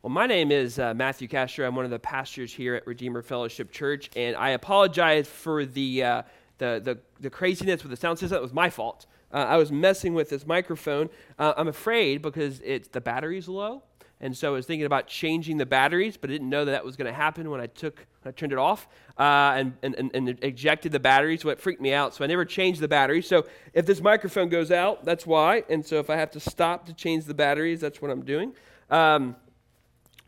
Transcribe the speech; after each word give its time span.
Well, 0.00 0.10
my 0.12 0.26
name 0.26 0.52
is 0.52 0.78
uh, 0.78 0.94
Matthew 0.94 1.26
Castro. 1.26 1.66
I'm 1.66 1.74
one 1.74 1.84
of 1.84 1.90
the 1.90 1.98
pastors 1.98 2.52
here 2.52 2.76
at 2.76 2.86
Redeemer 2.86 3.20
Fellowship 3.20 3.72
Church, 3.72 4.10
and 4.14 4.36
I 4.36 4.50
apologize 4.50 5.26
for 5.26 5.66
the, 5.66 6.04
uh, 6.04 6.22
the, 6.58 6.80
the, 6.84 6.98
the, 7.18 7.28
craziness 7.28 7.82
with 7.82 7.90
the 7.90 7.96
sound 7.96 8.20
system. 8.20 8.38
It 8.38 8.42
was 8.42 8.52
my 8.52 8.70
fault. 8.70 9.06
Uh, 9.32 9.38
I 9.38 9.56
was 9.56 9.72
messing 9.72 10.14
with 10.14 10.30
this 10.30 10.46
microphone. 10.46 11.10
Uh, 11.36 11.54
I'm 11.56 11.66
afraid 11.66 12.22
because 12.22 12.60
it's, 12.60 12.86
the 12.86 13.00
battery's 13.00 13.48
low, 13.48 13.82
and 14.20 14.36
so 14.36 14.46
I 14.46 14.50
was 14.52 14.66
thinking 14.66 14.86
about 14.86 15.08
changing 15.08 15.56
the 15.56 15.66
batteries, 15.66 16.16
but 16.16 16.30
I 16.30 16.34
didn't 16.34 16.48
know 16.48 16.64
that 16.64 16.70
that 16.70 16.84
was 16.84 16.94
going 16.94 17.12
to 17.12 17.18
happen 17.18 17.50
when 17.50 17.60
I 17.60 17.66
took 17.66 18.06
I 18.24 18.30
turned 18.30 18.52
it 18.52 18.58
off 18.58 18.86
uh, 19.18 19.54
and, 19.56 19.72
and, 19.82 20.10
and 20.14 20.28
ejected 20.44 20.92
the 20.92 21.00
battery, 21.00 21.38
so 21.38 21.48
it 21.48 21.58
freaked 21.58 21.80
me 21.80 21.92
out. 21.92 22.14
So 22.14 22.22
I 22.22 22.28
never 22.28 22.44
changed 22.44 22.80
the 22.80 22.88
battery. 22.88 23.22
So 23.22 23.46
if 23.72 23.84
this 23.84 24.00
microphone 24.00 24.48
goes 24.48 24.70
out, 24.70 25.04
that's 25.04 25.26
why. 25.26 25.64
And 25.68 25.84
so 25.84 25.98
if 25.98 26.08
I 26.08 26.16
have 26.16 26.30
to 26.32 26.40
stop 26.40 26.86
to 26.86 26.94
change 26.94 27.24
the 27.24 27.34
batteries, 27.34 27.80
that's 27.80 28.02
what 28.02 28.10
I'm 28.10 28.24
doing. 28.24 28.52
Um, 28.90 29.34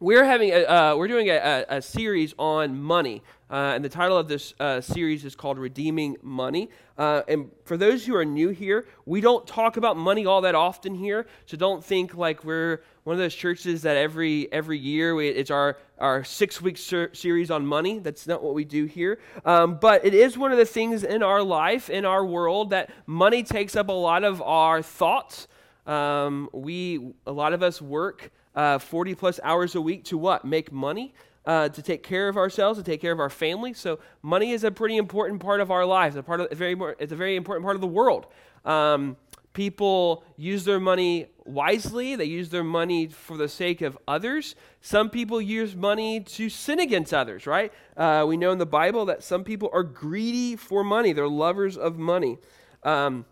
we're 0.00 0.24
having 0.24 0.50
a, 0.50 0.64
uh, 0.64 0.96
we're 0.96 1.08
doing 1.08 1.28
a, 1.28 1.66
a, 1.68 1.82
series 1.82 2.34
on 2.38 2.80
money, 2.80 3.22
uh, 3.50 3.72
and 3.74 3.84
the 3.84 3.88
title 3.88 4.16
of 4.16 4.28
this 4.28 4.54
uh, 4.58 4.80
series 4.80 5.26
is 5.26 5.36
called 5.36 5.58
"Redeeming 5.58 6.16
Money." 6.22 6.70
Uh, 6.96 7.22
and 7.28 7.50
for 7.64 7.76
those 7.76 8.06
who 8.06 8.16
are 8.16 8.24
new 8.24 8.48
here, 8.48 8.86
we 9.04 9.20
don't 9.20 9.46
talk 9.46 9.76
about 9.76 9.98
money 9.98 10.24
all 10.24 10.40
that 10.40 10.54
often 10.54 10.94
here, 10.94 11.26
so 11.44 11.58
don't 11.58 11.84
think 11.84 12.14
like 12.14 12.44
we're 12.44 12.82
one 13.04 13.12
of 13.12 13.18
those 13.18 13.34
churches 13.34 13.82
that 13.82 13.98
every 13.98 14.50
every 14.50 14.78
year 14.78 15.14
we, 15.14 15.28
it's 15.28 15.50
our 15.50 15.76
our 15.98 16.24
six 16.24 16.62
week 16.62 16.78
ser- 16.78 17.14
series 17.14 17.50
on 17.50 17.66
money. 17.66 17.98
That's 17.98 18.26
not 18.26 18.42
what 18.42 18.54
we 18.54 18.64
do 18.64 18.86
here, 18.86 19.20
um, 19.44 19.78
but 19.78 20.04
it 20.04 20.14
is 20.14 20.38
one 20.38 20.50
of 20.50 20.56
the 20.56 20.64
things 20.64 21.04
in 21.04 21.22
our 21.22 21.42
life, 21.42 21.90
in 21.90 22.06
our 22.06 22.24
world, 22.24 22.70
that 22.70 22.90
money 23.06 23.42
takes 23.42 23.76
up 23.76 23.88
a 23.90 23.92
lot 23.92 24.24
of 24.24 24.40
our 24.40 24.80
thoughts. 24.80 25.46
Um, 25.86 26.48
we 26.54 27.12
a 27.26 27.32
lot 27.32 27.52
of 27.52 27.62
us 27.62 27.82
work 27.82 28.30
uh, 28.54 28.78
40 28.78 29.14
plus 29.14 29.40
hours 29.42 29.74
a 29.74 29.80
week 29.80 30.04
to 30.04 30.18
what? 30.18 30.44
Make 30.44 30.72
money, 30.72 31.14
uh, 31.46 31.68
to 31.68 31.82
take 31.82 32.02
care 32.02 32.28
of 32.28 32.36
ourselves, 32.36 32.78
to 32.78 32.84
take 32.84 33.00
care 33.00 33.12
of 33.12 33.20
our 33.20 33.30
family. 33.30 33.72
So 33.72 33.98
money 34.22 34.52
is 34.52 34.64
a 34.64 34.70
pretty 34.70 34.96
important 34.96 35.40
part 35.40 35.60
of 35.60 35.70
our 35.70 35.84
lives. 35.84 36.16
A 36.16 36.22
part 36.22 36.40
of, 36.40 36.48
a 36.50 36.54
very, 36.54 36.76
it's 36.98 37.12
a 37.12 37.16
very 37.16 37.36
important 37.36 37.64
part 37.64 37.76
of 37.76 37.80
the 37.80 37.86
world. 37.86 38.26
Um, 38.64 39.16
people 39.52 40.24
use 40.36 40.64
their 40.64 40.80
money 40.80 41.26
wisely. 41.44 42.16
They 42.16 42.24
use 42.24 42.50
their 42.50 42.64
money 42.64 43.08
for 43.08 43.36
the 43.36 43.48
sake 43.48 43.80
of 43.80 43.98
others. 44.06 44.54
Some 44.80 45.10
people 45.10 45.40
use 45.40 45.74
money 45.74 46.20
to 46.20 46.48
sin 46.48 46.78
against 46.78 47.12
others, 47.12 47.46
right? 47.46 47.72
Uh, 47.96 48.24
we 48.28 48.36
know 48.36 48.52
in 48.52 48.58
the 48.58 48.66
Bible 48.66 49.06
that 49.06 49.22
some 49.22 49.44
people 49.44 49.70
are 49.72 49.82
greedy 49.82 50.56
for 50.56 50.84
money. 50.84 51.12
They're 51.12 51.28
lovers 51.28 51.76
of 51.76 51.98
money. 51.98 52.38
Um, 52.82 53.24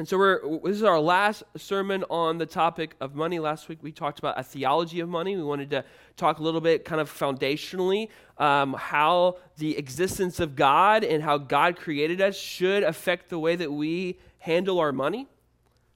and 0.00 0.08
so 0.08 0.16
we're, 0.16 0.60
this 0.60 0.76
is 0.76 0.82
our 0.82 0.98
last 0.98 1.42
sermon 1.58 2.06
on 2.08 2.38
the 2.38 2.46
topic 2.46 2.96
of 3.02 3.14
money. 3.14 3.38
Last 3.38 3.68
week 3.68 3.80
we 3.82 3.92
talked 3.92 4.18
about 4.18 4.40
a 4.40 4.42
theology 4.42 5.00
of 5.00 5.10
money. 5.10 5.36
We 5.36 5.42
wanted 5.42 5.68
to 5.68 5.84
talk 6.16 6.38
a 6.38 6.42
little 6.42 6.62
bit, 6.62 6.86
kind 6.86 7.02
of 7.02 7.12
foundationally, 7.12 8.08
um, 8.38 8.72
how 8.72 9.36
the 9.58 9.76
existence 9.76 10.40
of 10.40 10.56
God 10.56 11.04
and 11.04 11.22
how 11.22 11.36
God 11.36 11.76
created 11.76 12.22
us 12.22 12.34
should 12.34 12.82
affect 12.82 13.28
the 13.28 13.38
way 13.38 13.56
that 13.56 13.70
we 13.70 14.18
handle 14.38 14.78
our 14.78 14.90
money. 14.90 15.28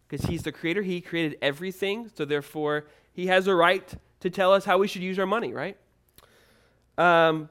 Because 0.06 0.26
He's 0.26 0.42
the 0.42 0.52
creator, 0.52 0.82
He 0.82 1.00
created 1.00 1.38
everything. 1.40 2.10
So 2.14 2.26
therefore, 2.26 2.84
He 3.14 3.28
has 3.28 3.46
a 3.46 3.54
right 3.54 3.90
to 4.20 4.28
tell 4.28 4.52
us 4.52 4.66
how 4.66 4.76
we 4.76 4.86
should 4.86 5.00
use 5.00 5.18
our 5.18 5.24
money, 5.24 5.54
right? 5.54 5.78
Um, 6.98 7.48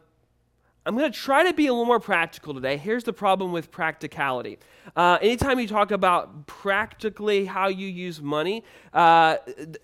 I'm 0.85 0.97
going 0.97 1.09
to 1.09 1.17
try 1.17 1.43
to 1.47 1.53
be 1.53 1.67
a 1.67 1.71
little 1.71 1.85
more 1.85 1.99
practical 1.99 2.53
today. 2.53 2.75
Here's 2.75 3.05
the 3.05 3.13
problem 3.13 3.53
with 3.53 3.71
practicality. 3.71 4.59
Uh, 4.97 5.17
anytime 5.21 5.57
you 5.57 5.67
talk 5.67 5.91
about 5.91 6.45
practically 6.45 7.45
how 7.45 7.69
you 7.69 7.87
use 7.87 8.21
money, 8.21 8.65
uh, 8.93 9.37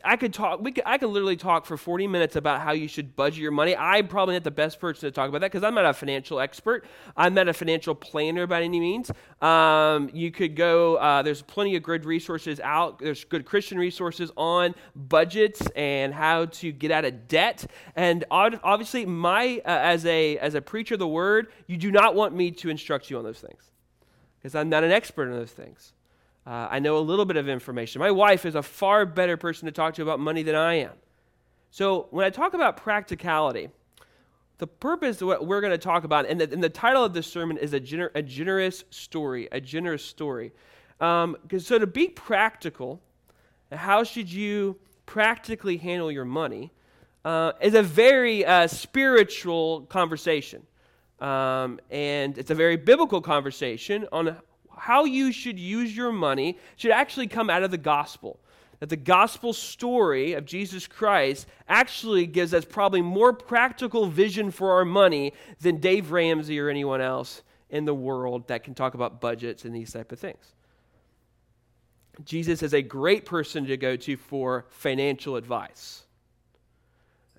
I 0.03 0.17
could 0.17 0.33
talk. 0.33 0.59
We 0.61 0.73
could, 0.73 0.83
I 0.85 0.97
could 0.97 1.07
literally 1.07 1.38
talk 1.38 1.65
for 1.65 1.77
40 1.77 2.07
minutes 2.07 2.35
about 2.35 2.59
how 2.59 2.73
you 2.73 2.89
should 2.89 3.15
budget 3.15 3.39
your 3.39 3.51
money. 3.51 3.77
I'm 3.77 4.09
probably 4.09 4.35
not 4.35 4.43
the 4.43 4.51
best 4.51 4.81
person 4.81 5.07
to 5.07 5.11
talk 5.11 5.29
about 5.29 5.39
that 5.39 5.51
because 5.51 5.63
I'm 5.63 5.73
not 5.73 5.85
a 5.85 5.93
financial 5.93 6.41
expert. 6.41 6.85
I'm 7.15 7.33
not 7.33 7.47
a 7.47 7.53
financial 7.53 7.95
planner 7.95 8.45
by 8.45 8.61
any 8.61 8.81
means. 8.81 9.09
Um, 9.41 10.09
you 10.13 10.31
could 10.31 10.57
go. 10.57 10.97
Uh, 10.97 11.21
there's 11.21 11.41
plenty 11.41 11.77
of 11.77 11.83
good 11.83 12.03
resources 12.03 12.59
out. 12.59 12.99
There's 12.99 13.23
good 13.23 13.45
Christian 13.45 13.77
resources 13.77 14.31
on 14.35 14.75
budgets 14.95 15.61
and 15.77 16.13
how 16.13 16.45
to 16.45 16.73
get 16.73 16.91
out 16.91 17.05
of 17.05 17.29
debt. 17.29 17.65
And 17.95 18.25
obviously, 18.29 19.05
my 19.05 19.61
uh, 19.65 19.69
as 19.69 20.05
a 20.05 20.38
as 20.39 20.55
a 20.55 20.61
preacher 20.61 20.88
of 20.91 21.00
the 21.00 21.07
word, 21.07 21.47
you 21.67 21.77
do 21.77 21.91
not 21.91 22.16
want 22.16 22.35
me 22.35 22.51
to 22.51 22.69
instruct 22.69 23.09
you 23.09 23.17
on 23.17 23.23
those 23.23 23.39
things 23.39 23.72
because 24.38 24.55
I'm 24.55 24.69
not 24.69 24.83
an 24.83 24.91
expert 24.91 25.29
in 25.29 25.31
those 25.31 25.51
things. 25.51 25.94
Uh, 26.45 26.67
I 26.72 26.79
know 26.79 26.97
a 26.97 27.01
little 27.01 27.25
bit 27.25 27.38
of 27.38 27.47
information. 27.47 28.00
My 28.00 28.11
wife 28.11 28.45
is 28.45 28.55
a 28.55 28.63
far 28.63 29.05
better 29.05 29.38
person 29.38 29.66
to 29.66 29.72
talk 29.72 29.94
to 29.95 30.01
about 30.01 30.19
money 30.19 30.44
than 30.44 30.55
I 30.55 30.75
am. 30.75 30.94
So 31.72 32.07
when 32.11 32.25
I 32.25 32.29
talk 32.29 32.53
about 32.53 32.77
practicality, 32.77 33.69
the 34.57 34.67
purpose 34.67 35.22
of 35.22 35.27
what 35.27 35.45
we're 35.45 35.61
going 35.61 35.72
to 35.72 35.77
talk 35.77 36.03
about, 36.03 36.25
and 36.25 36.41
the, 36.41 36.51
and 36.51 36.63
the 36.63 36.69
title 36.69 37.03
of 37.03 37.13
this 37.13 37.27
sermon 37.27 37.57
is 37.57 37.73
a, 37.73 37.79
gener- 37.79 38.11
a 38.16 38.21
generous 38.21 38.83
story, 38.89 39.47
a 39.51 39.61
generous 39.61 40.03
story. 40.03 40.51
Um, 41.00 41.38
so 41.59 41.77
to 41.77 41.88
be 41.88 42.07
practical, 42.07 43.00
how 43.71 44.03
should 44.03 44.31
you 44.31 44.77
practically 45.09 45.77
handle 45.77 46.11
your 46.11 46.23
money, 46.23 46.71
uh, 47.25 47.51
is 47.61 47.73
a 47.73 47.81
very 47.81 48.45
uh, 48.45 48.67
spiritual 48.67 49.81
conversation. 49.89 50.61
Um, 51.22 51.80
and 51.90 52.38
it's 52.38 52.52
a 52.52 52.56
very 52.56 52.78
biblical 52.78 53.22
conversation 53.22 54.07
on 54.12 54.38
how 54.78 55.03
you 55.03 55.31
should 55.31 55.59
use 55.59 55.96
your 55.96 56.12
money 56.12 56.57
should 56.78 56.91
actually 56.91 57.28
come 57.28 57.50
out 57.50 57.63
of 57.63 57.72
the 57.72 57.78
gospel 57.78 58.40
that 58.80 58.90
the 58.90 58.96
gospel 58.96 59.53
story 59.53 60.34
of 60.34 60.46
Jesus 60.46 60.88
Christ 60.88 61.47
actually 61.68 62.25
gives 62.25 62.53
us 62.53 62.66
probably 62.66 63.02
more 63.02 63.34
practical 63.34 64.07
vision 64.07 64.52
for 64.52 64.72
our 64.72 64.85
money 64.85 65.34
than 65.59 65.78
Dave 65.78 66.12
Ramsey 66.12 66.59
or 66.59 66.69
anyone 66.69 67.02
else 67.02 67.44
in 67.69 67.86
the 67.86 67.94
world 67.94 68.47
that 68.47 68.63
can 68.63 68.74
talk 68.74 68.94
about 68.94 69.22
budgets 69.22 69.66
and 69.66 69.75
these 69.75 69.91
type 69.91 70.12
of 70.12 70.19
things. 70.19 70.53
Jesus 72.24 72.63
is 72.63 72.74
a 72.74 72.81
great 72.81 73.25
person 73.25 73.66
to 73.66 73.78
go 73.78 73.96
to 73.96 74.18
for 74.18 74.66
financial 74.69 75.36
advice. 75.36 76.03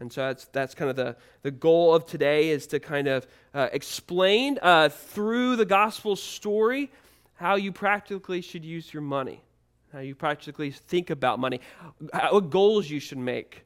And 0.01 0.11
so 0.11 0.23
that's, 0.23 0.47
that's 0.47 0.75
kind 0.75 0.91
of 0.91 0.97
the, 0.97 1.15
the 1.43 1.51
goal 1.51 1.95
of 1.95 2.07
today 2.07 2.49
is 2.49 2.67
to 2.69 2.81
kind 2.81 3.07
of 3.07 3.27
uh, 3.53 3.69
explain 3.71 4.59
uh, 4.63 4.89
through 4.89 5.57
the 5.57 5.67
gospel 5.67 6.17
story 6.17 6.91
how 7.35 7.57
you 7.57 7.71
practically 7.71 8.41
should 8.41 8.65
use 8.65 8.93
your 8.93 9.03
money, 9.03 9.43
how 9.93 9.99
you 9.99 10.15
practically 10.15 10.71
think 10.71 11.11
about 11.11 11.39
money, 11.39 11.61
how, 12.15 12.33
what 12.33 12.49
goals 12.49 12.89
you 12.89 12.99
should 12.99 13.19
make 13.19 13.65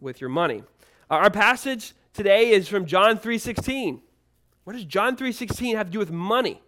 with 0.00 0.18
your 0.18 0.30
money. 0.30 0.62
Our 1.10 1.30
passage 1.30 1.92
today 2.14 2.50
is 2.50 2.66
from 2.66 2.86
John 2.86 3.18
3.16. 3.18 4.00
What 4.64 4.72
does 4.72 4.86
John 4.86 5.14
3.16 5.14 5.76
have 5.76 5.88
to 5.88 5.92
do 5.92 5.98
with 5.98 6.10
money? 6.10 6.62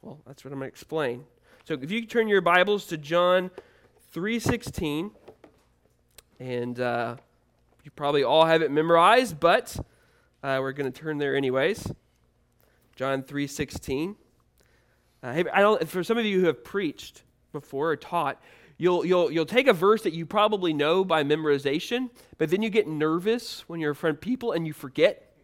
Well, 0.00 0.20
that's 0.26 0.42
what 0.42 0.52
I'm 0.52 0.58
going 0.58 0.70
to 0.70 0.72
explain. 0.72 1.24
So 1.64 1.74
if 1.74 1.90
you 1.90 2.06
turn 2.06 2.28
your 2.28 2.40
Bibles 2.40 2.86
to 2.86 2.96
John 2.96 3.50
3.16 4.14 5.10
and... 6.40 6.80
You 7.88 7.92
probably 7.92 8.22
all 8.22 8.44
have 8.44 8.60
it 8.60 8.70
memorized, 8.70 9.40
but 9.40 9.74
uh, 10.42 10.58
we're 10.60 10.72
going 10.72 10.92
to 10.92 11.00
turn 11.00 11.16
there 11.16 11.34
anyways. 11.34 11.90
John 12.96 13.22
3:16. 13.22 14.14
Uh, 15.22 15.44
I 15.50 15.60
don't, 15.62 15.88
for 15.88 16.04
some 16.04 16.18
of 16.18 16.26
you 16.26 16.38
who 16.38 16.48
have 16.48 16.62
preached 16.62 17.22
before 17.50 17.92
or 17.92 17.96
taught, 17.96 18.42
you'll, 18.76 19.06
you'll, 19.06 19.30
you'll 19.30 19.46
take 19.46 19.68
a 19.68 19.72
verse 19.72 20.02
that 20.02 20.12
you 20.12 20.26
probably 20.26 20.74
know 20.74 21.02
by 21.02 21.24
memorization, 21.24 22.10
but 22.36 22.50
then 22.50 22.60
you 22.60 22.68
get 22.68 22.86
nervous 22.86 23.66
when 23.70 23.80
you're 23.80 23.92
in 23.92 23.96
front 23.96 24.16
of 24.16 24.20
people 24.20 24.52
and 24.52 24.66
you 24.66 24.74
forget. 24.74 25.34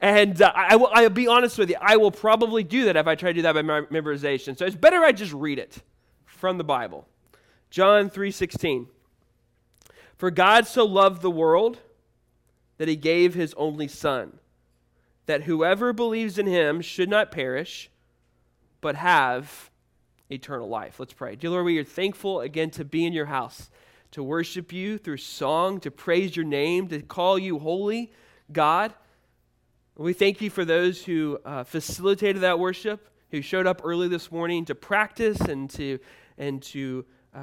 And 0.00 0.40
uh, 0.40 0.52
I 0.54 0.76
will, 0.76 0.88
I'll 0.90 1.10
be 1.10 1.28
honest 1.28 1.58
with 1.58 1.68
you, 1.68 1.76
I 1.82 1.98
will 1.98 2.10
probably 2.10 2.64
do 2.64 2.86
that 2.86 2.96
if 2.96 3.06
I 3.06 3.14
try 3.14 3.28
to 3.28 3.34
do 3.34 3.42
that 3.42 3.52
by 3.52 3.60
memorization. 3.60 4.56
So 4.56 4.64
it's 4.64 4.74
better 4.74 5.04
I 5.04 5.12
just 5.12 5.34
read 5.34 5.58
it 5.58 5.82
from 6.24 6.56
the 6.56 6.64
Bible. 6.64 7.06
John 7.68 8.08
3:16. 8.08 8.86
For 10.16 10.30
God 10.30 10.66
so 10.66 10.84
loved 10.84 11.22
the 11.22 11.30
world 11.30 11.78
that 12.78 12.88
he 12.88 12.96
gave 12.96 13.34
his 13.34 13.54
only 13.54 13.88
Son, 13.88 14.38
that 15.26 15.44
whoever 15.44 15.92
believes 15.92 16.38
in 16.38 16.46
him 16.46 16.80
should 16.80 17.08
not 17.08 17.30
perish, 17.30 17.90
but 18.80 18.96
have 18.96 19.70
eternal 20.30 20.68
life. 20.68 20.98
Let's 20.98 21.12
pray. 21.12 21.36
Dear 21.36 21.50
Lord, 21.50 21.64
we 21.64 21.78
are 21.78 21.84
thankful 21.84 22.40
again 22.40 22.70
to 22.70 22.84
be 22.84 23.06
in 23.06 23.12
your 23.12 23.26
house, 23.26 23.70
to 24.12 24.22
worship 24.22 24.72
you 24.72 24.98
through 24.98 25.16
song, 25.18 25.80
to 25.80 25.90
praise 25.90 26.36
your 26.36 26.44
name, 26.44 26.88
to 26.88 27.00
call 27.02 27.38
you 27.38 27.58
holy, 27.58 28.12
God. 28.52 28.92
We 29.96 30.12
thank 30.12 30.40
you 30.40 30.50
for 30.50 30.64
those 30.64 31.04
who 31.04 31.38
uh, 31.44 31.64
facilitated 31.64 32.42
that 32.42 32.58
worship, 32.58 33.08
who 33.30 33.42
showed 33.42 33.66
up 33.66 33.80
early 33.84 34.08
this 34.08 34.30
morning 34.30 34.64
to 34.66 34.74
practice 34.74 35.40
and 35.40 35.70
to 35.70 35.98
and 36.36 36.62
to 36.62 37.04
uh, 37.34 37.40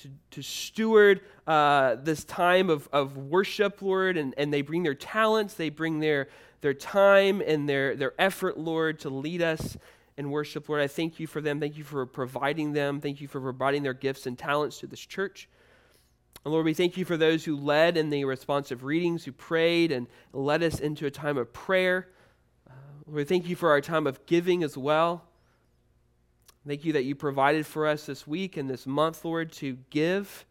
to, 0.00 0.08
to, 0.30 0.42
steward 0.42 1.22
uh, 1.46 1.96
this 1.96 2.22
time 2.24 2.70
of, 2.70 2.88
of 2.92 3.16
worship, 3.16 3.82
Lord, 3.82 4.16
and, 4.16 4.32
and 4.36 4.52
they 4.52 4.62
bring 4.62 4.84
their 4.84 4.94
talents, 4.94 5.54
they 5.54 5.70
bring 5.70 5.98
their, 5.98 6.28
their 6.60 6.74
time 6.74 7.42
and 7.44 7.68
their, 7.68 7.96
their 7.96 8.14
effort, 8.16 8.58
Lord, 8.58 9.00
to 9.00 9.10
lead 9.10 9.42
us 9.42 9.76
in 10.16 10.30
worship, 10.30 10.68
Lord. 10.68 10.80
I 10.80 10.86
thank 10.86 11.18
you 11.18 11.26
for 11.26 11.40
them. 11.40 11.58
Thank 11.58 11.76
you 11.76 11.84
for 11.84 12.06
providing 12.06 12.72
them. 12.72 13.00
Thank 13.00 13.20
you 13.20 13.26
for 13.26 13.40
providing 13.40 13.82
their 13.82 13.94
gifts 13.94 14.26
and 14.26 14.38
talents 14.38 14.78
to 14.78 14.86
this 14.86 15.00
church. 15.00 15.48
And 16.44 16.52
Lord, 16.52 16.64
we 16.64 16.74
thank 16.74 16.96
you 16.96 17.04
for 17.04 17.16
those 17.16 17.44
who 17.44 17.56
led 17.56 17.96
in 17.96 18.10
the 18.10 18.24
responsive 18.24 18.84
readings, 18.84 19.24
who 19.24 19.32
prayed 19.32 19.90
and 19.90 20.06
led 20.32 20.62
us 20.62 20.80
into 20.80 21.06
a 21.06 21.10
time 21.10 21.38
of 21.38 21.52
prayer. 21.52 22.08
Uh, 22.68 22.74
Lord, 23.06 23.16
we 23.16 23.24
thank 23.24 23.48
you 23.48 23.56
for 23.56 23.70
our 23.70 23.80
time 23.80 24.06
of 24.06 24.24
giving 24.26 24.62
as 24.62 24.76
well. 24.76 25.24
Thank 26.66 26.84
you 26.84 26.92
that 26.92 27.02
you 27.02 27.16
provided 27.16 27.66
for 27.66 27.88
us 27.88 28.06
this 28.06 28.24
week 28.24 28.56
and 28.56 28.70
this 28.70 28.86
month, 28.86 29.24
Lord, 29.24 29.50
to 29.54 29.76
give. 29.90 30.44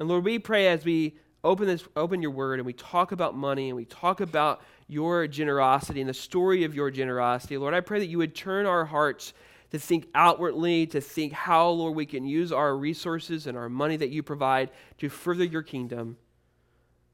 And 0.00 0.08
Lord, 0.08 0.24
we 0.24 0.40
pray 0.40 0.66
as 0.66 0.84
we 0.84 1.16
open 1.44 1.66
this 1.66 1.84
open 1.96 2.20
your 2.20 2.32
word 2.32 2.58
and 2.58 2.66
we 2.66 2.72
talk 2.72 3.12
about 3.12 3.36
money 3.36 3.68
and 3.68 3.76
we 3.76 3.84
talk 3.84 4.20
about 4.20 4.60
your 4.88 5.26
generosity 5.26 6.00
and 6.00 6.08
the 6.08 6.14
story 6.14 6.64
of 6.64 6.74
your 6.74 6.90
generosity. 6.90 7.56
Lord, 7.56 7.74
I 7.74 7.80
pray 7.80 8.00
that 8.00 8.08
you 8.08 8.18
would 8.18 8.34
turn 8.34 8.66
our 8.66 8.84
hearts 8.84 9.34
to 9.70 9.78
think 9.78 10.08
outwardly, 10.16 10.84
to 10.88 11.00
think 11.00 11.32
how, 11.32 11.68
Lord, 11.68 11.94
we 11.94 12.04
can 12.04 12.26
use 12.26 12.50
our 12.50 12.76
resources 12.76 13.46
and 13.46 13.56
our 13.56 13.68
money 13.68 13.96
that 13.98 14.10
you 14.10 14.24
provide 14.24 14.70
to 14.98 15.08
further 15.08 15.44
your 15.44 15.62
kingdom. 15.62 16.16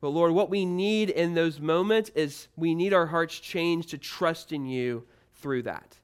But 0.00 0.09
Lord, 0.09 0.33
what 0.33 0.49
we 0.49 0.65
need 0.65 1.11
in 1.11 1.35
those 1.35 1.61
moments 1.61 2.11
is 2.15 2.49
we 2.56 2.75
need 2.75 2.94
our 2.94 3.06
hearts 3.06 3.38
changed 3.38 3.91
to 3.91 3.99
trust 3.99 4.53
in 4.53 4.65
you 4.65 5.05
through 5.35 5.65
that. 5.65 5.99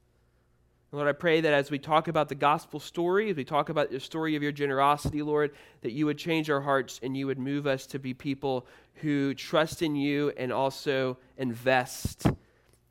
Lord, 0.95 1.09
I 1.09 1.13
pray 1.13 1.41
that 1.41 1.55
as 1.55 1.71
we 1.71 1.79
talk 1.79 2.09
about 2.09 2.29
the 2.29 2.35
gospel 2.35 2.79
story, 2.79 3.31
as 3.31 3.37
we 3.37 3.45
talk 3.45 3.71
about 3.71 3.91
the 3.91 3.99
story 3.99 4.37
of 4.37 4.43
your 4.43 4.53
generosity, 4.53 5.23
Lord, 5.23 5.53
that 5.81 5.93
you 5.93 6.05
would 6.05 6.19
change 6.19 6.51
our 6.51 6.61
hearts 6.61 7.01
and 7.03 7.17
you 7.17 7.27
would 7.27 7.39
move 7.39 7.67
us 7.67 7.87
to 7.87 7.99
be 7.99 8.13
people 8.13 8.67
who 8.97 9.33
trust 9.33 9.81
in 9.81 9.97
you 9.97 10.35
and 10.37 10.53
also 10.53 11.17
invest 11.39 12.27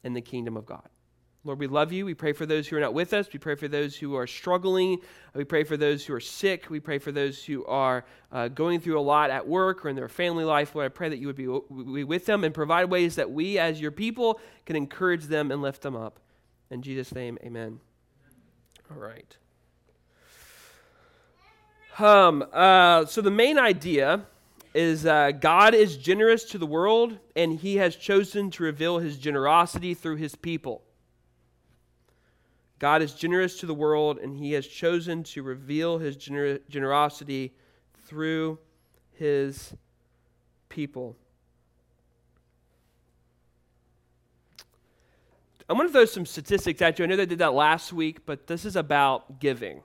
in 0.03 0.13
the 0.13 0.21
kingdom 0.21 0.57
of 0.57 0.65
God. 0.65 0.89
Lord, 1.43 1.59
we 1.59 1.67
love 1.67 1.91
you. 1.91 2.03
We 2.05 2.15
pray 2.15 2.33
for 2.33 2.47
those 2.47 2.67
who 2.67 2.75
are 2.75 2.79
not 2.79 2.95
with 2.95 3.13
us. 3.13 3.31
We 3.31 3.37
pray 3.37 3.53
for 3.53 3.67
those 3.67 3.95
who 3.95 4.15
are 4.15 4.25
struggling. 4.25 4.97
We 5.35 5.43
pray 5.43 5.63
for 5.63 5.77
those 5.77 6.03
who 6.03 6.15
are 6.15 6.19
sick. 6.19 6.71
We 6.71 6.79
pray 6.79 6.97
for 6.97 7.11
those 7.11 7.43
who 7.43 7.63
are 7.65 8.03
uh, 8.31 8.47
going 8.47 8.79
through 8.79 8.99
a 8.99 9.01
lot 9.01 9.29
at 9.29 9.47
work 9.47 9.85
or 9.85 9.89
in 9.89 9.95
their 9.95 10.09
family 10.09 10.43
life. 10.43 10.73
Lord, 10.73 10.85
I 10.85 10.89
pray 10.89 11.09
that 11.09 11.17
you 11.17 11.27
would 11.27 11.35
be, 11.35 11.45
be 11.93 12.03
with 12.03 12.25
them 12.25 12.43
and 12.43 12.53
provide 12.53 12.85
ways 12.85 13.15
that 13.15 13.29
we, 13.29 13.59
as 13.59 13.79
your 13.79 13.91
people, 13.91 14.39
can 14.65 14.75
encourage 14.75 15.25
them 15.25 15.51
and 15.51 15.61
lift 15.61 15.83
them 15.83 15.95
up. 15.95 16.19
In 16.71 16.81
Jesus' 16.81 17.13
name, 17.13 17.37
amen. 17.43 17.79
All 18.93 19.01
right. 19.01 19.37
Um, 21.97 22.43
uh, 22.51 23.05
so 23.05 23.21
the 23.21 23.31
main 23.31 23.57
idea 23.57 24.25
is 24.73 25.05
uh, 25.05 25.31
God 25.31 25.73
is 25.73 25.97
generous 25.97 26.45
to 26.45 26.57
the 26.57 26.65
world, 26.65 27.17
and 27.35 27.59
he 27.59 27.77
has 27.77 27.95
chosen 27.95 28.51
to 28.51 28.63
reveal 28.63 28.99
his 28.99 29.17
generosity 29.17 29.93
through 29.93 30.15
his 30.15 30.35
people. 30.35 30.81
God 32.79 33.01
is 33.01 33.13
generous 33.13 33.59
to 33.59 33.65
the 33.65 33.73
world, 33.73 34.17
and 34.17 34.35
he 34.35 34.53
has 34.53 34.65
chosen 34.65 35.23
to 35.23 35.43
reveal 35.43 35.99
his 35.99 36.17
gener- 36.17 36.59
generosity 36.67 37.53
through 38.07 38.57
his 39.13 39.73
people. 40.69 41.15
I 45.71 45.73
want 45.73 45.87
to 45.87 45.93
throw 45.93 46.03
some 46.03 46.25
statistics 46.25 46.81
at 46.81 46.99
you. 46.99 47.05
I 47.05 47.07
know 47.07 47.15
they 47.15 47.25
did 47.25 47.39
that 47.39 47.53
last 47.53 47.93
week, 47.93 48.25
but 48.25 48.45
this 48.45 48.65
is 48.65 48.75
about 48.75 49.39
giving. 49.39 49.81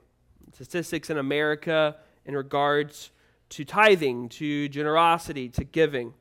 Statistics 0.51 1.09
in 1.09 1.17
America 1.17 1.95
in 2.25 2.35
regards 2.35 3.11
to 3.51 3.63
tithing, 3.63 4.27
to 4.27 4.67
generosity, 4.67 5.47
to 5.47 5.63
giving. 5.63 6.13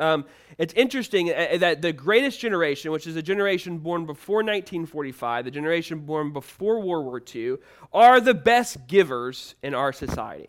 Um, 0.00 0.24
it's 0.58 0.74
interesting 0.74 1.30
uh, 1.30 1.34
uh, 1.34 1.58
that 1.58 1.82
the 1.82 1.92
greatest 1.92 2.40
generation, 2.40 2.90
which 2.90 3.06
is 3.06 3.14
a 3.14 3.22
generation 3.22 3.78
born 3.78 4.06
before 4.06 4.38
1945, 4.38 5.44
the 5.44 5.50
generation 5.52 6.00
born 6.00 6.32
before 6.32 6.80
World 6.80 7.04
War 7.04 7.22
II, 7.32 7.58
are 7.92 8.20
the 8.20 8.34
best 8.34 8.88
givers 8.88 9.54
in 9.62 9.72
our 9.72 9.92
society. 9.92 10.48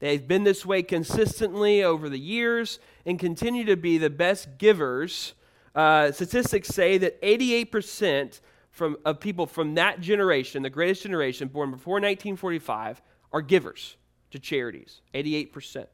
They've 0.00 0.26
been 0.26 0.44
this 0.44 0.64
way 0.64 0.82
consistently 0.82 1.84
over 1.84 2.08
the 2.08 2.18
years 2.18 2.78
and 3.04 3.18
continue 3.18 3.64
to 3.66 3.76
be 3.76 3.98
the 3.98 4.08
best 4.08 4.56
givers. 4.56 5.34
Uh, 5.74 6.12
statistics 6.12 6.68
say 6.68 6.98
that 6.98 7.20
88% 7.22 8.40
from, 8.70 8.96
of 9.04 9.20
people 9.20 9.46
from 9.46 9.74
that 9.74 10.00
generation, 10.00 10.62
the 10.62 10.70
greatest 10.70 11.02
generation 11.02 11.48
born 11.48 11.70
before 11.70 11.94
1945, 11.94 13.02
are 13.32 13.42
givers 13.42 13.96
to 14.30 14.38
charities. 14.38 15.00
88% 15.14 15.86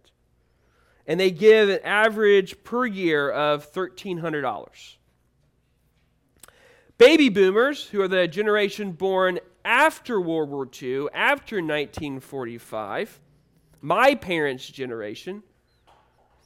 and 1.10 1.18
they 1.18 1.32
give 1.32 1.68
an 1.68 1.80
average 1.82 2.62
per 2.62 2.86
year 2.86 3.30
of 3.30 3.72
$1,300. 3.72 4.96
Baby 6.98 7.28
boomers, 7.28 7.86
who 7.88 8.00
are 8.00 8.06
the 8.06 8.28
generation 8.28 8.92
born 8.92 9.40
after 9.64 10.20
World 10.20 10.50
War 10.50 10.68
II, 10.80 11.08
after 11.12 11.56
1945, 11.56 13.18
my 13.80 14.14
parents' 14.14 14.68
generation, 14.68 15.42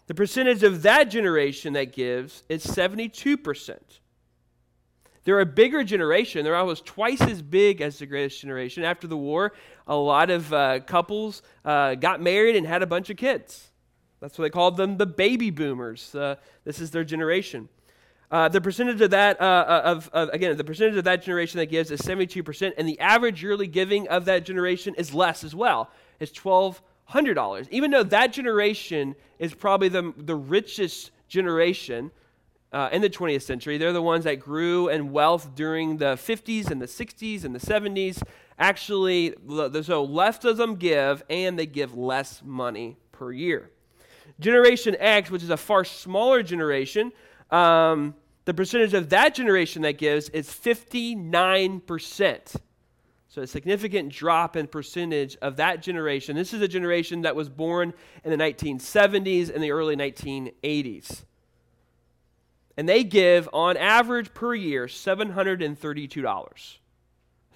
the 0.07 0.15
percentage 0.15 0.63
of 0.63 0.83
that 0.83 1.05
generation 1.05 1.73
that 1.75 1.93
gives 1.93 2.43
is 2.49 2.65
72%. 2.65 3.79
They're 5.25 5.41
a 5.41 5.47
bigger 5.47 5.83
generation. 5.83 6.45
They're 6.45 6.55
almost 6.55 6.85
twice 6.85 7.23
as 7.23 7.41
big 7.41 7.81
as 7.81 7.99
the 7.99 8.07
greatest 8.07 8.41
generation. 8.41 8.85
After 8.85 9.07
the 9.07 9.17
war, 9.17 9.55
a 9.87 9.97
lot 9.97 10.29
of 10.29 10.53
uh, 10.53 10.81
couples 10.81 11.43
uh, 11.65 11.95
got 11.95 12.21
married 12.21 12.57
and 12.57 12.67
had 12.67 12.83
a 12.83 12.87
bunch 12.87 13.09
of 13.09 13.17
kids. 13.17 13.71
That's 14.21 14.39
what 14.39 14.45
they 14.45 14.51
called 14.51 14.77
them, 14.77 14.99
the 14.99 15.07
baby 15.07 15.51
boomers. 15.51 16.15
Uh, 16.15 16.37
this 16.65 16.79
is 16.79 16.91
their 16.91 17.05
generation. 17.05 17.69
Uh, 18.31 18.49
the 18.49 18.61
percentage 18.61 19.01
of 19.01 19.11
that, 19.11 19.41
uh, 19.41 19.45
uh 19.45 19.83
of, 19.85 20.11
of, 20.13 20.29
again, 20.31 20.57
the 20.57 20.65
percentage 20.65 20.97
of 20.97 21.05
that 21.05 21.23
generation 21.23 21.59
that 21.59 21.67
gives 21.67 21.91
is 21.91 22.01
72%, 22.01 22.73
and 22.77 22.89
the 22.89 22.99
average 23.01 23.43
yearly 23.43 23.67
giving 23.67 24.09
of 24.09 24.25
that 24.25 24.45
generation 24.45 24.95
is 24.97 25.15
less 25.15 25.45
as 25.45 25.55
well. 25.55 25.91
It's 26.21 26.33
$1,200. 27.11 27.69
Even 27.71 27.91
though 27.91 28.03
that 28.03 28.33
generation 28.33 29.15
is 29.39 29.55
probably 29.55 29.89
the, 29.89 30.13
the 30.17 30.35
richest 30.35 31.11
generation 31.29 32.11
uh, 32.73 32.89
in 32.93 33.03
the 33.03 33.11
20th 33.11 33.43
century, 33.43 33.79
they're 33.79 33.93
the 33.93 34.03
ones 34.03 34.25
that 34.25 34.41
grew 34.41 34.89
in 34.89 35.13
wealth 35.13 35.55
during 35.55 35.99
the 35.99 36.17
50s 36.17 36.71
and 36.71 36.83
the 36.83 36.87
60s 36.87 37.45
and 37.45 37.55
the 37.55 37.61
70s. 37.61 38.21
Actually, 38.59 39.35
so 39.83 40.03
them 40.55 40.77
give, 40.77 41.23
and 41.29 41.59
they 41.59 41.67
give 41.67 41.97
less 41.97 42.41
money 42.45 42.97
per 43.13 43.33
year. 43.33 43.71
Generation 44.41 44.97
X, 44.99 45.31
which 45.31 45.43
is 45.43 45.51
a 45.51 45.57
far 45.57 45.85
smaller 45.85 46.43
generation, 46.43 47.13
um, 47.51 48.15
the 48.45 48.55
percentage 48.55 48.95
of 48.95 49.11
that 49.11 49.35
generation 49.35 49.83
that 49.83 49.99
gives 49.99 50.29
is 50.31 50.49
59%. 50.49 52.57
So 53.35 53.43
a 53.43 53.49
significant 53.49 54.11
drop 54.11 54.55
in 54.55 54.69
percentage 54.69 55.37
of 55.43 55.57
that 55.57 55.83
generation. 55.83 56.37
This 56.37 56.55
is 56.55 56.63
a 56.63 56.69
generation 56.69 57.23
that 57.23 57.35
was 57.35 57.49
born 57.49 57.93
in 58.23 58.31
the 58.31 58.37
1970s 58.37 59.53
and 59.53 59.61
the 59.61 59.73
early 59.73 59.97
1980s. 59.97 61.25
And 62.77 62.89
they 62.89 63.03
give, 63.03 63.49
on 63.53 63.77
average 63.77 64.33
per 64.35 64.55
year, 64.55 64.87
$732. 64.87 66.45
It's 66.47 66.77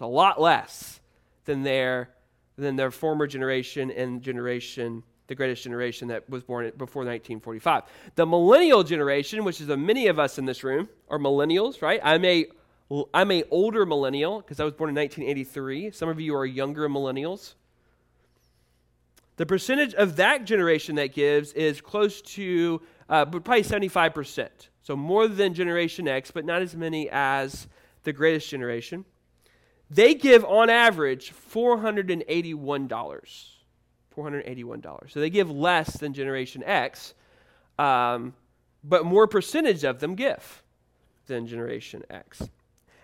a 0.01 0.07
lot 0.07 0.41
less 0.41 0.99
than 1.45 1.63
their, 1.63 2.11
than 2.57 2.75
their 2.75 2.91
former 2.91 3.29
generation 3.29 3.93
and 3.93 4.21
generation 4.21 5.05
the 5.29 5.35
greatest 5.35 5.63
generation 5.63 6.09
that 6.09 6.29
was 6.29 6.43
born 6.43 6.65
before 6.79 7.03
1945. 7.03 7.85
The 8.15 8.27
millennial 8.27 8.83
generation, 8.83 9.45
which 9.45 9.61
is 9.61 9.67
the 9.67 9.77
many 9.77 10.07
of 10.07 10.19
us 10.19 10.39
in 10.39 10.47
this 10.47 10.65
room, 10.65 10.89
are 11.09 11.19
millennials, 11.19 11.83
right? 11.83 12.01
I'm 12.03 12.25
a 12.25 12.47
I'm 13.13 13.31
a 13.31 13.45
older 13.51 13.85
millennial 13.85 14.41
because 14.41 14.61
I 14.61 14.65
was 14.65 14.73
born 14.73 14.89
in 14.91 14.97
1983. 14.97 15.91
Some 15.91 16.09
of 16.09 16.21
you 16.21 16.35
are 16.35 16.47
younger 16.47 16.89
millennials. 16.89 17.55
The 19.37 19.47
percentage 19.47 19.95
of 19.95 20.17
that 20.17 20.45
generation 20.47 20.97
that 20.97 21.13
gives 21.15 21.53
is 21.53 21.81
close 21.81 22.21
to 22.23 22.81
uh, 23.09 23.25
probably 23.27 23.63
75%. 23.63 24.49
So 24.83 24.97
more 24.97 25.29
than 25.29 25.55
Generation 25.55 26.09
X, 26.09 26.31
but 26.31 26.45
not 26.45 26.63
as 26.63 26.75
many 26.75 27.09
as 27.11 27.69
the 28.05 28.13
greatest 28.13 28.49
generation. 28.49 29.05
They 29.91 30.15
give 30.15 30.45
on 30.45 30.71
average 30.71 31.33
$481. 31.53 32.89
$481. 34.17 35.11
So 35.11 35.21
they 35.21 35.31
give 35.31 35.51
less 35.51 35.97
than 35.99 36.15
Generation 36.15 36.63
X, 36.65 37.15
um, 37.79 38.35
but 38.83 39.05
more 39.05 39.27
percentage 39.27 39.85
of 39.85 40.01
them 40.01 40.15
give 40.15 40.63
than 41.27 41.47
Generation 41.47 42.03
X. 42.11 42.49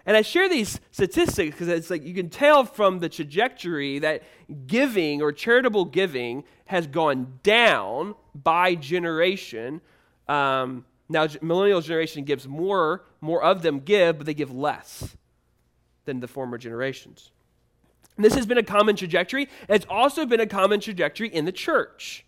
And 0.06 0.16
I 0.16 0.22
share 0.22 0.48
these 0.48 0.80
statistics 0.90 1.52
because 1.52 1.68
it's 1.68 1.88
like 1.88 2.04
you 2.04 2.14
can 2.14 2.28
tell 2.28 2.64
from 2.64 2.98
the 2.98 3.08
trajectory 3.08 3.98
that 4.00 4.22
giving 4.66 5.22
or 5.22 5.32
charitable 5.32 5.86
giving 5.86 6.44
has 6.66 6.86
gone 6.86 7.38
down 7.42 8.14
by 8.34 8.74
generation. 8.74 9.80
Um, 10.28 10.84
now, 11.08 11.26
millennial 11.40 11.80
generation 11.80 12.24
gives 12.24 12.46
more, 12.46 13.04
more 13.20 13.42
of 13.42 13.62
them 13.62 13.80
give, 13.80 14.18
but 14.18 14.26
they 14.26 14.34
give 14.34 14.54
less 14.54 15.16
than 16.04 16.20
the 16.20 16.28
former 16.28 16.58
generations. 16.58 17.30
This 18.16 18.34
has 18.34 18.46
been 18.46 18.58
a 18.58 18.62
common 18.62 18.96
trajectory. 18.96 19.48
It's 19.68 19.86
also 19.88 20.24
been 20.24 20.40
a 20.40 20.46
common 20.46 20.80
trajectory 20.80 21.28
in 21.28 21.46
the 21.46 21.52
church. 21.52 22.24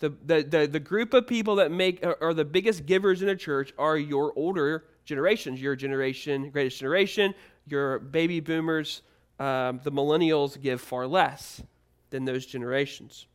The, 0.00 0.10
the, 0.24 0.42
the, 0.42 0.66
the 0.66 0.80
group 0.80 1.14
of 1.14 1.26
people 1.26 1.56
that 1.56 1.70
make 1.70 2.04
are 2.20 2.34
the 2.34 2.44
biggest 2.44 2.86
givers 2.86 3.22
in 3.22 3.28
the 3.28 3.36
church 3.36 3.72
are 3.78 3.96
your 3.96 4.32
older 4.36 4.84
generations, 5.04 5.60
your 5.60 5.76
generation, 5.76 6.50
greatest 6.50 6.78
generation, 6.78 7.34
your 7.66 7.98
baby 7.98 8.40
boomers. 8.40 9.02
Um, 9.38 9.80
the 9.82 9.90
millennials 9.90 10.60
give 10.60 10.80
far 10.80 11.06
less 11.06 11.62
than 12.10 12.24
those 12.24 12.46
generations. 12.46 13.26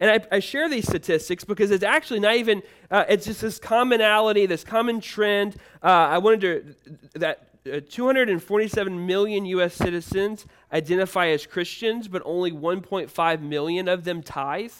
And 0.00 0.10
I, 0.10 0.36
I, 0.36 0.38
share 0.38 0.68
these 0.68 0.86
statistics 0.86 1.44
because 1.44 1.70
it's 1.70 1.82
actually 1.82 2.20
not 2.20 2.36
even, 2.36 2.62
uh, 2.90 3.04
it's 3.08 3.26
just 3.26 3.40
this 3.40 3.58
commonality, 3.58 4.46
this 4.46 4.62
common 4.62 5.00
trend. 5.00 5.56
Uh, 5.82 5.86
I 5.86 6.18
wanted 6.18 6.40
to, 6.40 7.18
that 7.18 7.48
uh, 7.70 7.80
247 7.88 9.06
million 9.06 9.44
U.S. 9.46 9.74
citizens 9.74 10.46
identify 10.72 11.28
as 11.28 11.46
Christians, 11.46 12.06
but 12.06 12.22
only 12.24 12.52
1.5 12.52 13.40
million 13.40 13.88
of 13.88 14.04
them 14.04 14.22
tithe, 14.22 14.72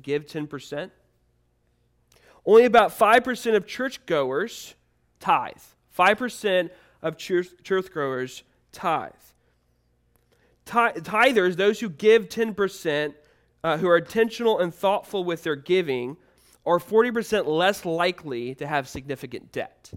give 0.00 0.26
10%. 0.26 0.90
Only 2.46 2.64
about 2.64 2.96
5% 2.96 3.56
of 3.56 3.66
churchgoers 3.66 4.74
tithe. 5.18 5.52
5% 5.98 6.70
of 7.02 7.16
church, 7.16 7.48
churchgoers 7.64 8.44
tithe. 8.72 9.12
Tithers, 10.64 11.56
those 11.56 11.80
who 11.80 11.88
give 11.88 12.28
10%, 12.28 13.14
uh, 13.64 13.76
who 13.78 13.88
are 13.88 13.98
intentional 13.98 14.58
and 14.58 14.74
thoughtful 14.74 15.24
with 15.24 15.42
their 15.42 15.56
giving, 15.56 16.16
are 16.64 16.78
40% 16.78 17.46
less 17.46 17.84
likely 17.84 18.54
to 18.56 18.66
have 18.66 18.88
significant 18.88 19.52
debt. 19.52 19.90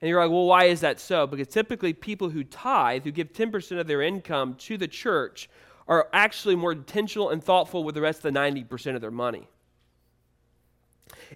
And 0.00 0.08
you're 0.08 0.20
like, 0.22 0.30
well, 0.30 0.46
why 0.46 0.64
is 0.64 0.80
that 0.80 1.00
so? 1.00 1.26
Because 1.26 1.48
typically 1.48 1.92
people 1.92 2.30
who 2.30 2.44
tithe, 2.44 3.04
who 3.04 3.10
give 3.10 3.32
10% 3.32 3.80
of 3.80 3.86
their 3.86 4.02
income 4.02 4.54
to 4.60 4.78
the 4.78 4.88
church, 4.88 5.50
are 5.86 6.08
actually 6.12 6.54
more 6.54 6.72
intentional 6.72 7.30
and 7.30 7.42
thoughtful 7.42 7.82
with 7.82 7.94
the 7.94 8.00
rest 8.00 8.24
of 8.24 8.34
the 8.34 8.38
90% 8.38 8.94
of 8.94 9.00
their 9.00 9.10
money. 9.10 9.48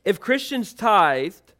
If 0.04 0.20
Christians 0.20 0.72
tithed, 0.72 1.52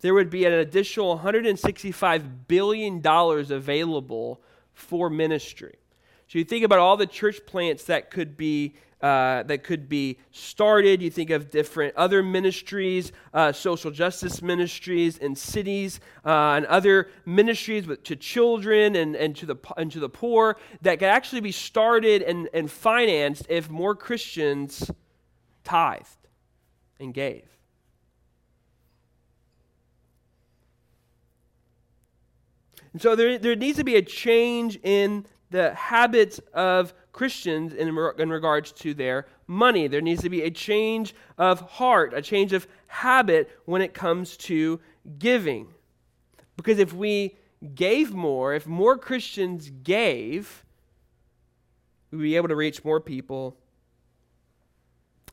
there 0.00 0.14
would 0.14 0.30
be 0.30 0.44
an 0.44 0.52
additional 0.52 1.18
$165 1.18 2.46
billion 2.46 3.00
available 3.04 4.42
for 4.72 5.08
ministry. 5.08 5.76
So 6.28 6.38
you 6.38 6.44
think 6.44 6.64
about 6.64 6.78
all 6.78 6.96
the 6.96 7.06
church 7.06 7.46
plants 7.46 7.84
that 7.84 8.10
could 8.10 8.36
be 8.36 8.74
uh, 9.00 9.42
that 9.42 9.62
could 9.62 9.86
be 9.86 10.18
started. 10.30 11.02
You 11.02 11.10
think 11.10 11.28
of 11.28 11.50
different 11.50 11.94
other 11.94 12.22
ministries, 12.22 13.12
uh, 13.34 13.52
social 13.52 13.90
justice 13.90 14.40
ministries 14.40 15.18
in 15.18 15.36
cities, 15.36 16.00
uh, 16.24 16.52
and 16.52 16.64
other 16.64 17.10
ministries 17.26 17.86
with, 17.86 18.02
to 18.04 18.16
children 18.16 18.96
and, 18.96 19.14
and, 19.14 19.36
to 19.36 19.44
the, 19.44 19.56
and 19.76 19.92
to 19.92 20.00
the 20.00 20.08
poor 20.08 20.56
that 20.80 21.00
could 21.00 21.08
actually 21.08 21.42
be 21.42 21.52
started 21.52 22.22
and, 22.22 22.48
and 22.54 22.70
financed 22.70 23.44
if 23.50 23.68
more 23.68 23.94
Christians 23.94 24.90
tithed 25.64 26.23
and 27.00 27.12
gave. 27.12 27.44
And 32.92 33.02
so 33.02 33.16
there, 33.16 33.38
there 33.38 33.56
needs 33.56 33.78
to 33.78 33.84
be 33.84 33.96
a 33.96 34.02
change 34.02 34.78
in 34.82 35.26
the 35.50 35.74
habits 35.74 36.40
of 36.52 36.94
Christians 37.12 37.74
in, 37.74 37.88
in 38.18 38.30
regards 38.30 38.72
to 38.72 38.94
their 38.94 39.26
money. 39.46 39.88
There 39.88 40.00
needs 40.00 40.22
to 40.22 40.30
be 40.30 40.42
a 40.42 40.50
change 40.50 41.14
of 41.36 41.60
heart, 41.60 42.14
a 42.14 42.22
change 42.22 42.52
of 42.52 42.66
habit 42.86 43.50
when 43.64 43.82
it 43.82 43.94
comes 43.94 44.36
to 44.38 44.80
giving. 45.18 45.68
Because 46.56 46.78
if 46.78 46.92
we 46.92 47.36
gave 47.74 48.12
more, 48.14 48.54
if 48.54 48.66
more 48.66 48.96
Christians 48.96 49.70
gave, 49.82 50.64
we'd 52.10 52.22
be 52.22 52.36
able 52.36 52.48
to 52.48 52.56
reach 52.56 52.84
more 52.84 53.00
people. 53.00 53.56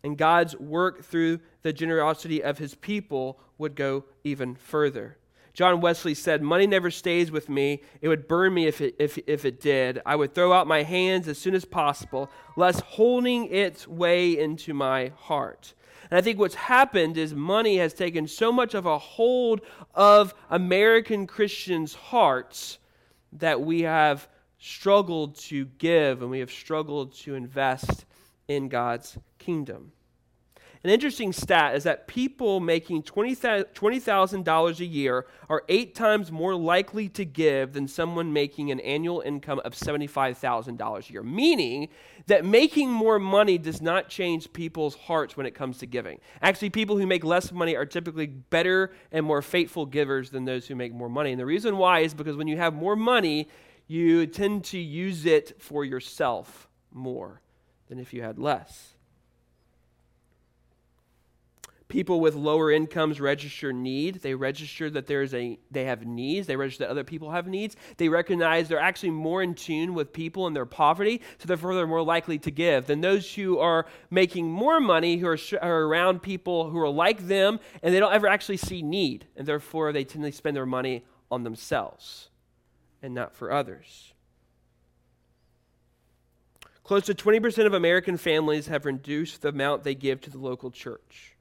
And 0.03 0.17
God's 0.17 0.55
work 0.57 1.03
through 1.03 1.39
the 1.61 1.73
generosity 1.73 2.43
of 2.43 2.57
his 2.57 2.75
people 2.75 3.39
would 3.57 3.75
go 3.75 4.05
even 4.23 4.55
further. 4.55 5.17
John 5.53 5.81
Wesley 5.81 6.13
said, 6.13 6.41
Money 6.41 6.65
never 6.65 6.89
stays 6.89 7.29
with 7.29 7.49
me. 7.49 7.81
It 8.01 8.07
would 8.07 8.27
burn 8.27 8.53
me 8.53 8.67
if 8.67 8.79
it, 8.81 8.95
if, 8.99 9.19
if 9.27 9.45
it 9.45 9.59
did. 9.59 10.01
I 10.05 10.15
would 10.15 10.33
throw 10.33 10.53
out 10.53 10.65
my 10.65 10.83
hands 10.83 11.27
as 11.27 11.37
soon 11.37 11.55
as 11.55 11.65
possible, 11.65 12.29
lest 12.55 12.81
holding 12.81 13.51
its 13.51 13.87
way 13.87 14.39
into 14.39 14.73
my 14.73 15.11
heart. 15.17 15.73
And 16.09 16.17
I 16.17 16.21
think 16.21 16.39
what's 16.39 16.55
happened 16.55 17.17
is 17.17 17.33
money 17.33 17.77
has 17.77 17.93
taken 17.93 18.27
so 18.27 18.51
much 18.51 18.73
of 18.73 18.85
a 18.85 18.97
hold 18.97 19.61
of 19.93 20.33
American 20.49 21.27
Christians' 21.27 21.93
hearts 21.93 22.79
that 23.33 23.61
we 23.61 23.81
have 23.81 24.27
struggled 24.57 25.35
to 25.35 25.65
give 25.65 26.21
and 26.21 26.29
we 26.29 26.39
have 26.39 26.51
struggled 26.51 27.13
to 27.15 27.35
invest 27.35 28.05
in 28.55 28.67
God's 28.67 29.17
kingdom. 29.39 29.93
An 30.83 30.89
interesting 30.89 31.31
stat 31.31 31.75
is 31.75 31.83
that 31.83 32.07
people 32.07 32.59
making 32.59 33.03
$20,000 33.03 34.79
a 34.79 34.85
year 34.85 35.27
are 35.47 35.63
eight 35.69 35.93
times 35.93 36.31
more 36.31 36.55
likely 36.55 37.07
to 37.09 37.23
give 37.23 37.73
than 37.73 37.87
someone 37.87 38.33
making 38.33 38.71
an 38.71 38.79
annual 38.79 39.21
income 39.21 39.61
of 39.63 39.73
$75,000 39.73 41.09
a 41.09 41.13
year, 41.13 41.21
meaning 41.21 41.89
that 42.25 42.43
making 42.43 42.89
more 42.89 43.19
money 43.19 43.59
does 43.59 43.79
not 43.79 44.09
change 44.09 44.51
people's 44.53 44.95
hearts 44.95 45.37
when 45.37 45.45
it 45.45 45.53
comes 45.53 45.77
to 45.77 45.85
giving. 45.85 46.19
Actually, 46.41 46.71
people 46.71 46.97
who 46.97 47.05
make 47.05 47.23
less 47.23 47.51
money 47.51 47.75
are 47.75 47.85
typically 47.85 48.25
better 48.25 48.91
and 49.11 49.23
more 49.23 49.43
faithful 49.43 49.85
givers 49.85 50.31
than 50.31 50.45
those 50.45 50.67
who 50.67 50.73
make 50.73 50.93
more 50.95 51.09
money. 51.09 51.29
And 51.29 51.39
the 51.39 51.45
reason 51.45 51.77
why 51.77 51.99
is 51.99 52.15
because 52.15 52.35
when 52.35 52.47
you 52.47 52.57
have 52.57 52.73
more 52.73 52.95
money, 52.95 53.49
you 53.85 54.25
tend 54.25 54.63
to 54.63 54.79
use 54.79 55.27
it 55.27 55.61
for 55.61 55.85
yourself 55.85 56.67
more 56.91 57.39
than 57.91 57.99
if 57.99 58.13
you 58.13 58.23
had 58.23 58.39
less. 58.39 58.93
people 61.89 62.21
with 62.21 62.35
lower 62.35 62.71
incomes 62.71 63.19
register 63.19 63.73
need. 63.73 64.15
They 64.21 64.33
register 64.33 64.89
that 64.91 65.07
there's 65.07 65.33
a 65.33 65.59
they 65.69 65.83
have 65.83 66.05
needs. 66.05 66.47
They 66.47 66.55
register 66.55 66.85
that 66.85 66.89
other 66.89 67.03
people 67.03 67.31
have 67.31 67.47
needs. 67.47 67.75
They 67.97 68.07
recognize 68.07 68.69
they're 68.69 68.79
actually 68.79 69.09
more 69.09 69.43
in 69.43 69.55
tune 69.55 69.93
with 69.93 70.13
people 70.13 70.47
and 70.47 70.55
their 70.55 70.65
poverty 70.65 71.21
so 71.37 71.47
therefore 71.47 71.75
they're 71.75 71.85
more 71.85 72.01
likely 72.01 72.39
to 72.39 72.49
give 72.49 72.87
than 72.87 73.01
those 73.01 73.35
who 73.35 73.59
are 73.59 73.85
making 74.09 74.49
more 74.49 74.79
money 74.79 75.17
who 75.17 75.27
are, 75.27 75.37
are 75.61 75.81
around 75.83 76.21
people 76.21 76.69
who 76.69 76.79
are 76.79 76.89
like 76.89 77.27
them 77.27 77.59
and 77.83 77.93
they 77.93 77.99
don't 77.99 78.13
ever 78.13 78.27
actually 78.27 78.57
see 78.57 78.81
need 78.81 79.27
and 79.35 79.45
therefore 79.45 79.91
they 79.91 80.05
tend 80.05 80.23
to 80.23 80.31
spend 80.31 80.55
their 80.55 80.65
money 80.65 81.03
on 81.29 81.43
themselves 81.43 82.29
and 83.03 83.13
not 83.13 83.35
for 83.35 83.51
others 83.51 84.10
Close 86.91 87.05
to 87.05 87.13
20% 87.13 87.65
of 87.65 87.73
American 87.73 88.17
families 88.17 88.67
have 88.67 88.83
reduced 88.83 89.41
the 89.41 89.47
amount 89.47 89.85
they 89.85 89.95
give 89.95 90.19
to 90.19 90.29
the 90.29 90.37
local 90.37 90.69
church. 90.69 91.37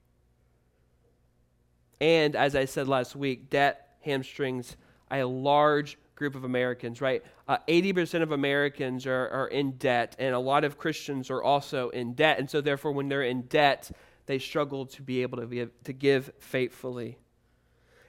And 2.01 2.37
as 2.37 2.55
I 2.55 2.67
said 2.67 2.87
last 2.87 3.17
week, 3.17 3.51
debt 3.51 3.97
hamstrings 4.03 4.77
a 5.11 5.25
large 5.25 5.99
group 6.15 6.37
of 6.37 6.45
Americans, 6.45 7.01
right? 7.01 7.25
Uh, 7.49 7.59
80% 7.67 8.23
of 8.23 8.31
Americans 8.31 9.09
are, 9.09 9.29
are 9.29 9.49
in 9.49 9.73
debt, 9.73 10.15
and 10.21 10.37
a 10.37 10.39
lot 10.39 10.63
of 10.63 10.79
Christians 10.79 11.31
are 11.31 11.43
also 11.43 11.89
in 11.89 12.15
debt. 12.15 12.39
And 12.39 12.49
so, 12.49 12.61
therefore, 12.61 12.93
when 12.93 13.09
they're 13.09 13.25
in 13.25 13.43
debt, 13.43 13.91
they 14.27 14.39
struggle 14.39 14.87
to 14.87 15.03
be 15.03 15.23
able 15.23 15.39
to 15.39 15.47
give, 15.47 15.83
to 15.83 15.93
give 15.93 16.33
faithfully. 16.39 17.19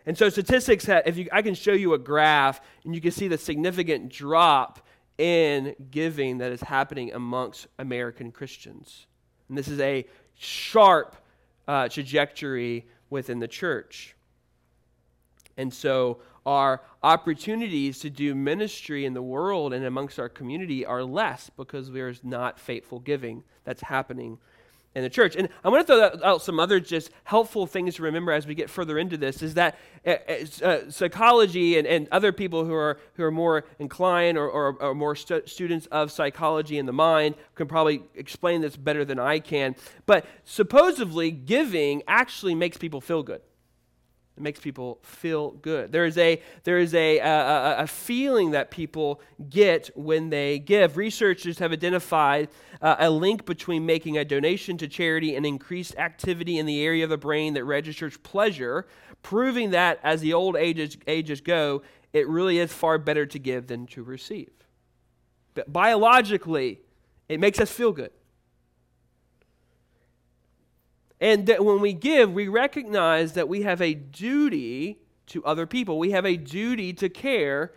And 0.06 0.16
so, 0.16 0.30
statistics, 0.30 0.86
have, 0.86 1.08
if 1.08 1.18
you, 1.18 1.28
I 1.32 1.42
can 1.42 1.56
show 1.56 1.74
you 1.74 1.96
a 1.96 1.98
graph, 1.98 2.62
and 2.86 2.94
you 2.94 3.02
can 3.02 3.10
see 3.10 3.28
the 3.28 3.40
significant 3.40 4.10
drop 4.10 4.86
in 5.22 5.76
giving 5.92 6.40
that 6.40 6.52
is 6.52 6.62
happening 6.62 7.14
amongst 7.14 7.68
American 7.78 8.32
Christians. 8.32 9.06
And 9.48 9.56
this 9.56 9.68
is 9.68 9.80
a 9.80 10.08
sharp 10.34 11.16
uh, 11.68 11.90
trajectory 11.90 12.88
within 13.12 13.38
the 13.38 13.48
church. 13.48 14.16
And 15.58 15.72
so 15.72 16.22
our 16.44 16.82
opportunities 17.04 18.00
to 18.00 18.10
do 18.10 18.34
ministry 18.34 19.06
in 19.06 19.14
the 19.14 19.22
world 19.22 19.74
and 19.74 19.86
amongst 19.86 20.18
our 20.18 20.28
community 20.28 20.88
are 20.88 21.04
less 21.04 21.52
because 21.56 21.92
there's 21.92 22.24
not 22.24 22.60
faithful 22.60 23.00
giving 23.00 23.44
that's 23.64 23.84
happening 23.84 24.40
in 24.94 25.04
the 25.04 25.10
church. 25.10 25.36
And 25.36 25.48
I 25.64 25.70
want 25.70 25.88
to 25.88 25.94
throw 25.94 26.30
out 26.30 26.42
some 26.42 26.60
other 26.60 26.80
just 26.80 27.12
helpful 27.24 27.66
things 27.66 27.96
to 27.96 28.04
remember 28.04 28.32
as 28.32 28.46
we 28.46 28.56
get 28.56 28.70
further 28.70 28.98
into 28.98 29.18
this 29.18 29.42
is 29.42 29.54
that 29.54 29.78
uh, 30.06 30.16
uh, 30.64 30.90
psychology 30.90 31.78
and, 31.78 31.88
and 31.88 32.08
other 32.12 32.32
people 32.32 32.66
who 32.66 32.74
are, 32.74 33.00
who 33.14 33.24
are 33.24 33.32
more 33.32 33.64
inclined 33.80 34.38
or, 34.38 34.50
or, 34.50 34.76
or 34.82 34.94
more 34.94 35.16
stu- 35.16 35.44
students 35.46 35.86
of 35.88 36.12
psychology 36.12 36.78
and 36.78 36.88
the 36.88 36.94
mind 36.94 37.36
can 37.56 37.68
probably 37.68 38.04
explain 38.16 38.62
this 38.62 38.76
better 38.76 39.06
than 39.06 39.20
I 39.20 39.40
can. 39.40 39.76
But 40.06 40.26
supposedly, 40.44 41.32
giving 41.32 42.04
actually 42.08 42.56
makes 42.56 42.78
people 42.78 43.00
feel 43.02 43.24
good. 43.24 43.42
It 44.42 44.44
makes 44.44 44.60
people 44.60 44.98
feel 45.04 45.52
good. 45.52 45.92
There 45.92 46.06
is 46.06 46.18
a, 46.18 46.42
there 46.64 46.80
is 46.80 46.96
a, 46.96 47.20
a, 47.20 47.76
a 47.82 47.88
feeling 47.88 48.52
that 48.52 48.72
people 48.72 49.22
get 49.52 49.92
when 49.96 50.32
they 50.32 50.58
give. 50.58 50.98
Researchers 50.98 51.60
have 51.60 51.72
identified 51.72 52.50
uh, 52.82 52.96
a 52.98 53.12
link 53.12 53.46
between 53.46 53.86
making 53.86 54.18
a 54.18 54.26
donation 54.26 54.80
to 54.80 54.88
charity 54.88 55.36
and 55.36 55.46
increased 55.46 55.96
activity 55.98 56.58
in 56.58 56.66
the 56.66 56.84
area 56.84 57.04
of 57.04 57.12
the 57.12 57.20
brain 57.20 57.54
that 57.54 57.66
registers 57.66 58.18
pleasure, 58.18 58.88
proving 59.22 59.70
that 59.70 60.00
as 60.02 60.22
the 60.22 60.34
old 60.34 60.56
ages, 60.56 60.98
ages 61.06 61.40
go, 61.40 61.84
it 62.12 62.28
really 62.28 62.58
is 62.58 62.74
far 62.74 62.98
better 62.98 63.28
to 63.28 63.38
give 63.38 63.68
than 63.68 63.86
to 63.86 64.02
receive. 64.02 64.50
But 65.54 65.72
biologically, 65.72 66.80
it 67.30 67.40
makes 67.40 67.60
us 67.60 67.72
feel 67.72 67.92
good. 67.92 68.10
And 71.22 71.46
that 71.46 71.64
when 71.64 71.80
we 71.80 71.94
give, 71.94 72.34
we 72.34 72.48
recognize 72.48 73.34
that 73.34 73.48
we 73.48 73.62
have 73.62 73.80
a 73.82 73.94
duty 73.94 74.98
to 75.28 75.46
other 75.46 75.68
people. 75.68 76.00
We 76.00 76.12
have 76.12 76.26
a 76.26 76.36
duty 76.36 76.92
to 76.94 77.08
care 77.08 77.72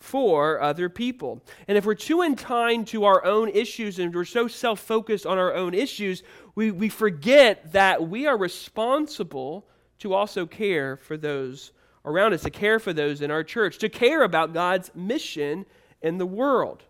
for 0.00 0.60
other 0.60 0.88
people. 0.88 1.42
And 1.66 1.76
if 1.76 1.84
we're 1.84 1.94
too 1.94 2.22
entwined 2.22 2.86
to 2.88 3.04
our 3.04 3.24
own 3.24 3.50
issues 3.50 3.98
and 3.98 4.14
we're 4.14 4.24
so 4.24 4.48
self 4.48 4.80
focused 4.80 5.26
on 5.26 5.38
our 5.38 5.54
own 5.54 5.74
issues, 5.74 6.22
we, 6.54 6.70
we 6.70 6.88
forget 6.88 7.72
that 7.72 8.08
we 8.08 8.26
are 8.26 8.38
responsible 8.38 9.66
to 9.98 10.14
also 10.14 10.46
care 10.46 10.96
for 10.96 11.16
those 11.16 11.72
around 12.04 12.32
us, 12.32 12.42
to 12.42 12.50
care 12.50 12.78
for 12.78 12.92
those 12.92 13.20
in 13.20 13.30
our 13.30 13.44
church, 13.44 13.78
to 13.78 13.88
care 13.88 14.22
about 14.22 14.54
God's 14.54 14.90
mission 14.94 15.66
in 16.00 16.18
the 16.18 16.26
world. 16.26 16.84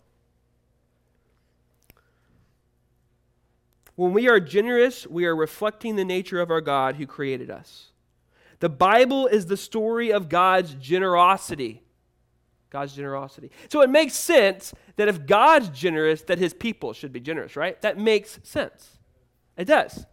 When 3.99 4.13
we 4.13 4.29
are 4.29 4.39
generous, 4.39 5.09
we 5.09 5.27
are 5.27 5.35
reflecting 5.35 5.97
the 5.97 6.05
nature 6.05 6.41
of 6.41 6.53
our 6.53 6.61
God 6.61 6.95
who 6.95 7.05
created 7.05 7.51
us. 7.51 7.91
The 8.61 8.69
Bible 8.69 9.27
is 9.27 9.47
the 9.47 9.57
story 9.57 10.13
of 10.13 10.29
God's 10.29 10.75
generosity. 10.75 11.83
God's 12.71 12.95
generosity. 12.95 13.51
So 13.69 13.81
it 13.81 13.91
makes 13.91 14.15
sense 14.15 14.73
that 14.95 15.09
if 15.09 15.27
God's 15.27 15.69
generous, 15.71 16.23
that 16.23 16.39
his 16.39 16.55
people 16.55 16.93
should 16.93 17.13
be 17.13 17.19
generous, 17.19 17.57
right? 17.57 17.81
That 17.83 17.99
makes 17.99 18.39
sense. 18.45 18.99
It 19.57 19.65
does. 19.65 20.07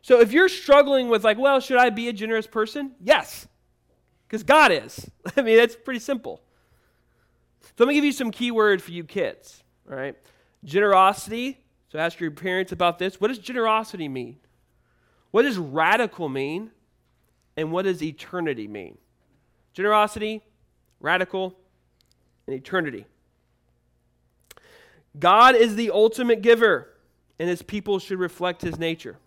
So 0.00 0.20
if 0.20 0.32
you're 0.32 0.48
struggling 0.48 1.08
with, 1.08 1.24
like, 1.24 1.36
well, 1.36 1.58
should 1.58 1.78
I 1.78 1.90
be 1.90 2.06
a 2.06 2.12
generous 2.12 2.46
person? 2.46 2.92
Yes, 3.02 3.48
because 4.28 4.44
God 4.44 4.70
is. 4.70 5.10
I 5.36 5.42
mean, 5.42 5.56
that's 5.56 5.74
pretty 5.74 5.98
simple. 5.98 6.40
So 7.62 7.68
let 7.80 7.88
me 7.88 7.94
give 7.94 8.04
you 8.04 8.12
some 8.12 8.30
key 8.30 8.52
words 8.52 8.84
for 8.84 8.92
you 8.92 9.02
kids, 9.02 9.64
all 9.90 9.96
right? 9.96 10.14
Generosity. 10.62 11.63
So 11.94 12.00
ask 12.00 12.18
your 12.18 12.32
parents 12.32 12.72
about 12.72 12.98
this. 12.98 13.20
What 13.20 13.28
does 13.28 13.38
generosity 13.38 14.08
mean? 14.08 14.38
What 15.30 15.42
does 15.42 15.58
radical 15.58 16.28
mean? 16.28 16.72
And 17.56 17.70
what 17.70 17.84
does 17.84 18.02
eternity 18.02 18.66
mean? 18.66 18.98
Generosity, 19.74 20.42
radical, 20.98 21.56
and 22.48 22.56
eternity. 22.56 23.06
God 25.20 25.54
is 25.54 25.76
the 25.76 25.92
ultimate 25.92 26.42
giver, 26.42 26.88
and 27.38 27.48
his 27.48 27.62
people 27.62 28.00
should 28.00 28.18
reflect 28.18 28.62
his 28.62 28.76
nature. 28.76 29.18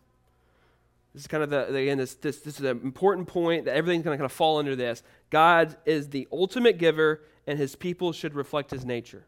This 1.14 1.22
is 1.22 1.28
kind 1.28 1.44
of 1.44 1.50
the, 1.50 1.74
again, 1.74 1.98
this, 1.98 2.16
this, 2.16 2.42
this 2.42 2.60
is 2.60 2.66
an 2.66 2.82
important 2.84 3.30
point 3.30 3.64
that 3.64 3.78
everything's 3.78 4.04
going 4.04 4.16
to 4.16 4.18
kind 4.18 4.30
of 4.30 4.34
fall 4.34 4.60
under 4.60 4.76
this. 4.76 5.04
God 5.30 5.78
is 5.86 6.10
the 6.10 6.28
ultimate 6.34 6.80
giver, 6.80 7.22
and 7.48 7.58
his 7.58 7.78
people 7.78 8.12
should 8.12 8.36
reflect 8.36 8.72
his 8.72 8.84
nature. 8.84 9.24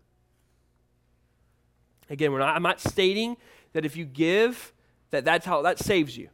Again, 2.09 2.37
not, 2.37 2.55
I'm 2.55 2.63
not 2.63 2.79
stating 2.79 3.37
that 3.73 3.85
if 3.85 3.95
you 3.95 4.05
give, 4.05 4.73
that 5.11 5.25
that's 5.25 5.45
how 5.45 5.61
that 5.61 5.79
saves 5.79 6.17
you. 6.17 6.29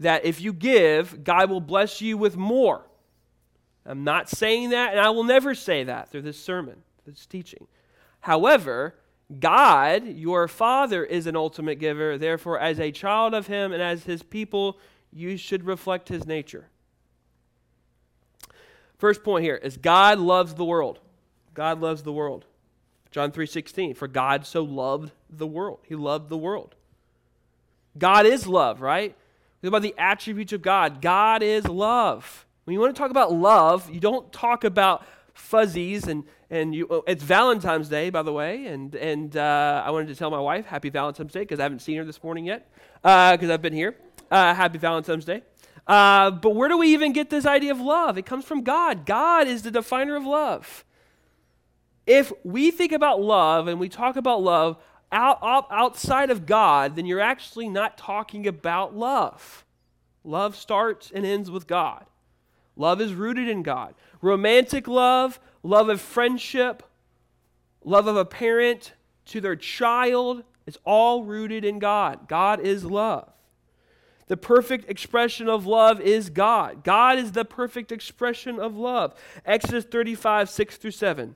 That 0.00 0.24
if 0.24 0.40
you 0.40 0.52
give, 0.52 1.22
God 1.22 1.50
will 1.50 1.60
bless 1.60 2.00
you 2.00 2.16
with 2.16 2.36
more. 2.36 2.82
I'm 3.84 4.04
not 4.04 4.28
saying 4.28 4.70
that, 4.70 4.92
and 4.92 5.00
I 5.00 5.10
will 5.10 5.24
never 5.24 5.54
say 5.54 5.84
that 5.84 6.10
through 6.10 6.22
this 6.22 6.38
sermon, 6.38 6.82
this 7.04 7.26
teaching. 7.26 7.66
However, 8.20 8.94
God, 9.40 10.06
your 10.06 10.46
Father, 10.48 11.04
is 11.04 11.26
an 11.26 11.36
ultimate 11.36 11.76
giver. 11.76 12.18
Therefore, 12.18 12.58
as 12.58 12.78
a 12.78 12.92
child 12.92 13.34
of 13.34 13.46
Him 13.46 13.72
and 13.72 13.82
as 13.82 14.04
His 14.04 14.22
people, 14.22 14.78
you 15.12 15.36
should 15.36 15.66
reflect 15.66 16.08
His 16.08 16.26
nature. 16.26 16.68
First 18.98 19.24
point 19.24 19.44
here 19.44 19.56
is 19.56 19.76
God 19.76 20.18
loves 20.18 20.54
the 20.54 20.64
world. 20.64 21.00
God 21.54 21.80
loves 21.80 22.02
the 22.02 22.12
world. 22.12 22.44
John 23.12 23.30
3:16, 23.30 23.94
for 23.94 24.08
God 24.08 24.46
so 24.46 24.62
loved 24.62 25.12
the 25.30 25.46
world. 25.46 25.80
He 25.86 25.94
loved 25.94 26.28
the 26.28 26.36
world. 26.36 26.74
God 27.96 28.26
is 28.26 28.46
love, 28.46 28.80
right? 28.80 29.14
Think 29.60 29.68
about 29.68 29.82
the 29.82 29.94
attributes 29.98 30.52
of 30.52 30.62
God. 30.62 31.00
God 31.00 31.42
is 31.42 31.68
love. 31.68 32.46
When 32.64 32.74
you 32.74 32.80
want 32.80 32.94
to 32.94 32.98
talk 32.98 33.10
about 33.10 33.32
love, 33.32 33.90
you 33.90 34.00
don't 34.00 34.32
talk 34.32 34.64
about 34.64 35.06
fuzzies 35.34 36.08
and 36.08 36.24
and 36.50 36.74
you, 36.74 36.86
oh, 36.90 37.02
it's 37.06 37.22
Valentine's 37.22 37.88
Day, 37.88 38.10
by 38.10 38.22
the 38.22 38.32
way, 38.32 38.66
and 38.66 38.94
and 38.94 39.36
uh, 39.36 39.82
I 39.84 39.90
wanted 39.90 40.08
to 40.08 40.14
tell 40.14 40.30
my 40.30 40.40
wife 40.40 40.66
Happy 40.66 40.90
Valentine's 40.90 41.32
Day 41.32 41.40
because 41.40 41.60
I 41.60 41.62
haven't 41.62 41.80
seen 41.80 41.98
her 41.98 42.04
this 42.04 42.22
morning 42.22 42.46
yet 42.46 42.68
because 43.02 43.50
uh, 43.50 43.54
I've 43.54 43.62
been 43.62 43.72
here. 43.72 43.96
Uh, 44.30 44.54
happy 44.54 44.78
Valentine's 44.78 45.26
Day. 45.26 45.42
Uh, 45.86 46.30
but 46.30 46.54
where 46.54 46.68
do 46.68 46.78
we 46.78 46.88
even 46.88 47.12
get 47.12 47.28
this 47.28 47.44
idea 47.44 47.72
of 47.72 47.80
love? 47.80 48.16
It 48.16 48.24
comes 48.24 48.44
from 48.44 48.62
God. 48.62 49.04
God 49.04 49.46
is 49.46 49.62
the 49.62 49.70
definer 49.70 50.16
of 50.16 50.24
love. 50.24 50.84
If 52.06 52.32
we 52.44 52.70
think 52.70 52.92
about 52.92 53.20
love 53.20 53.68
and 53.68 53.78
we 53.78 53.88
talk 53.88 54.16
about 54.16 54.42
love 54.42 54.76
out, 55.12 55.38
out, 55.42 55.66
outside 55.70 56.30
of 56.30 56.46
God, 56.46 56.96
then 56.96 57.06
you're 57.06 57.20
actually 57.20 57.68
not 57.68 57.98
talking 57.98 58.46
about 58.46 58.96
love. 58.96 59.64
Love 60.24 60.56
starts 60.56 61.12
and 61.14 61.26
ends 61.26 61.50
with 61.50 61.66
God. 61.66 62.06
Love 62.76 63.00
is 63.00 63.12
rooted 63.12 63.48
in 63.48 63.62
God. 63.62 63.94
Romantic 64.22 64.88
love, 64.88 65.38
love 65.62 65.88
of 65.88 66.00
friendship, 66.00 66.82
love 67.84 68.06
of 68.06 68.16
a 68.16 68.24
parent 68.24 68.92
to 69.26 69.40
their 69.40 69.56
child, 69.56 70.44
it's 70.66 70.78
all 70.84 71.24
rooted 71.24 71.64
in 71.64 71.78
God. 71.78 72.28
God 72.28 72.60
is 72.60 72.84
love. 72.84 73.28
The 74.28 74.36
perfect 74.36 74.88
expression 74.88 75.48
of 75.48 75.66
love 75.66 76.00
is 76.00 76.30
God. 76.30 76.84
God 76.84 77.18
is 77.18 77.32
the 77.32 77.44
perfect 77.44 77.92
expression 77.92 78.58
of 78.58 78.76
love. 78.76 79.14
Exodus 79.44 79.84
35, 79.84 80.48
6 80.48 80.76
through 80.76 80.90
7. 80.92 81.34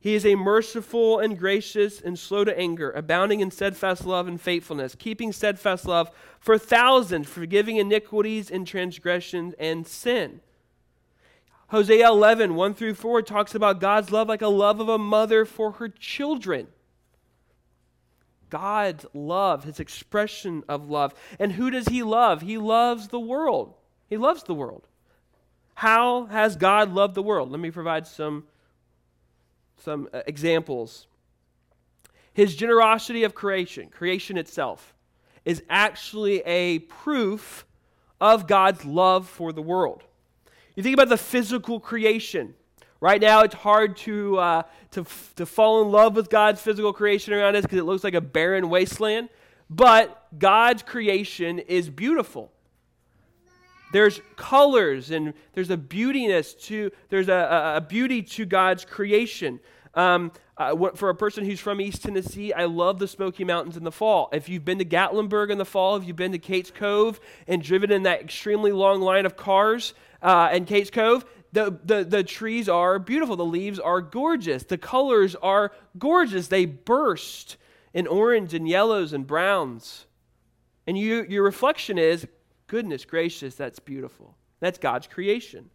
He 0.00 0.14
is 0.14 0.24
a 0.24 0.34
merciful 0.34 1.18
and 1.18 1.38
gracious 1.38 2.00
and 2.00 2.18
slow 2.18 2.42
to 2.44 2.58
anger, 2.58 2.90
abounding 2.90 3.40
in 3.40 3.50
steadfast 3.50 4.06
love 4.06 4.26
and 4.26 4.40
faithfulness, 4.40 4.94
keeping 4.94 5.30
steadfast 5.30 5.84
love 5.84 6.10
for 6.38 6.56
thousands, 6.56 7.28
forgiving 7.28 7.76
iniquities 7.76 8.50
and 8.50 8.66
transgressions 8.66 9.54
and 9.58 9.86
sin. 9.86 10.40
Hosea 11.68 12.08
11, 12.08 12.54
1 12.54 12.74
through 12.74 12.94
4 12.94 13.22
talks 13.22 13.54
about 13.54 13.78
God's 13.78 14.10
love 14.10 14.26
like 14.26 14.42
a 14.42 14.48
love 14.48 14.80
of 14.80 14.88
a 14.88 14.98
mother 14.98 15.44
for 15.44 15.72
her 15.72 15.88
children. 15.88 16.66
God's 18.48 19.06
love, 19.14 19.64
his 19.64 19.78
expression 19.78 20.64
of 20.66 20.90
love. 20.90 21.14
And 21.38 21.52
who 21.52 21.70
does 21.70 21.88
he 21.88 22.02
love? 22.02 22.40
He 22.40 22.58
loves 22.58 23.08
the 23.08 23.20
world. 23.20 23.74
He 24.08 24.16
loves 24.16 24.42
the 24.42 24.54
world. 24.54 24.88
How 25.74 26.24
has 26.26 26.56
God 26.56 26.92
loved 26.92 27.14
the 27.14 27.22
world? 27.22 27.50
Let 27.50 27.60
me 27.60 27.70
provide 27.70 28.06
some, 28.06 28.44
some 29.80 30.08
uh, 30.12 30.22
examples. 30.26 31.06
His 32.32 32.54
generosity 32.54 33.24
of 33.24 33.34
creation, 33.34 33.88
creation 33.88 34.36
itself, 34.36 34.94
is 35.44 35.62
actually 35.68 36.40
a 36.40 36.80
proof 36.80 37.66
of 38.20 38.46
God's 38.46 38.84
love 38.84 39.28
for 39.28 39.52
the 39.52 39.62
world. 39.62 40.04
You 40.76 40.82
think 40.82 40.94
about 40.94 41.08
the 41.08 41.16
physical 41.16 41.80
creation. 41.80 42.54
Right 43.00 43.20
now, 43.20 43.40
it's 43.40 43.54
hard 43.54 43.96
to, 43.98 44.38
uh, 44.38 44.62
to, 44.92 45.06
to 45.36 45.46
fall 45.46 45.82
in 45.82 45.90
love 45.90 46.14
with 46.14 46.28
God's 46.28 46.60
physical 46.60 46.92
creation 46.92 47.32
around 47.32 47.56
us 47.56 47.62
because 47.62 47.78
it 47.78 47.84
looks 47.84 48.04
like 48.04 48.14
a 48.14 48.20
barren 48.20 48.68
wasteland. 48.68 49.30
But 49.70 50.26
God's 50.38 50.82
creation 50.82 51.58
is 51.60 51.88
beautiful. 51.88 52.52
There's 53.92 54.20
colors 54.36 55.10
and 55.10 55.34
there's 55.54 55.70
a 55.70 55.76
beautiness 55.76 56.58
to 56.66 56.90
there's 57.08 57.28
a, 57.28 57.74
a 57.76 57.80
beauty 57.80 58.22
to 58.22 58.44
God's 58.46 58.84
creation. 58.84 59.60
Um, 59.94 60.32
uh, 60.56 60.90
for 60.94 61.08
a 61.08 61.14
person 61.14 61.44
who's 61.44 61.58
from 61.58 61.80
East 61.80 62.02
Tennessee, 62.02 62.52
I 62.52 62.66
love 62.66 62.98
the 62.98 63.08
Smoky 63.08 63.44
Mountains 63.44 63.76
in 63.76 63.82
the 63.82 63.90
fall. 63.90 64.28
If 64.32 64.48
you've 64.48 64.64
been 64.64 64.78
to 64.78 64.84
Gatlinburg 64.84 65.50
in 65.50 65.58
the 65.58 65.64
fall, 65.64 65.96
if 65.96 66.06
you've 66.06 66.16
been 66.16 66.32
to 66.32 66.38
Cades 66.38 66.72
Cove 66.72 67.18
and 67.48 67.62
driven 67.62 67.90
in 67.90 68.04
that 68.04 68.20
extremely 68.20 68.70
long 68.70 69.00
line 69.00 69.26
of 69.26 69.36
cars, 69.36 69.94
uh, 70.22 70.50
and 70.52 70.66
Cades 70.66 70.92
Cove, 70.92 71.24
the, 71.52 71.78
the, 71.84 72.04
the 72.04 72.22
trees 72.22 72.68
are 72.68 72.98
beautiful. 72.98 73.36
The 73.36 73.44
leaves 73.44 73.78
are 73.78 74.00
gorgeous. 74.00 74.62
The 74.64 74.78
colors 74.78 75.34
are 75.36 75.72
gorgeous. 75.98 76.48
They 76.48 76.66
burst 76.66 77.56
in 77.92 78.06
orange 78.06 78.54
and 78.54 78.68
yellows 78.68 79.12
and 79.12 79.26
browns. 79.26 80.06
And 80.86 80.96
you, 80.96 81.24
your 81.28 81.42
reflection 81.42 81.98
is, 81.98 82.26
goodness 82.70 83.04
gracious, 83.04 83.56
that's 83.56 83.80
beautiful. 83.80 84.36
That's 84.60 84.78
God's 84.78 85.08
creation. 85.08 85.70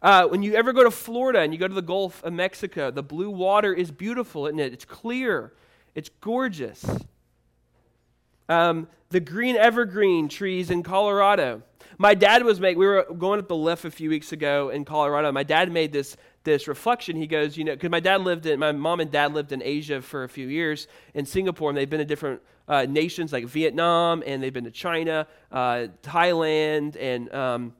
Uh, 0.00 0.28
when 0.28 0.44
you 0.44 0.54
ever 0.54 0.72
go 0.72 0.84
to 0.84 0.90
Florida 0.90 1.40
and 1.40 1.52
you 1.52 1.58
go 1.58 1.66
to 1.66 1.74
the 1.74 1.82
Gulf 1.82 2.22
of 2.22 2.32
Mexico, 2.32 2.92
the 2.92 3.02
blue 3.02 3.30
water 3.30 3.74
is 3.74 3.90
beautiful, 3.90 4.46
isn't 4.46 4.60
it? 4.60 4.72
It's 4.72 4.84
clear, 4.84 5.52
it's 5.96 6.08
gorgeous. 6.20 6.86
Um, 8.48 8.86
the 9.08 9.18
green 9.18 9.56
evergreen 9.56 10.28
trees 10.28 10.70
in 10.70 10.84
Colorado. 10.84 11.62
My 11.98 12.14
dad 12.14 12.44
was 12.44 12.60
making, 12.60 12.78
we 12.78 12.86
were 12.86 13.06
going 13.18 13.40
up 13.40 13.48
the 13.48 13.56
lift 13.56 13.84
a 13.84 13.90
few 13.90 14.08
weeks 14.08 14.30
ago 14.30 14.70
in 14.70 14.84
Colorado. 14.84 15.32
My 15.32 15.42
dad 15.42 15.72
made 15.72 15.92
this, 15.92 16.16
this 16.44 16.68
reflection. 16.68 17.16
He 17.16 17.26
goes, 17.26 17.56
you 17.56 17.64
know, 17.64 17.74
because 17.74 17.90
my 17.90 18.00
dad 18.00 18.22
lived 18.22 18.46
in, 18.46 18.58
my 18.58 18.72
mom 18.72 19.00
and 19.00 19.10
dad 19.10 19.34
lived 19.34 19.52
in 19.52 19.62
Asia 19.62 20.00
for 20.00 20.24
a 20.24 20.28
few 20.28 20.48
years 20.48 20.88
in 21.14 21.26
Singapore, 21.26 21.70
and 21.70 21.76
they've 21.76 21.90
been 21.90 21.98
to 21.98 22.04
different 22.04 22.40
uh, 22.68 22.86
nations 22.88 23.32
like 23.32 23.46
Vietnam, 23.46 24.22
and 24.26 24.42
they've 24.42 24.52
been 24.52 24.64
to 24.64 24.70
China, 24.70 25.26
uh, 25.52 25.88
Thailand, 26.02 26.96
and 26.98 27.32
um, 27.34 27.74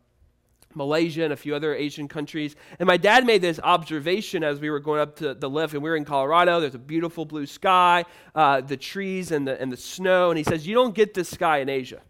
Malaysia 0.75 1.25
and 1.25 1.33
a 1.33 1.37
few 1.37 1.55
other 1.55 1.75
Asian 1.75 2.07
countries. 2.07 2.55
And 2.79 2.87
my 2.87 2.97
dad 2.97 3.27
made 3.27 3.43
this 3.43 3.59
observation 3.63 4.45
as 4.45 4.61
we 4.61 4.71
were 4.71 4.81
going 4.81 5.01
up 5.01 5.17
to 5.17 5.35
the 5.35 5.49
lift, 5.49 5.75
and 5.75 5.83
we 5.83 5.91
were 5.91 5.97
in 5.97 6.05
Colorado. 6.05 6.61
There's 6.61 6.75
a 6.75 6.79
beautiful 6.79 7.25
blue 7.25 7.47
sky, 7.47 8.05
uh, 8.35 8.61
the 8.61 8.77
trees 8.77 9.33
and 9.33 9.47
the, 9.47 9.61
and 9.61 9.73
the 9.73 9.77
snow. 9.77 10.31
And 10.31 10.39
he 10.39 10.45
says, 10.45 10.67
You 10.67 10.75
don't 10.75 10.95
get 10.95 11.15
this 11.15 11.29
sky 11.29 11.59
in 11.59 11.69
Asia. 11.69 12.01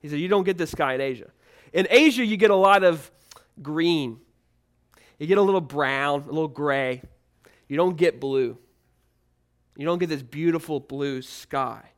He 0.00 0.08
said, 0.08 0.18
You 0.18 0.28
don't 0.28 0.44
get 0.44 0.58
this 0.58 0.70
sky 0.70 0.94
in 0.94 1.00
Asia. 1.00 1.30
In 1.72 1.86
Asia, 1.90 2.24
you 2.24 2.36
get 2.36 2.50
a 2.50 2.56
lot 2.56 2.84
of 2.84 3.10
green. 3.62 4.20
You 5.18 5.26
get 5.26 5.38
a 5.38 5.42
little 5.42 5.60
brown, 5.60 6.22
a 6.22 6.26
little 6.26 6.48
gray. 6.48 7.02
you 7.68 7.76
don't 7.76 7.96
get 7.96 8.20
blue. 8.20 8.56
You 9.76 9.84
don't 9.84 9.98
get 9.98 10.08
this 10.08 10.22
beautiful 10.22 10.80
blue 10.80 11.22
sky. 11.22 11.90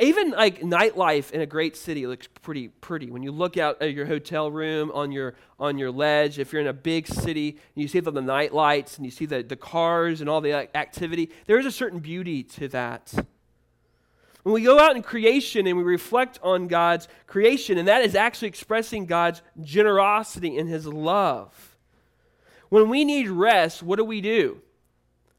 Even 0.00 0.32
like 0.32 0.62
nightlife 0.62 1.30
in 1.30 1.40
a 1.40 1.46
great 1.46 1.76
city 1.76 2.08
looks 2.08 2.26
pretty 2.42 2.68
pretty. 2.68 3.08
When 3.10 3.22
you 3.22 3.30
look 3.30 3.56
out 3.56 3.80
at 3.80 3.94
your 3.94 4.04
hotel 4.04 4.50
room 4.50 4.90
on 4.92 5.12
your 5.12 5.34
on 5.60 5.78
your 5.78 5.92
ledge, 5.92 6.40
if 6.40 6.52
you're 6.52 6.60
in 6.60 6.66
a 6.66 6.72
big 6.72 7.06
city, 7.06 7.50
and 7.50 7.82
you 7.82 7.86
see 7.86 8.00
the, 8.00 8.10
the 8.10 8.20
night 8.20 8.52
lights 8.52 8.96
and 8.96 9.04
you 9.04 9.12
see 9.12 9.26
the, 9.26 9.44
the 9.44 9.54
cars 9.54 10.20
and 10.20 10.28
all 10.28 10.40
the 10.40 10.52
activity, 10.76 11.30
there 11.46 11.58
is 11.58 11.66
a 11.66 11.70
certain 11.70 12.00
beauty 12.00 12.42
to 12.42 12.66
that. 12.68 13.14
When 14.46 14.54
we 14.54 14.62
go 14.62 14.78
out 14.78 14.94
in 14.94 15.02
creation 15.02 15.66
and 15.66 15.76
we 15.76 15.82
reflect 15.82 16.38
on 16.40 16.68
God's 16.68 17.08
creation, 17.26 17.78
and 17.78 17.88
that 17.88 18.02
is 18.02 18.14
actually 18.14 18.46
expressing 18.46 19.04
God's 19.04 19.42
generosity 19.60 20.56
and 20.56 20.68
his 20.68 20.86
love. 20.86 21.76
When 22.68 22.88
we 22.88 23.04
need 23.04 23.28
rest, 23.28 23.82
what 23.82 23.96
do 23.96 24.04
we 24.04 24.20
do? 24.20 24.60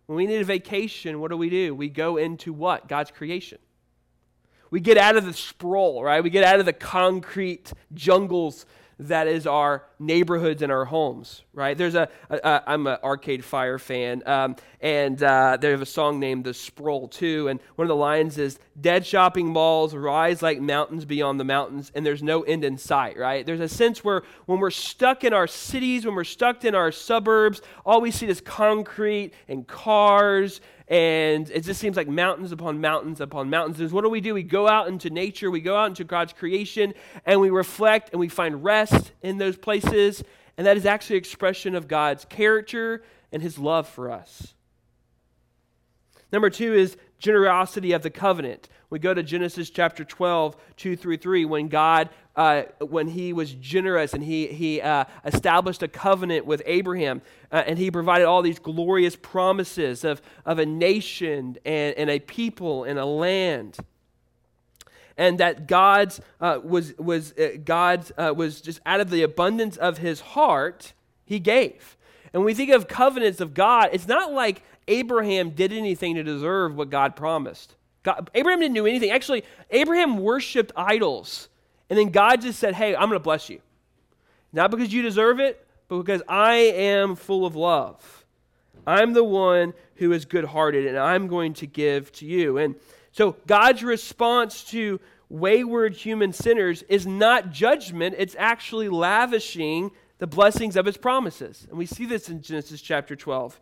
When 0.07 0.17
we 0.17 0.27
need 0.27 0.41
a 0.41 0.43
vacation, 0.43 1.21
what 1.21 1.31
do 1.31 1.37
we 1.37 1.49
do? 1.49 1.73
We 1.73 1.87
go 1.87 2.17
into 2.17 2.51
what? 2.51 2.89
God's 2.89 3.09
creation. 3.09 3.59
We 4.71 4.81
get 4.81 4.97
out 4.97 5.15
of 5.15 5.23
the 5.23 5.31
sprawl, 5.31 6.03
right? 6.03 6.21
We 6.21 6.29
get 6.29 6.43
out 6.43 6.59
of 6.59 6.65
the 6.65 6.73
concrete 6.73 7.71
jungles 7.93 8.65
that 8.99 9.27
is 9.27 9.45
our 9.45 9.83
neighborhoods 9.99 10.61
and 10.61 10.71
our 10.71 10.85
homes, 10.85 11.43
right? 11.53 11.77
There's 11.77 11.95
a, 11.95 12.09
a, 12.29 12.37
a 12.37 12.63
I'm 12.67 12.87
an 12.87 12.97
Arcade 13.03 13.43
Fire 13.45 13.77
fan, 13.77 14.23
um, 14.25 14.55
and 14.81 15.21
uh, 15.21 15.57
have 15.61 15.81
a 15.81 15.85
song 15.85 16.19
named 16.19 16.45
The 16.45 16.53
Sprawl 16.53 17.07
too, 17.07 17.47
and 17.47 17.59
one 17.75 17.85
of 17.85 17.89
the 17.89 17.95
lines 17.95 18.37
is, 18.37 18.59
Dead 18.79 19.05
shopping 19.05 19.47
malls 19.47 19.95
rise 19.95 20.41
like 20.43 20.59
mountains 20.59 21.03
beyond 21.03 21.39
the 21.39 21.43
mountains, 21.43 21.91
and 21.95 22.05
there's 22.05 22.21
no 22.21 22.43
end 22.43 22.63
in 22.63 22.77
sight, 22.77 23.17
right? 23.17 23.45
There's 23.45 23.59
a 23.59 23.67
sense 23.67 24.03
where 24.03 24.23
when 24.45 24.59
we're 24.59 24.69
stuck 24.69 25.23
in 25.23 25.33
our 25.33 25.47
cities, 25.47 26.05
when 26.05 26.13
we're 26.13 26.23
stuck 26.23 26.63
in 26.63 26.75
our 26.75 26.91
suburbs, 26.91 27.61
all 27.85 28.01
we 28.01 28.11
see 28.11 28.27
is 28.27 28.39
concrete 28.39 29.33
and 29.47 29.67
cars 29.67 30.61
and 30.87 31.49
it 31.49 31.61
just 31.61 31.81
seems 31.81 31.97
like 31.97 32.07
mountains 32.07 32.51
upon 32.51 32.79
mountains 32.79 33.19
upon 33.19 33.49
mountains. 33.49 33.79
And 33.79 33.91
what 33.91 34.03
do 34.03 34.09
we 34.09 34.21
do? 34.21 34.33
We 34.33 34.43
go 34.43 34.67
out 34.67 34.87
into 34.87 35.09
nature, 35.09 35.51
we 35.51 35.59
go 35.59 35.75
out 35.75 35.87
into 35.87 36.03
God's 36.03 36.33
creation, 36.33 36.93
and 37.25 37.41
we 37.41 37.49
reflect 37.49 38.11
and 38.11 38.19
we 38.19 38.29
find 38.29 38.63
rest 38.63 39.11
in 39.21 39.37
those 39.37 39.57
places. 39.57 40.23
And 40.57 40.65
that 40.65 40.77
is 40.77 40.85
actually 40.85 41.17
expression 41.17 41.75
of 41.75 41.87
God's 41.87 42.25
character 42.25 43.03
and 43.31 43.41
his 43.41 43.59
love 43.59 43.87
for 43.87 44.09
us. 44.09 44.53
Number 46.31 46.49
two 46.49 46.73
is 46.73 46.97
generosity 47.19 47.91
of 47.91 48.01
the 48.01 48.09
covenant. 48.09 48.69
We 48.89 48.99
go 48.99 49.13
to 49.13 49.23
Genesis 49.23 49.69
chapter 49.69 50.05
12, 50.05 50.55
2 50.77 50.95
through 50.95 51.17
3, 51.17 51.45
when 51.45 51.67
God, 51.67 52.09
uh, 52.37 52.63
when 52.79 53.07
he 53.07 53.33
was 53.33 53.53
generous 53.53 54.13
and 54.13 54.23
he, 54.23 54.47
he 54.47 54.79
uh, 54.79 55.05
established 55.25 55.81
a 55.81 55.87
covenant 55.87 56.45
with 56.45 56.61
Abraham, 56.65 57.23
uh, 57.51 57.63
and 57.65 57.79
he 57.79 57.89
provided 57.89 58.25
all 58.25 58.43
these 58.43 58.59
glorious 58.59 59.15
promises 59.15 60.03
of, 60.03 60.21
of 60.45 60.59
a 60.59 60.65
nation 60.65 61.57
and, 61.65 61.95
and 61.97 62.09
a 62.09 62.19
people 62.19 62.83
and 62.83 62.99
a 62.99 63.05
land. 63.05 63.77
And 65.17 65.39
that 65.39 65.67
God's 65.67 66.21
uh, 66.39 66.59
was, 66.63 66.95
was, 66.99 67.33
uh, 67.33 67.57
God's, 67.65 68.11
uh, 68.19 68.33
was 68.37 68.61
just 68.61 68.79
out 68.85 69.01
of 69.01 69.09
the 69.09 69.23
abundance 69.23 69.75
of 69.75 69.97
his 69.97 70.21
heart, 70.21 70.93
he 71.25 71.39
gave. 71.39 71.97
And 72.31 72.41
when 72.41 72.45
we 72.45 72.53
think 72.53 72.69
of 72.69 72.87
covenants 72.87 73.41
of 73.41 73.55
God, 73.55 73.89
it's 73.93 74.07
not 74.07 74.31
like 74.31 74.61
Abraham 74.87 75.49
did 75.49 75.73
anything 75.73 76.13
to 76.15 76.23
deserve 76.23 76.75
what 76.75 76.91
God 76.91 77.15
promised. 77.15 77.73
God, 78.03 78.29
Abraham 78.35 78.59
didn't 78.59 78.75
do 78.75 78.85
anything. 78.85 79.09
Actually, 79.09 79.43
Abraham 79.71 80.19
worshiped 80.19 80.71
idols. 80.75 81.49
And 81.89 81.97
then 81.97 82.09
God 82.09 82.41
just 82.41 82.59
said, 82.59 82.73
Hey, 82.73 82.95
I'm 82.95 83.09
going 83.09 83.19
to 83.19 83.23
bless 83.23 83.49
you. 83.49 83.61
Not 84.53 84.71
because 84.71 84.91
you 84.93 85.01
deserve 85.01 85.39
it, 85.39 85.65
but 85.87 85.99
because 85.99 86.21
I 86.27 86.55
am 86.55 87.15
full 87.15 87.45
of 87.45 87.55
love. 87.55 88.25
I'm 88.85 89.13
the 89.13 89.23
one 89.23 89.73
who 89.95 90.11
is 90.13 90.25
good 90.25 90.45
hearted, 90.45 90.87
and 90.87 90.97
I'm 90.97 91.27
going 91.27 91.53
to 91.55 91.67
give 91.67 92.11
to 92.13 92.25
you. 92.25 92.57
And 92.57 92.75
so 93.11 93.35
God's 93.45 93.83
response 93.83 94.63
to 94.65 94.99
wayward 95.29 95.95
human 95.95 96.31
sinners 96.31 96.83
is 96.83 97.05
not 97.05 97.51
judgment, 97.51 98.15
it's 98.17 98.35
actually 98.39 98.87
lavishing 98.87 99.91
the 100.19 100.27
blessings 100.27 100.75
of 100.75 100.85
his 100.85 100.97
promises. 100.97 101.67
And 101.69 101.77
we 101.77 101.85
see 101.85 102.05
this 102.05 102.29
in 102.29 102.41
Genesis 102.41 102.81
chapter 102.81 103.15
12 103.15 103.59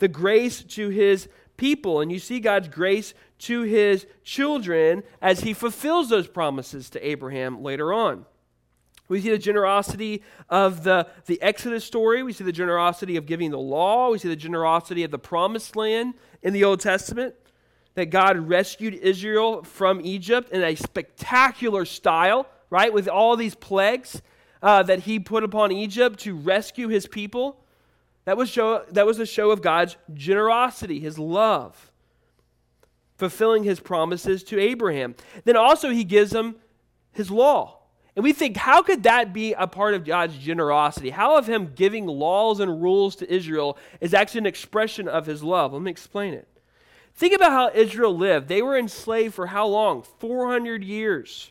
the 0.00 0.08
grace 0.08 0.62
to 0.62 0.88
his 0.88 1.28
people. 1.56 2.00
And 2.00 2.10
you 2.10 2.18
see 2.18 2.40
God's 2.40 2.66
grace 2.68 3.14
to 3.38 3.62
his 3.62 4.06
children 4.22 5.02
as 5.20 5.40
he 5.40 5.52
fulfills 5.52 6.08
those 6.08 6.26
promises 6.28 6.90
to 6.90 7.06
Abraham 7.06 7.62
later 7.62 7.92
on. 7.92 8.26
We 9.08 9.20
see 9.20 9.30
the 9.30 9.38
generosity 9.38 10.22
of 10.48 10.82
the, 10.82 11.06
the 11.26 11.40
Exodus 11.42 11.84
story. 11.84 12.22
We 12.22 12.32
see 12.32 12.44
the 12.44 12.52
generosity 12.52 13.16
of 13.16 13.26
giving 13.26 13.50
the 13.50 13.58
law. 13.58 14.10
We 14.10 14.18
see 14.18 14.28
the 14.28 14.36
generosity 14.36 15.04
of 15.04 15.10
the 15.10 15.18
promised 15.18 15.76
land 15.76 16.14
in 16.42 16.52
the 16.52 16.64
Old 16.64 16.80
Testament. 16.80 17.34
That 17.96 18.06
God 18.06 18.48
rescued 18.48 18.94
Israel 18.94 19.62
from 19.62 20.00
Egypt 20.00 20.50
in 20.50 20.62
a 20.62 20.74
spectacular 20.74 21.84
style, 21.84 22.46
right? 22.70 22.92
With 22.92 23.06
all 23.06 23.36
these 23.36 23.54
plagues 23.54 24.20
uh, 24.62 24.82
that 24.84 25.00
he 25.00 25.20
put 25.20 25.44
upon 25.44 25.70
Egypt 25.70 26.18
to 26.20 26.34
rescue 26.34 26.88
his 26.88 27.06
people. 27.06 27.60
That 28.24 28.36
was, 28.38 28.48
show, 28.48 28.84
that 28.90 29.06
was 29.06 29.18
a 29.18 29.26
show 29.26 29.50
of 29.50 29.60
God's 29.60 29.96
generosity, 30.14 30.98
his 30.98 31.18
love, 31.18 31.92
fulfilling 33.16 33.64
his 33.64 33.80
promises 33.80 34.42
to 34.44 34.58
Abraham. 34.58 35.14
Then 35.44 35.56
also, 35.56 35.90
he 35.90 36.04
gives 36.04 36.32
him 36.32 36.56
his 37.12 37.30
law. 37.30 37.78
And 38.16 38.22
we 38.22 38.32
think, 38.32 38.56
how 38.56 38.82
could 38.82 39.02
that 39.04 39.32
be 39.32 39.54
a 39.54 39.66
part 39.66 39.94
of 39.94 40.04
God's 40.04 40.36
generosity? 40.38 41.10
How 41.10 41.36
of 41.36 41.48
him 41.48 41.72
giving 41.74 42.06
laws 42.06 42.60
and 42.60 42.80
rules 42.80 43.16
to 43.16 43.32
Israel 43.32 43.76
is 44.00 44.14
actually 44.14 44.40
an 44.40 44.46
expression 44.46 45.08
of 45.08 45.26
his 45.26 45.42
love? 45.42 45.72
Let 45.72 45.82
me 45.82 45.90
explain 45.90 46.34
it. 46.34 46.48
Think 47.16 47.34
about 47.34 47.52
how 47.52 47.70
Israel 47.72 48.16
lived. 48.16 48.48
They 48.48 48.62
were 48.62 48.76
enslaved 48.76 49.34
for 49.34 49.46
how 49.46 49.66
long? 49.66 50.02
400 50.02 50.84
years. 50.84 51.50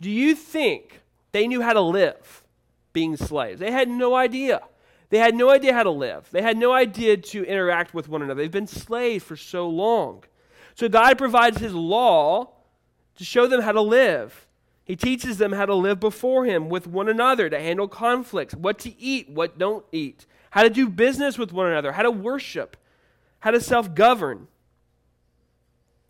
Do 0.00 0.10
you 0.10 0.34
think 0.34 1.00
they 1.32 1.46
knew 1.46 1.62
how 1.62 1.72
to 1.72 1.80
live 1.80 2.44
being 2.92 3.16
slaves? 3.16 3.60
They 3.60 3.70
had 3.70 3.88
no 3.88 4.14
idea. 4.14 4.62
They 5.10 5.18
had 5.18 5.34
no 5.34 5.50
idea 5.50 5.72
how 5.72 5.84
to 5.84 5.90
live. 5.90 6.28
They 6.32 6.42
had 6.42 6.56
no 6.56 6.72
idea 6.72 7.16
to 7.16 7.44
interact 7.44 7.94
with 7.94 8.08
one 8.08 8.22
another. 8.22 8.42
They've 8.42 8.50
been 8.50 8.66
slaves 8.66 9.24
for 9.24 9.36
so 9.36 9.68
long. 9.68 10.24
So 10.76 10.88
God 10.88 11.18
provides 11.18 11.58
His 11.58 11.74
law 11.74 12.50
to 13.16 13.24
show 13.24 13.48
them 13.48 13.62
how 13.62 13.72
to 13.72 13.80
live. 13.80 14.46
He 14.84 14.94
teaches 14.94 15.38
them 15.38 15.50
how 15.50 15.66
to 15.66 15.74
live 15.74 15.98
before 15.98 16.44
Him 16.44 16.68
with 16.68 16.86
one 16.86 17.08
another, 17.08 17.50
to 17.50 17.58
handle 17.58 17.88
conflicts, 17.88 18.54
what 18.54 18.78
to 18.80 18.96
eat, 19.00 19.28
what 19.28 19.58
don't 19.58 19.84
eat, 19.90 20.26
how 20.50 20.62
to 20.62 20.70
do 20.70 20.88
business 20.88 21.36
with 21.36 21.52
one 21.52 21.66
another, 21.66 21.92
how 21.92 22.02
to 22.02 22.10
worship, 22.12 22.76
how 23.40 23.50
to 23.50 23.60
self 23.60 23.92
govern. 23.92 24.46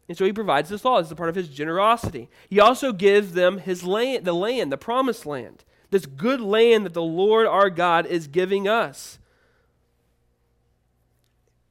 And 0.09 0.19
so 0.19 0.25
he 0.25 0.33
provides 0.33 0.69
this 0.69 0.85
law 0.85 1.01
as 1.01 1.11
a 1.11 1.17
part 1.17 1.31
of 1.31 1.35
his 1.35 1.49
generosity. 1.49 2.29
He 2.49 2.61
also 2.61 2.93
gives 2.93 3.33
them 3.33 3.59
his 3.59 3.83
land, 3.83 4.25
the 4.25 4.35
land, 4.35 4.71
the 4.71 4.77
promised 4.77 5.27
land 5.27 5.65
this 5.91 6.07
good 6.07 6.41
land 6.41 6.85
that 6.85 6.95
the 6.95 7.03
Lord 7.03 7.47
our 7.47 7.71
God 7.71 8.07
is 8.07 8.27
giving 8.27 8.67
us. 8.67 9.19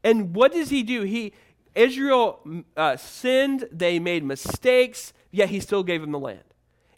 And 0.04 0.36
what 0.36 0.54
does 0.54 0.70
he 0.70 0.84
do? 0.84 1.02
He 1.02 1.34
Israel 1.76 2.40
uh, 2.76 2.98
sinned, 2.98 3.68
they 3.72 4.00
made 4.00 4.24
mistakes, 4.24 5.14
yet 5.32 5.50
he 5.50 5.60
still 5.60 5.84
gave 5.84 6.02
them 6.02 6.12
the 6.12 6.20
land. 6.20 6.44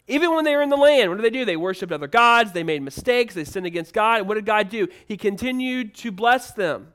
Even 0.06 0.34
when 0.34 0.44
they 0.44 0.56
were 0.56 0.62
in 0.62 0.70
the 0.70 0.76
land, 0.76 1.10
what 1.10 1.16
did 1.16 1.24
they 1.24 1.36
do? 1.36 1.44
They 1.44 1.56
worshiped 1.56 1.92
other 1.92 2.06
gods, 2.06 2.52
they 2.52 2.62
made 2.62 2.82
mistakes, 2.82 3.34
they 3.34 3.44
sinned 3.44 3.66
against 3.66 3.92
God. 3.92 4.20
And 4.20 4.28
what 4.28 4.36
did 4.36 4.46
God 4.46 4.70
do? 4.70 4.88
He 5.06 5.16
continued 5.16 5.94
to 5.96 6.10
bless 6.10 6.52
them. 6.52 6.94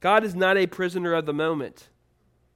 God 0.00 0.24
is 0.24 0.34
not 0.34 0.56
a 0.56 0.66
prisoner 0.66 1.12
of 1.12 1.26
the 1.26 1.34
moment. 1.34 1.88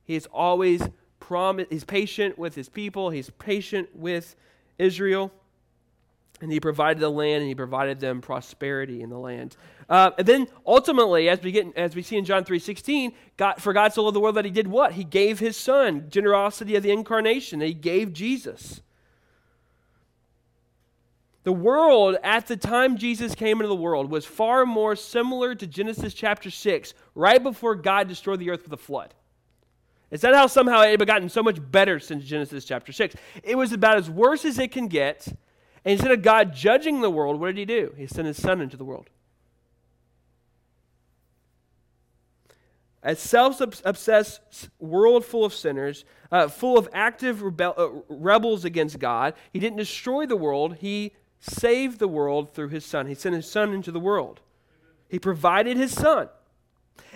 He 0.04 0.14
is 0.14 0.26
always 0.32 0.82
promise 1.18 1.66
he's 1.68 1.84
patient 1.84 2.38
with 2.38 2.54
his 2.54 2.68
people, 2.68 3.10
he's 3.10 3.28
patient 3.30 3.94
with 3.94 4.36
Israel 4.78 5.32
and 6.40 6.52
he 6.52 6.60
provided 6.60 7.00
the 7.00 7.10
land 7.10 7.42
and 7.42 7.48
he 7.48 7.54
provided 7.54 8.00
them 8.00 8.20
prosperity 8.20 9.02
in 9.02 9.10
the 9.10 9.18
land 9.18 9.56
uh, 9.88 10.10
and 10.18 10.26
then 10.26 10.46
ultimately 10.66 11.28
as 11.28 11.40
we 11.42 11.50
get 11.52 11.66
as 11.76 11.94
we 11.94 12.02
see 12.02 12.16
in 12.16 12.24
john 12.24 12.44
3.16 12.44 13.12
god 13.36 13.54
for 13.60 13.72
god 13.72 13.92
so 13.92 14.02
loved 14.02 14.16
the 14.16 14.20
world 14.20 14.34
that 14.34 14.44
he 14.44 14.50
did 14.50 14.66
what 14.66 14.92
he 14.92 15.04
gave 15.04 15.38
his 15.38 15.56
son 15.56 16.06
generosity 16.08 16.76
of 16.76 16.82
the 16.82 16.90
incarnation 16.90 17.60
he 17.60 17.74
gave 17.74 18.12
jesus 18.12 18.80
the 21.44 21.52
world 21.52 22.16
at 22.22 22.46
the 22.46 22.56
time 22.56 22.96
jesus 22.96 23.34
came 23.34 23.58
into 23.58 23.68
the 23.68 23.74
world 23.74 24.10
was 24.10 24.24
far 24.24 24.66
more 24.66 24.94
similar 24.94 25.54
to 25.54 25.66
genesis 25.66 26.14
chapter 26.14 26.50
6 26.50 26.94
right 27.14 27.42
before 27.42 27.74
god 27.74 28.08
destroyed 28.08 28.38
the 28.38 28.50
earth 28.50 28.64
with 28.64 28.72
a 28.72 28.76
flood 28.76 29.14
is 30.10 30.22
that 30.22 30.34
how 30.34 30.46
somehow 30.46 30.80
it 30.80 30.98
had 30.98 31.06
gotten 31.06 31.28
so 31.28 31.42
much 31.42 31.58
better 31.70 31.98
since 31.98 32.24
genesis 32.24 32.64
chapter 32.64 32.92
6 32.92 33.16
it 33.42 33.56
was 33.56 33.72
about 33.72 33.96
as 33.96 34.10
worse 34.10 34.44
as 34.44 34.58
it 34.58 34.70
can 34.72 34.88
get 34.88 35.28
and 35.84 35.92
instead 35.92 36.10
of 36.10 36.22
God 36.22 36.54
judging 36.54 37.00
the 37.00 37.10
world, 37.10 37.40
what 37.40 37.46
did 37.46 37.56
he 37.56 37.64
do? 37.64 37.94
He 37.96 38.06
sent 38.06 38.26
his 38.26 38.40
son 38.40 38.60
into 38.60 38.76
the 38.76 38.84
world. 38.84 39.08
A 43.02 43.14
self 43.14 43.60
obsessed 43.84 44.70
world 44.80 45.24
full 45.24 45.44
of 45.44 45.54
sinners, 45.54 46.04
uh, 46.32 46.48
full 46.48 46.76
of 46.76 46.88
active 46.92 47.42
rebel- 47.42 47.74
uh, 47.76 47.88
rebels 48.08 48.64
against 48.64 48.98
God, 48.98 49.34
he 49.52 49.60
didn't 49.60 49.78
destroy 49.78 50.26
the 50.26 50.36
world, 50.36 50.76
he 50.76 51.12
saved 51.38 52.00
the 52.00 52.08
world 52.08 52.52
through 52.52 52.68
his 52.68 52.84
son. 52.84 53.06
He 53.06 53.14
sent 53.14 53.36
his 53.36 53.48
son 53.48 53.72
into 53.72 53.92
the 53.92 54.00
world. 54.00 54.40
He 55.08 55.18
provided 55.18 55.76
his 55.76 55.92
son. 55.92 56.28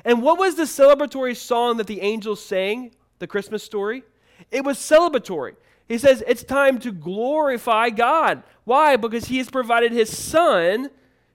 And 0.05 0.23
what 0.23 0.39
was 0.39 0.55
the 0.55 0.63
celebratory 0.63 1.37
song 1.37 1.77
that 1.77 1.87
the 1.87 2.01
angels 2.01 2.43
sang, 2.45 2.93
the 3.19 3.27
Christmas 3.27 3.63
story? 3.63 4.05
It 4.51 4.65
was 4.65 4.79
celebratory. 4.79 5.57
He 5.89 5.99
says 5.99 6.23
it's 6.27 6.45
time 6.45 6.79
to 6.81 6.93
glorify 6.93 7.91
God. 7.91 8.43
Why? 8.65 8.97
Because 8.97 9.27
he 9.27 9.39
has 9.39 9.51
provided 9.51 9.93
his 9.93 10.17
son 10.17 10.91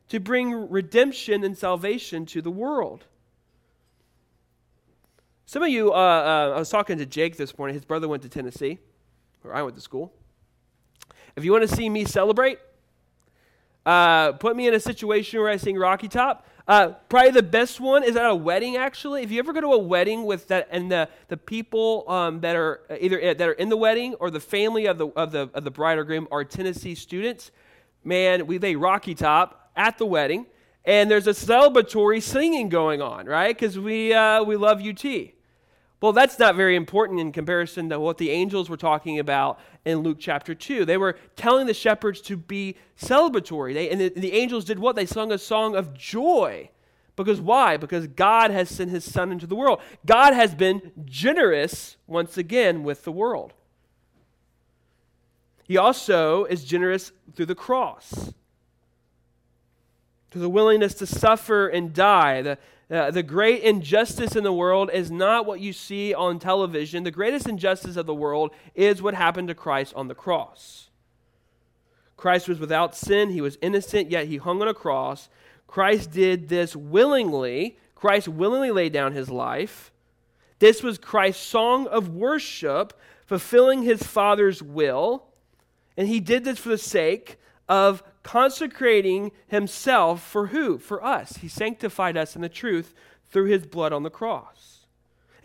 to 0.09 0.19
bring 0.19 0.69
redemption 0.69 1.43
and 1.43 1.57
salvation 1.57 2.25
to 2.27 2.41
the 2.41 2.51
world. 2.51 3.05
Some 5.49 5.63
of 5.63 5.69
you, 5.69 5.93
uh, 5.93 5.95
uh, 5.95 6.53
I 6.57 6.59
was 6.59 6.69
talking 6.69 6.97
to 6.97 7.05
Jake 7.05 7.37
this 7.37 7.57
morning. 7.57 7.73
His 7.73 7.85
brother 7.85 8.09
went 8.09 8.21
to 8.23 8.27
Tennessee, 8.27 8.79
where 9.43 9.55
I 9.55 9.61
went 9.61 9.75
to 9.77 9.81
school. 9.81 10.11
If 11.37 11.45
you 11.45 11.53
want 11.53 11.67
to 11.69 11.73
see 11.73 11.87
me 11.87 12.03
celebrate, 12.03 12.59
uh, 13.85 14.33
put 14.33 14.57
me 14.57 14.67
in 14.67 14.73
a 14.73 14.79
situation 14.81 15.39
where 15.39 15.47
I 15.47 15.55
sing 15.55 15.77
Rocky 15.77 16.09
Top. 16.09 16.45
Uh, 16.67 16.89
probably 17.07 17.31
the 17.31 17.43
best 17.43 17.79
one 17.79 18.03
is 18.03 18.17
at 18.17 18.29
a 18.29 18.35
wedding. 18.35 18.75
Actually, 18.75 19.23
if 19.23 19.31
you 19.31 19.39
ever 19.39 19.53
go 19.53 19.61
to 19.61 19.67
a 19.67 19.77
wedding 19.77 20.25
with 20.25 20.49
that, 20.49 20.67
and 20.69 20.91
the 20.91 21.07
the 21.29 21.37
people 21.37 22.03
um, 22.09 22.41
that 22.41 22.57
are 22.57 22.81
either 22.99 23.17
uh, 23.23 23.33
that 23.33 23.47
are 23.47 23.53
in 23.53 23.69
the 23.69 23.77
wedding 23.77 24.15
or 24.15 24.29
the 24.29 24.41
family 24.41 24.85
of 24.85 24.97
the 24.97 25.07
of 25.15 25.31
the 25.31 25.49
of 25.53 25.63
the 25.63 25.71
bride 25.71 25.97
or 25.97 26.03
groom 26.03 26.27
are 26.29 26.43
Tennessee 26.43 26.93
students, 26.93 27.51
man, 28.03 28.47
we 28.47 28.59
lay 28.59 28.75
Rocky 28.75 29.15
Top 29.15 29.71
at 29.77 29.97
the 29.97 30.05
wedding, 30.05 30.45
and 30.83 31.09
there's 31.09 31.27
a 31.27 31.31
celebratory 31.31 32.21
singing 32.21 32.67
going 32.67 33.01
on, 33.01 33.27
right? 33.27 33.55
Because 33.57 33.79
we 33.79 34.13
uh, 34.13 34.43
we 34.43 34.57
love 34.57 34.81
UT. 34.85 35.36
Well, 35.99 36.13
that's 36.13 36.37
not 36.37 36.55
very 36.55 36.75
important 36.75 37.19
in 37.19 37.31
comparison 37.31 37.89
to 37.89 37.99
what 37.99 38.19
the 38.19 38.29
angels 38.29 38.69
were 38.69 38.77
talking 38.77 39.17
about 39.17 39.59
in 39.83 39.99
Luke 39.99 40.17
chapter 40.19 40.53
2. 40.53 40.85
They 40.85 40.97
were 40.97 41.17
telling 41.35 41.65
the 41.65 41.73
shepherds 41.73 42.21
to 42.21 42.37
be 42.37 42.75
celebratory. 43.01 43.73
They, 43.73 43.89
and 43.89 43.99
the, 43.99 44.09
the 44.09 44.33
angels 44.33 44.65
did 44.65 44.77
what? 44.77 44.95
They 44.95 45.07
sung 45.07 45.31
a 45.31 45.39
song 45.39 45.75
of 45.75 45.95
joy. 45.95 46.69
Because 47.15 47.41
why? 47.41 47.77
Because 47.77 48.05
God 48.05 48.51
has 48.51 48.69
sent 48.69 48.91
his 48.91 49.03
son 49.03 49.31
into 49.31 49.47
the 49.47 49.55
world. 49.55 49.81
God 50.05 50.35
has 50.35 50.53
been 50.53 50.91
generous 51.05 51.97
once 52.05 52.37
again 52.37 52.83
with 52.83 53.03
the 53.03 53.11
world. 53.11 53.53
He 55.63 55.77
also 55.77 56.45
is 56.45 56.63
generous 56.63 57.11
through 57.35 57.47
the 57.47 57.55
cross, 57.55 58.33
through 60.29 60.41
the 60.41 60.49
willingness 60.49 60.93
to 60.93 61.07
suffer 61.07 61.67
and 61.67 61.91
die, 61.91 62.43
the, 62.43 62.57
uh, 62.89 63.11
the 63.11 63.23
great 63.23 63.63
injustice 63.63 64.35
in 64.35 64.43
the 64.43 64.53
world 64.53 64.89
is 64.93 65.11
not 65.11 65.45
what 65.45 65.59
you 65.59 65.73
see 65.73 66.13
on 66.13 66.39
television. 66.39 67.03
The 67.03 67.11
greatest 67.11 67.47
injustice 67.47 67.97
of 67.97 68.05
the 68.05 68.13
world 68.13 68.51
is 68.75 69.01
what 69.01 69.13
happened 69.13 69.49
to 69.49 69.55
Christ 69.55 69.93
on 69.95 70.07
the 70.07 70.15
cross. 70.15 70.89
Christ 72.15 72.47
was 72.47 72.59
without 72.59 72.95
sin, 72.95 73.29
he 73.29 73.41
was 73.41 73.57
innocent, 73.61 74.09
yet 74.09 74.27
he 74.27 74.37
hung 74.37 74.61
on 74.61 74.67
a 74.67 74.73
cross. 74.73 75.29
Christ 75.67 76.11
did 76.11 76.49
this 76.49 76.75
willingly. 76.75 77.77
Christ 77.93 78.27
willingly 78.27 78.71
laid 78.71 78.93
down 78.93 79.11
his 79.11 79.29
life. 79.29 79.91
This 80.59 80.81
was 80.81 80.97
Christ's 80.97 81.45
song 81.45 81.87
of 81.87 82.09
worship, 82.09 82.93
fulfilling 83.25 83.83
his 83.83 84.01
Father's 84.01 84.63
will. 84.63 85.25
And 85.97 86.07
he 86.07 86.19
did 86.19 86.43
this 86.43 86.57
for 86.57 86.69
the 86.69 86.77
sake 86.77 87.37
of 87.67 88.01
consecrating 88.27 89.31
himself 89.47 90.21
for 90.21 90.47
who? 90.47 90.77
For 90.77 91.01
us. 91.01 91.37
He 91.37 91.47
sanctified 91.47 92.17
us 92.17 92.35
in 92.35 92.41
the 92.41 92.49
truth 92.49 92.93
through 93.31 93.45
his 93.45 93.65
blood 93.65 93.93
on 93.93 94.03
the 94.03 94.09
cross. 94.09 94.85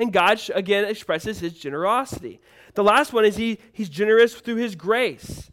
And 0.00 0.12
God, 0.12 0.40
again, 0.52 0.84
expresses 0.84 1.38
his 1.38 1.52
generosity. 1.52 2.40
The 2.74 2.82
last 2.82 3.12
one 3.12 3.24
is 3.24 3.36
he, 3.36 3.60
he's 3.72 3.88
generous 3.88 4.34
through 4.34 4.56
his 4.56 4.74
grace. 4.74 5.52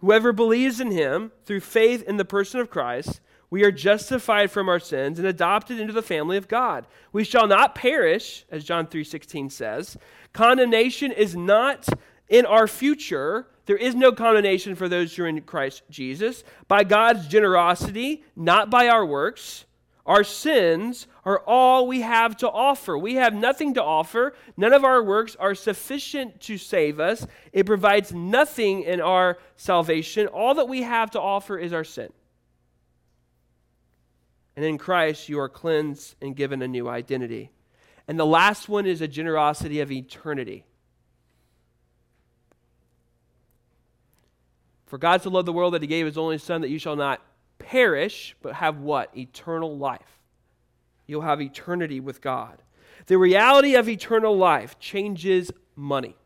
Whoever 0.00 0.30
believes 0.30 0.78
in 0.78 0.90
him 0.90 1.32
through 1.46 1.60
faith 1.60 2.02
in 2.02 2.18
the 2.18 2.24
person 2.26 2.60
of 2.60 2.68
Christ, 2.68 3.20
we 3.48 3.64
are 3.64 3.72
justified 3.72 4.50
from 4.50 4.68
our 4.68 4.78
sins 4.78 5.18
and 5.18 5.26
adopted 5.26 5.80
into 5.80 5.94
the 5.94 6.02
family 6.02 6.36
of 6.36 6.48
God. 6.48 6.86
We 7.14 7.24
shall 7.24 7.46
not 7.46 7.74
perish, 7.74 8.44
as 8.50 8.62
John 8.64 8.86
3:16 8.86 9.48
says. 9.48 9.96
Condemnation 10.34 11.12
is 11.12 11.34
not 11.34 11.88
in 12.28 12.44
our 12.44 12.68
future, 12.68 13.46
there 13.68 13.76
is 13.76 13.94
no 13.94 14.12
condemnation 14.12 14.74
for 14.74 14.88
those 14.88 15.14
who 15.14 15.24
are 15.24 15.28
in 15.28 15.42
Christ 15.42 15.82
Jesus. 15.90 16.42
By 16.68 16.84
God's 16.84 17.28
generosity, 17.28 18.24
not 18.34 18.70
by 18.70 18.88
our 18.88 19.04
works, 19.04 19.66
our 20.06 20.24
sins 20.24 21.06
are 21.22 21.40
all 21.46 21.86
we 21.86 22.00
have 22.00 22.34
to 22.38 22.48
offer. 22.48 22.96
We 22.96 23.16
have 23.16 23.34
nothing 23.34 23.74
to 23.74 23.82
offer. 23.82 24.34
None 24.56 24.72
of 24.72 24.84
our 24.84 25.02
works 25.04 25.36
are 25.38 25.54
sufficient 25.54 26.40
to 26.40 26.56
save 26.56 26.98
us. 26.98 27.26
It 27.52 27.66
provides 27.66 28.10
nothing 28.10 28.84
in 28.84 29.02
our 29.02 29.36
salvation. 29.56 30.28
All 30.28 30.54
that 30.54 30.66
we 30.66 30.80
have 30.80 31.10
to 31.10 31.20
offer 31.20 31.58
is 31.58 31.74
our 31.74 31.84
sin. 31.84 32.10
And 34.56 34.64
in 34.64 34.78
Christ, 34.78 35.28
you 35.28 35.38
are 35.40 35.48
cleansed 35.50 36.16
and 36.22 36.34
given 36.34 36.62
a 36.62 36.68
new 36.68 36.88
identity. 36.88 37.52
And 38.08 38.18
the 38.18 38.24
last 38.24 38.66
one 38.66 38.86
is 38.86 39.02
a 39.02 39.08
generosity 39.08 39.80
of 39.80 39.92
eternity. 39.92 40.64
For 44.88 44.98
God 44.98 45.22
so 45.22 45.30
loved 45.30 45.46
the 45.46 45.52
world 45.52 45.74
that 45.74 45.82
he 45.82 45.88
gave 45.88 46.06
his 46.06 46.18
only 46.18 46.38
Son 46.38 46.62
that 46.62 46.70
you 46.70 46.78
shall 46.78 46.96
not 46.96 47.20
perish, 47.58 48.34
but 48.40 48.54
have 48.54 48.78
what? 48.78 49.16
Eternal 49.16 49.76
life. 49.76 50.20
You'll 51.06 51.22
have 51.22 51.40
eternity 51.40 52.00
with 52.00 52.20
God. 52.20 52.62
The 53.06 53.18
reality 53.18 53.74
of 53.74 53.88
eternal 53.88 54.36
life 54.36 54.78
changes 54.78 55.50
money, 55.76 56.16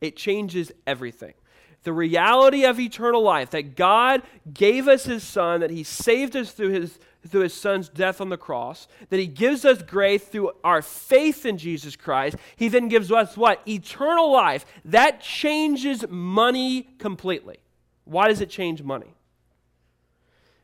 it 0.00 0.16
changes 0.16 0.72
everything. 0.86 1.34
The 1.82 1.92
reality 1.92 2.64
of 2.64 2.80
eternal 2.80 3.22
life 3.22 3.50
that 3.50 3.76
God 3.76 4.22
gave 4.52 4.88
us 4.88 5.04
his 5.04 5.22
Son, 5.22 5.60
that 5.60 5.70
he 5.70 5.84
saved 5.84 6.34
us 6.34 6.50
through 6.50 6.70
his, 6.70 6.98
through 7.28 7.42
his 7.42 7.54
Son's 7.54 7.88
death 7.88 8.20
on 8.20 8.28
the 8.28 8.36
cross, 8.36 8.88
that 9.08 9.20
he 9.20 9.28
gives 9.28 9.64
us 9.64 9.82
grace 9.82 10.24
through 10.24 10.50
our 10.64 10.82
faith 10.82 11.46
in 11.46 11.58
Jesus 11.58 11.94
Christ. 11.94 12.38
He 12.56 12.66
then 12.68 12.88
gives 12.88 13.12
us 13.12 13.36
what? 13.36 13.62
Eternal 13.68 14.32
life. 14.32 14.66
That 14.84 15.20
changes 15.20 16.04
money 16.08 16.88
completely. 16.98 17.58
Why 18.06 18.28
does 18.28 18.40
it 18.40 18.48
change 18.48 18.82
money? 18.82 19.14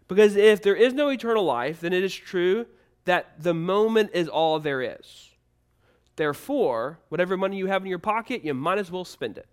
Because 0.09 0.37
if 0.37 0.63
there 0.63 0.75
is 0.75 0.95
no 0.95 1.09
eternal 1.11 1.45
life, 1.45 1.81
then 1.81 1.93
it 1.93 2.03
is 2.03 2.15
true 2.15 2.67
that 3.05 3.43
the 3.43 3.53
moment 3.53 4.11
is 4.15 4.29
all 4.29 4.59
there 4.59 4.81
is. 4.81 5.31
Therefore, 6.17 6.99
whatever 7.09 7.37
money 7.37 7.59
you 7.59 7.67
have 7.67 7.83
in 7.83 7.89
your 7.89 7.99
pocket, 7.99 8.45
you 8.45 8.55
might 8.55 8.79
as 8.79 8.91
well 8.91 9.05
spend 9.05 9.39
it 9.39 9.47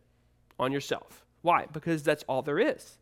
on 0.57 0.71
yourself. 0.71 1.25
Why? 1.41 1.65
Because 1.71 2.03
that's 2.03 2.23
all 2.27 2.41
there 2.41 2.59
is. 2.59 2.97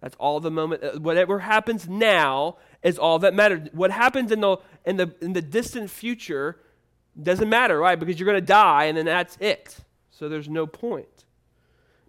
That's 0.00 0.16
all 0.16 0.40
the 0.40 0.50
moment. 0.50 0.82
Uh, 0.82 0.98
whatever 0.98 1.38
happens 1.38 1.88
now 1.88 2.56
is 2.82 2.98
all 2.98 3.20
that 3.20 3.34
matters. 3.34 3.68
What 3.72 3.90
happens 3.90 4.32
in 4.32 4.40
the 4.40 4.56
in 4.84 4.96
the 4.96 5.14
in 5.20 5.32
the 5.32 5.40
distant 5.42 5.90
future 5.90 6.58
doesn't 7.20 7.48
matter, 7.48 7.78
right? 7.78 7.98
Because 7.98 8.18
you're 8.18 8.26
going 8.26 8.40
to 8.40 8.46
die, 8.46 8.84
and 8.84 8.98
then 8.98 9.06
that's 9.06 9.36
it. 9.40 9.76
So 10.10 10.28
there's 10.28 10.48
no 10.48 10.66
point. 10.66 11.24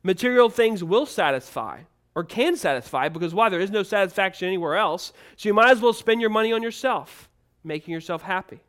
Material 0.02 0.49
things 0.49 0.84
will 0.84 1.06
satisfy, 1.06 1.82
or 2.15 2.23
can 2.23 2.56
satisfy 2.56 3.10
because 3.10 3.34
why? 3.34 3.49
There 3.49 3.60
is 3.60 3.71
no 3.71 3.84
satisfaction 3.84 4.47
anywhere 4.47 4.76
else. 4.76 5.13
So 5.36 5.49
you 5.49 5.54
might 5.54 5.71
as 5.71 5.82
well 5.82 5.93
spend 5.93 6.21
your 6.21 6.30
money 6.30 6.52
on 6.54 6.62
yourself, 6.62 7.30
making 7.63 7.93
yourself 7.93 8.23
happy. 8.23 8.62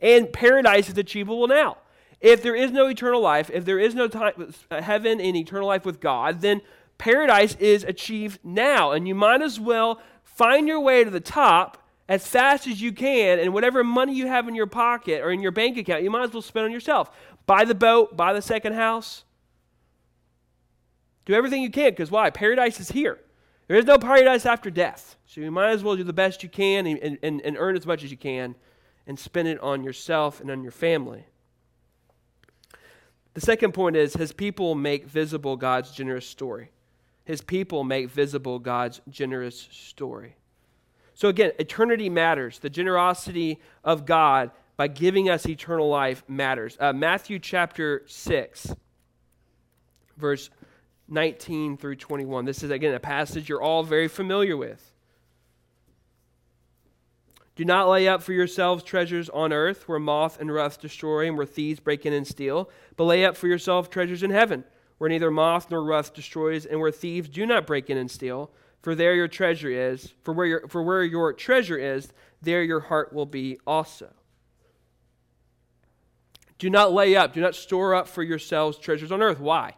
And 0.00 0.32
paradise 0.32 0.88
is 0.88 0.98
achievable 0.98 1.46
now. 1.46 1.78
If 2.20 2.42
there 2.42 2.54
is 2.54 2.70
no 2.70 2.86
eternal 2.86 3.20
life, 3.20 3.50
if 3.52 3.64
there 3.64 3.78
is 3.78 3.94
no 3.94 4.08
time, 4.08 4.54
heaven 4.70 5.20
and 5.20 5.36
eternal 5.36 5.68
life 5.68 5.84
with 5.84 6.00
God, 6.00 6.40
then 6.40 6.62
paradise 6.98 7.54
is 7.56 7.84
achieved 7.84 8.40
now. 8.42 8.92
And 8.92 9.06
you 9.08 9.14
might 9.14 9.42
as 9.42 9.60
well 9.60 10.00
find 10.22 10.66
your 10.66 10.80
way 10.80 11.04
to 11.04 11.10
the 11.10 11.20
top 11.20 11.78
as 12.08 12.26
fast 12.26 12.66
as 12.66 12.82
you 12.82 12.92
can, 12.92 13.38
and 13.38 13.54
whatever 13.54 13.82
money 13.82 14.14
you 14.14 14.26
have 14.26 14.46
in 14.46 14.54
your 14.54 14.66
pocket 14.66 15.22
or 15.22 15.30
in 15.30 15.40
your 15.40 15.50
bank 15.50 15.78
account, 15.78 16.02
you 16.02 16.10
might 16.10 16.24
as 16.24 16.32
well 16.32 16.42
spend 16.42 16.66
on 16.66 16.72
yourself. 16.72 17.10
Buy 17.46 17.64
the 17.64 17.74
boat, 17.74 18.14
buy 18.14 18.34
the 18.34 18.42
second 18.42 18.74
house, 18.74 19.24
do 21.24 21.34
everything 21.34 21.62
you 21.62 21.70
can 21.70 21.90
because 21.90 22.10
why? 22.10 22.30
Paradise 22.30 22.80
is 22.80 22.90
here. 22.90 23.18
There 23.66 23.78
is 23.78 23.86
no 23.86 23.98
paradise 23.98 24.44
after 24.44 24.70
death. 24.70 25.16
So 25.26 25.40
you 25.40 25.50
might 25.50 25.70
as 25.70 25.82
well 25.82 25.96
do 25.96 26.04
the 26.04 26.12
best 26.12 26.42
you 26.42 26.48
can 26.48 26.86
and, 26.86 27.18
and, 27.22 27.40
and 27.40 27.56
earn 27.58 27.76
as 27.76 27.86
much 27.86 28.04
as 28.04 28.10
you 28.10 28.16
can 28.16 28.54
and 29.06 29.18
spend 29.18 29.48
it 29.48 29.58
on 29.60 29.82
yourself 29.84 30.40
and 30.40 30.50
on 30.50 30.62
your 30.62 30.72
family. 30.72 31.24
The 33.32 33.40
second 33.40 33.72
point 33.72 33.96
is 33.96 34.14
his 34.14 34.32
people 34.32 34.74
make 34.74 35.06
visible 35.06 35.56
God's 35.56 35.90
generous 35.90 36.26
story. 36.26 36.70
His 37.24 37.40
people 37.40 37.84
make 37.84 38.10
visible 38.10 38.58
God's 38.58 39.00
generous 39.08 39.68
story. 39.72 40.36
So 41.14 41.28
again, 41.28 41.52
eternity 41.58 42.10
matters. 42.10 42.58
The 42.58 42.70
generosity 42.70 43.60
of 43.82 44.04
God 44.04 44.50
by 44.76 44.88
giving 44.88 45.30
us 45.30 45.48
eternal 45.48 45.88
life 45.88 46.22
matters. 46.28 46.76
Uh, 46.78 46.92
Matthew 46.92 47.38
chapter 47.38 48.02
6, 48.06 48.74
verse 50.16 50.50
19 51.08 51.76
through 51.76 51.96
21. 51.96 52.44
This 52.44 52.62
is, 52.62 52.70
again, 52.70 52.94
a 52.94 53.00
passage 53.00 53.48
you're 53.48 53.62
all 53.62 53.82
very 53.82 54.08
familiar 54.08 54.56
with. 54.56 54.92
Do 57.56 57.64
not 57.64 57.88
lay 57.88 58.08
up 58.08 58.22
for 58.22 58.32
yourselves 58.32 58.82
treasures 58.82 59.28
on 59.28 59.52
earth 59.52 59.88
where 59.88 60.00
moth 60.00 60.40
and 60.40 60.52
rust 60.52 60.80
destroy 60.80 61.28
and 61.28 61.36
where 61.36 61.46
thieves 61.46 61.78
break 61.78 62.04
in 62.04 62.12
and 62.12 62.26
steal, 62.26 62.68
but 62.96 63.04
lay 63.04 63.24
up 63.24 63.36
for 63.36 63.46
yourselves 63.46 63.88
treasures 63.88 64.22
in 64.22 64.30
heaven 64.30 64.64
where 64.98 65.10
neither 65.10 65.30
moth 65.30 65.70
nor 65.70 65.84
rust 65.84 66.14
destroys 66.14 66.66
and 66.66 66.80
where 66.80 66.90
thieves 66.90 67.28
do 67.28 67.46
not 67.46 67.66
break 67.66 67.90
in 67.90 67.98
and 67.98 68.10
steal. 68.10 68.50
for 68.82 68.94
there 68.94 69.14
your 69.14 69.28
treasure 69.28 69.70
is, 69.70 70.12
for 70.22 70.34
where 70.34 70.46
your, 70.46 70.68
for 70.68 70.82
where 70.82 71.02
your 71.02 71.32
treasure 71.32 71.78
is, 71.78 72.12
there 72.42 72.62
your 72.62 72.80
heart 72.80 73.14
will 73.14 73.24
be 73.24 73.58
also. 73.66 74.10
Do 76.58 76.68
not 76.68 76.92
lay 76.92 77.16
up, 77.16 77.32
do 77.32 77.40
not 77.40 77.54
store 77.54 77.94
up 77.94 78.08
for 78.08 78.22
yourselves 78.22 78.76
treasures 78.78 79.10
on 79.10 79.22
earth. 79.22 79.40
Why? 79.40 79.74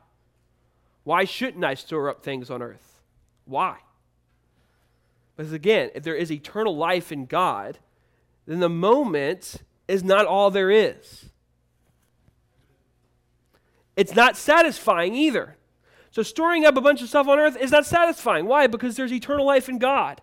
Why 1.06 1.22
shouldn't 1.22 1.64
I 1.64 1.74
store 1.74 2.10
up 2.10 2.24
things 2.24 2.50
on 2.50 2.60
earth? 2.60 3.00
Why? 3.44 3.76
Because 5.36 5.52
again, 5.52 5.90
if 5.94 6.02
there 6.02 6.16
is 6.16 6.32
eternal 6.32 6.76
life 6.76 7.12
in 7.12 7.26
God, 7.26 7.78
then 8.44 8.58
the 8.58 8.68
moment 8.68 9.62
is 9.86 10.02
not 10.02 10.26
all 10.26 10.50
there 10.50 10.68
is. 10.68 11.26
It's 13.94 14.16
not 14.16 14.36
satisfying 14.36 15.14
either. 15.14 15.56
So 16.10 16.24
storing 16.24 16.64
up 16.64 16.76
a 16.76 16.80
bunch 16.80 17.02
of 17.02 17.08
stuff 17.08 17.28
on 17.28 17.38
earth 17.38 17.56
is 17.56 17.70
not 17.70 17.86
satisfying. 17.86 18.46
Why? 18.46 18.66
Because 18.66 18.96
there's 18.96 19.12
eternal 19.12 19.46
life 19.46 19.68
in 19.68 19.78
God. 19.78 20.20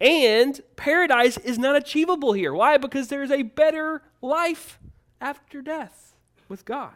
And 0.00 0.58
paradise 0.76 1.36
is 1.36 1.58
not 1.58 1.76
achievable 1.76 2.32
here. 2.32 2.54
Why? 2.54 2.78
Because 2.78 3.08
there's 3.08 3.30
a 3.30 3.42
better 3.42 4.00
life 4.22 4.78
after 5.20 5.60
death 5.60 6.16
with 6.48 6.64
God. 6.64 6.94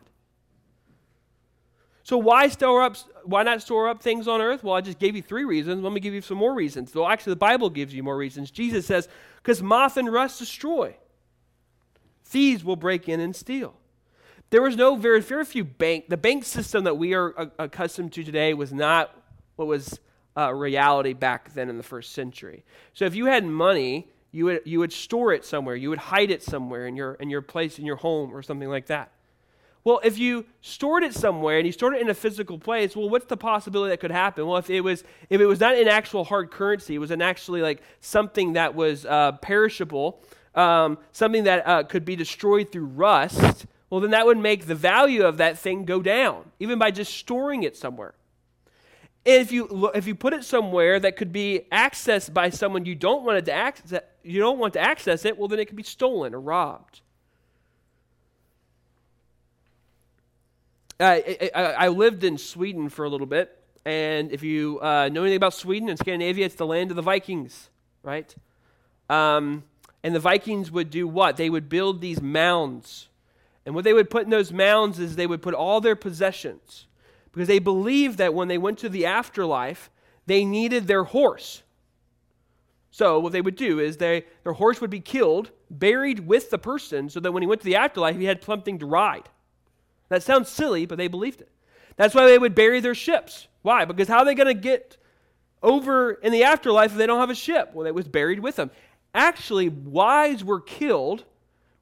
So 2.13 2.19
why 2.19 2.49
store 2.49 2.83
up 2.83 2.99
why 3.25 3.43
not 3.43 3.63
store 3.63 3.89
up 3.89 4.03
things 4.03 4.29
on 4.29 4.43
earth? 4.43 4.63
Well, 4.63 4.75
I 4.75 4.83
just 4.83 4.99
gave 4.99 5.17
you 5.17 5.23
three 5.23 5.47
reasons. 5.47 5.83
Let 5.83 5.95
me 5.95 6.01
give 6.01 6.13
you 6.13 6.21
some 6.21 6.37
more 6.37 6.53
reasons. 6.53 6.95
Well, 6.95 7.09
actually 7.09 7.33
the 7.33 7.37
Bible 7.37 7.71
gives 7.71 7.95
you 7.95 8.03
more 8.03 8.19
reasons. 8.19 8.51
Jesus 8.51 8.85
says, 8.85 9.09
because 9.37 9.63
moth 9.63 9.97
and 9.97 10.13
rust 10.13 10.39
destroy. 10.39 10.95
Thieves 12.27 12.65
will 12.65 12.77
break 12.77 13.09
in 13.09 13.19
and 13.19 13.35
steal. 13.35 13.73
There 14.51 14.61
was 14.61 14.77
no 14.77 14.95
very, 14.95 15.23
very 15.23 15.47
few 15.47 15.65
bank. 15.65 16.11
The 16.11 16.19
bank 16.19 16.45
system 16.45 16.85
that 16.85 16.99
we 16.99 17.15
are 17.15 17.51
accustomed 17.59 18.13
to 18.13 18.25
today 18.25 18.53
was 18.53 18.75
not 18.75 19.19
what 19.57 19.67
was 19.67 19.99
uh, 20.37 20.53
reality 20.53 21.15
back 21.15 21.55
then 21.55 21.71
in 21.71 21.79
the 21.79 21.83
first 21.83 22.13
century. 22.13 22.63
So 22.93 23.07
if 23.07 23.15
you 23.15 23.25
had 23.25 23.47
money, 23.47 24.07
you 24.33 24.45
would 24.45 24.61
you 24.67 24.81
would 24.81 24.93
store 24.93 25.33
it 25.33 25.47
somewhere. 25.47 25.77
You 25.77 25.89
would 25.89 25.99
hide 25.99 26.31
it 26.31 26.43
somewhere 26.43 26.87
in 26.87 26.95
your 26.95 27.15
in 27.15 27.31
your 27.31 27.41
place 27.41 27.79
in 27.79 27.87
your 27.87 27.97
home 27.97 28.37
or 28.37 28.43
something 28.43 28.69
like 28.69 28.89
that. 28.89 29.13
Well, 29.85 30.01
if 30.05 30.19
you 30.19 30.47
stored 30.61 31.03
it 31.03 31.13
somewhere 31.15 31.59
and 31.59 31.67
you 31.67 31.73
stored 31.73 31.95
it 31.95 32.03
in 32.03 32.09
a 32.09 32.15
physical 32.15 32.59
place, 32.59 32.95
well, 32.95 33.09
what's 33.09 33.27
the 33.27 33.37
possibility 33.37 33.91
that 33.91 33.99
could 33.99 34.13
happen? 34.13 34.47
Well, 34.47 34.59
if 34.59 34.71
it 34.71 34.81
was 34.81 35.03
if 35.29 35.41
it 35.41 35.47
was 35.47 35.61
not 35.61 35.77
in 35.77 35.89
actual 35.89 36.25
hard 36.25 36.51
currency, 36.51 36.95
it 36.95 36.99
was 36.99 37.11
an 37.11 37.23
actually 37.23 37.63
like 37.63 37.83
something 38.01 38.53
that 38.53 38.75
was 38.75 39.05
uh, 39.07 39.33
perishable, 39.43 40.23
um, 40.55 40.99
something 41.11 41.45
that 41.45 41.67
uh, 41.67 41.83
could 41.83 42.05
be 42.05 42.15
destroyed 42.15 42.71
through 42.71 42.87
rust 42.87 43.67
well, 43.93 44.01
then 44.01 44.13
that 44.13 44.25
would 44.25 44.39
make 44.39 44.65
the 44.65 44.75
value 44.75 45.23
of 45.23 45.37
that 45.37 45.59
thing 45.59 45.85
go 45.85 46.01
down, 46.01 46.51
even 46.59 46.79
by 46.79 46.91
just 46.91 47.13
storing 47.13 47.63
it 47.63 47.77
somewhere. 47.77 48.15
If 49.23 49.53
you, 49.53 49.91
if 49.95 50.07
you 50.07 50.15
put 50.15 50.33
it 50.33 50.45
somewhere 50.45 50.99
that 50.99 51.19
could 51.19 51.31
be 51.31 51.67
accessed 51.71 52.33
by 52.33 52.49
someone 52.49 52.87
you 52.87 52.95
don't 52.95 53.23
want 53.23 53.45
to 53.45 53.53
access, 53.53 54.01
you 54.23 54.41
don't 54.41 54.59
want 54.59 54.73
to 54.73 54.81
access 54.81 55.27
it, 55.27 55.37
well, 55.37 55.47
then 55.47 55.59
it 55.59 55.67
could 55.67 55.77
be 55.77 55.83
stolen 55.83 56.33
or 56.33 56.41
robbed. 56.41 57.03
I, 61.03 61.51
I, 61.55 61.63
I 61.63 61.89
lived 61.89 62.25
in 62.25 62.39
Sweden 62.39 62.89
for 62.89 63.05
a 63.05 63.09
little 63.09 63.27
bit, 63.27 63.57
and 63.85 64.31
if 64.33 64.43
you 64.43 64.81
uh, 64.81 65.09
know 65.09 65.23
anything 65.23 65.37
about 65.37 65.55
Sweden 65.55 65.89
and 65.89 65.99
Scandinavia, 65.99 66.47
it's 66.47 66.55
the 66.55 66.67
land 66.67 66.91
of 66.91 66.97
the 66.97 67.03
Vikings, 67.03 67.71
right? 68.03 68.35
Um, 69.09 69.65
and 70.03 70.15
the 70.15 70.21
Vikings 70.21 70.71
would 70.71 70.91
do 70.91 71.07
what? 71.07 71.37
They 71.37 71.51
would 71.51 71.69
build 71.69 72.01
these 72.01 72.21
mounds 72.21 73.09
and 73.65 73.75
what 73.75 73.85
they 73.85 73.93
would 73.93 74.11
put 74.11 74.25
in 74.25 74.31
those 74.31 74.53
mounds 74.53 74.99
is 74.99 75.17
they 75.17 75.27
would 75.27 75.43
put 75.43 75.55
all 75.55 75.81
their 75.81 75.97
possessions 75.97 76.87
because 77.33 77.49
they 77.49 77.59
believed 77.59 78.19
that 78.19 78.35
when 78.35 78.49
they 78.49 78.59
went 78.59 78.79
to 78.79 78.89
the 78.89 79.07
afterlife, 79.07 79.91
they 80.27 80.45
needed 80.45 80.87
their 80.87 81.05
horse. 81.05 81.63
So 82.91 83.19
what 83.21 83.33
they 83.33 83.41
would 83.41 83.57
do 83.57 83.79
is 83.79 83.97
they, 83.97 84.27
their 84.43 84.53
horse 84.53 84.81
would 84.81 84.91
be 84.91 85.01
killed, 85.01 85.51
buried 85.71 86.27
with 86.27 86.51
the 86.51 86.59
person, 86.59 87.09
so 87.09 87.21
that 87.21 87.33
when 87.33 87.43
he 87.43 87.47
went 87.47 87.63
to 87.63 87.65
the 87.65 87.77
afterlife, 87.77 88.17
he 88.17 88.25
had 88.25 88.45
something 88.45 88.79
to 88.81 88.87
ride. 88.87 89.29
That 90.13 90.23
sounds 90.23 90.51
silly, 90.51 90.85
but 90.85 90.99
they 90.99 91.09
believed 91.09 91.41
it. 91.41 91.49
That's 91.97 92.15
why 92.15 92.27
they 92.27 92.37
would 92.37 92.55
bury 92.55 92.81
their 92.81 92.95
ships. 92.95 93.49
Why? 93.63 93.87
Because 93.87 94.09
how 94.09 94.19
are 94.19 94.25
they 94.27 94.35
going 94.35 94.47
to 94.47 94.55
get 94.55 94.99
over 95.63 96.13
in 96.13 96.33
the 96.33 96.45
afterlife 96.45 96.93
if 96.93 96.99
they 96.99 97.07
don't 97.07 97.19
have 97.19 97.31
a 97.31 97.35
ship? 97.35 97.71
Well, 97.73 97.87
it 97.87 97.95
was 97.95 98.07
buried 98.09 98.41
with 98.41 98.57
them. 98.57 98.71
Actually, 99.15 99.71
wives 99.71 100.45
were 100.45 100.61
killed 100.61 101.25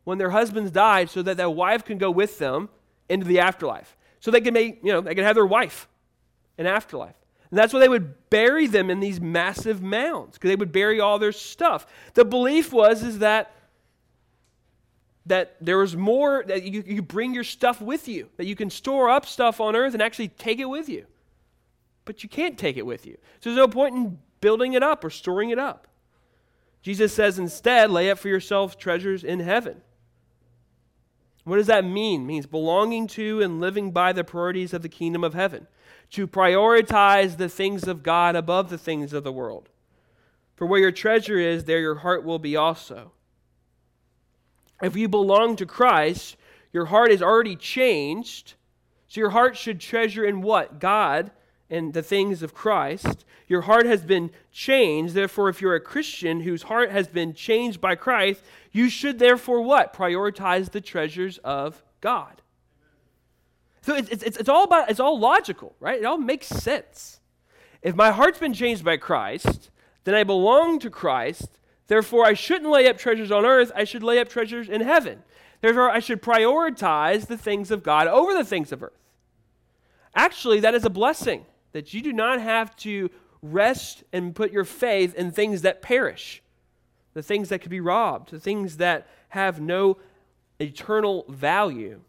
when 0.05 0.19
their 0.19 0.31
husbands 0.31 0.71
died 0.71 1.11
so 1.11 1.23
that 1.23 1.37
their 1.37 1.51
wife 1.51 1.85
can 1.85 1.99
go 1.99 2.09
with 2.09 2.39
them 2.39 2.69
into 3.09 3.27
the 3.27 3.41
afterlife. 3.41 3.97
So 4.21 4.31
they 4.31 4.41
can 4.41 4.55
make, 4.55 4.79
you 4.85 4.93
know, 4.93 5.01
they 5.01 5.17
can 5.17 5.25
have 5.25 5.35
their 5.35 5.45
wife 5.45 5.89
in 6.57 6.67
afterlife. 6.67 7.17
And 7.51 7.59
that's 7.59 7.73
why 7.73 7.81
they 7.81 7.89
would 7.89 8.31
bury 8.31 8.69
them 8.69 8.91
in 8.91 9.01
these 9.01 9.21
massive 9.21 9.83
mounds, 9.83 10.39
because 10.39 10.51
they 10.51 10.57
would 10.57 10.71
bury 10.71 11.01
all 11.01 11.19
their 11.19 11.33
stuff. 11.33 11.85
The 12.15 12.25
belief 12.25 12.73
was 12.73 13.03
is 13.03 13.19
that 13.19 13.53
that 15.27 15.57
there 15.61 15.83
is 15.83 15.97
more 15.97 16.45
that 16.47 16.63
you, 16.63 16.83
you 16.87 17.03
bring 17.03 17.35
your 17.35 17.45
stuff 17.45 17.81
with 17.81 18.09
you, 18.09 18.29
that 18.37 18.47
you 18.47 18.57
can 18.57 18.71
store 18.71 19.11
up 19.11 19.27
stuff 19.27 19.61
on 19.61 19.77
earth 19.77 19.93
and 19.93 20.03
actually 20.03 20.29
take 20.29 20.59
it 20.59 20.65
with 20.65 20.89
you. 20.89 21.07
But 22.05 22.23
you 22.23 22.29
can't 22.29 22.59
take 22.59 22.77
it 22.77 22.87
with 22.87 23.07
you. 23.07 23.17
So 23.41 23.51
there's 23.51 23.57
no 23.57 23.69
point 23.69 23.95
in 23.95 24.19
building 24.41 24.73
it 24.73 24.83
up 24.83 25.05
or 25.05 25.11
storing 25.11 25.51
it 25.51 25.59
up. 25.59 25.87
Jesus 26.83 27.13
says 27.13 27.39
instead, 27.39 27.91
lay 27.91 28.11
up 28.11 28.19
for 28.19 28.29
yourselves 28.29 28.75
treasures 28.75 29.23
in 29.23 29.41
heaven 29.41 29.83
what 31.45 31.57
does 31.57 31.67
that 31.67 31.85
mean? 31.85 32.23
It 32.23 32.27
means 32.27 32.47
belonging 32.47 33.07
to 33.09 33.41
and 33.41 33.61
living 33.61 33.91
by 33.91 34.13
the 34.13 34.25
priorities 34.25 34.73
of 34.73 34.83
the 34.83 34.89
kingdom 34.89 35.25
of 35.25 35.35
heaven, 35.35 35.67
to 36.11 36.27
prioritize 36.27 37.37
the 37.37 37.49
things 37.49 37.89
of 37.89 38.03
God 38.03 38.37
above 38.37 38.71
the 38.71 38.79
things 38.79 39.13
of 39.13 39.25
the 39.25 39.33
world. 39.33 39.69
For 40.55 40.67
where 40.67 40.81
your 40.81 40.93
treasure 40.93 41.39
is, 41.39 41.65
there 41.65 41.81
your 41.81 41.97
heart 41.97 42.25
will 42.25 42.39
be 42.39 42.55
also. 42.55 43.13
If 44.83 44.97
you 44.97 45.09
belong 45.09 45.57
to 45.57 45.67
Christ, 45.67 46.37
your 46.73 46.87
heart 46.87 47.11
is 47.11 47.23
already 47.23 47.57
changed. 47.57 48.55
So 49.09 49.21
your 49.21 49.31
heart 49.31 49.57
should 49.57 49.81
treasure 49.81 50.25
in 50.25 50.41
what? 50.41 50.79
God 50.79 51.31
and 51.69 51.93
the 51.93 52.03
things 52.03 52.43
of 52.43 52.55
Christ. 52.55 53.25
Your 53.47 53.63
heart 53.63 53.87
has 53.87 54.03
been 54.03 54.31
changed. 54.53 55.15
Therefore, 55.15 55.49
if 55.49 55.61
you're 55.61 55.75
a 55.75 55.81
Christian 55.81 56.41
whose 56.41 56.65
heart 56.65 56.91
has 56.91 57.09
been 57.09 57.35
changed 57.35 57.81
by 57.81 57.95
Christ, 57.95 58.43
you 58.73 58.89
should 58.89 59.19
therefore 59.19 59.63
what? 59.63 59.93
Prioritize 59.93 60.71
the 60.71 60.81
treasures 60.81 61.39
of 61.39 61.83
God. 62.01 62.41
So 63.83 63.95
it's, 63.95 64.11
it's, 64.11 64.37
it's 64.37 64.49
all 64.49 64.65
about, 64.65 64.91
it's 64.91 65.01
all 65.01 65.19
logical, 65.19 65.75
right? 65.81 65.99
It 65.99 66.05
all 66.05 66.19
makes 66.19 66.47
sense. 66.47 67.21
If 67.83 67.97
my 67.97 68.11
heart's 68.11 68.39
been 68.39 68.53
changed 68.53 68.85
by 68.85 68.99
Christ, 68.99 69.71
then 70.05 70.15
I 70.15 70.25
belong 70.25 70.79
to 70.81 70.91
Christ. 70.91 71.49
Therefore, 71.91 72.25
I 72.25 72.35
shouldn't 72.35 72.71
lay 72.71 72.89
up 72.89 72.99
treasures 72.99 73.33
on 73.33 73.45
earth. 73.45 73.73
I 73.75 73.83
should 73.83 74.05
lay 74.05 74.21
up 74.21 74.29
treasures 74.29 74.69
in 74.69 74.81
heaven. 74.81 75.25
Therefore, 75.61 75.91
I 75.91 75.99
should 75.99 76.23
prioritize 76.23 77.27
the 77.27 77.37
things 77.37 77.73
of 77.73 77.83
God 77.83 78.07
over 78.07 78.33
the 78.33 78.45
things 78.45 78.71
of 78.71 78.81
earth. 78.85 78.93
Actually, 80.15 80.61
that 80.61 80.77
is 80.77 80.85
a 80.85 80.89
blessing 80.89 81.45
that 81.73 81.93
you 81.93 82.01
do 82.01 82.13
not 82.13 82.41
have 82.41 82.77
to 82.77 83.11
rest 83.43 84.05
and 84.13 84.37
put 84.37 84.53
your 84.53 84.65
faith 84.65 85.17
in 85.17 85.33
things 85.33 85.63
that 85.63 85.83
perish, 85.83 86.45
the 87.13 87.25
things 87.25 87.49
that 87.49 87.61
could 87.61 87.73
be 87.73 87.81
robbed, 87.81 88.31
the 88.31 88.39
things 88.39 88.77
that 88.77 89.09
have 89.31 89.61
no 89.61 89.97
eternal 90.61 91.25
value. 91.29 92.03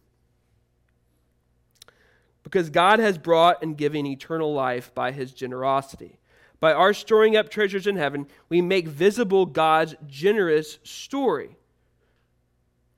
Because 2.44 2.70
God 2.70 3.00
has 3.00 3.18
brought 3.18 3.64
and 3.64 3.76
given 3.76 4.06
eternal 4.06 4.54
life 4.54 4.94
by 4.94 5.12
his 5.12 5.34
generosity. 5.34 6.20
By 6.62 6.74
our 6.74 6.94
storing 6.94 7.36
up 7.36 7.50
treasures 7.50 7.88
in 7.88 7.98
heaven, 7.98 8.28
we 8.48 8.62
make 8.62 8.88
visible 8.88 9.48
God's 9.48 9.96
generous 10.08 10.78
story. 10.84 11.58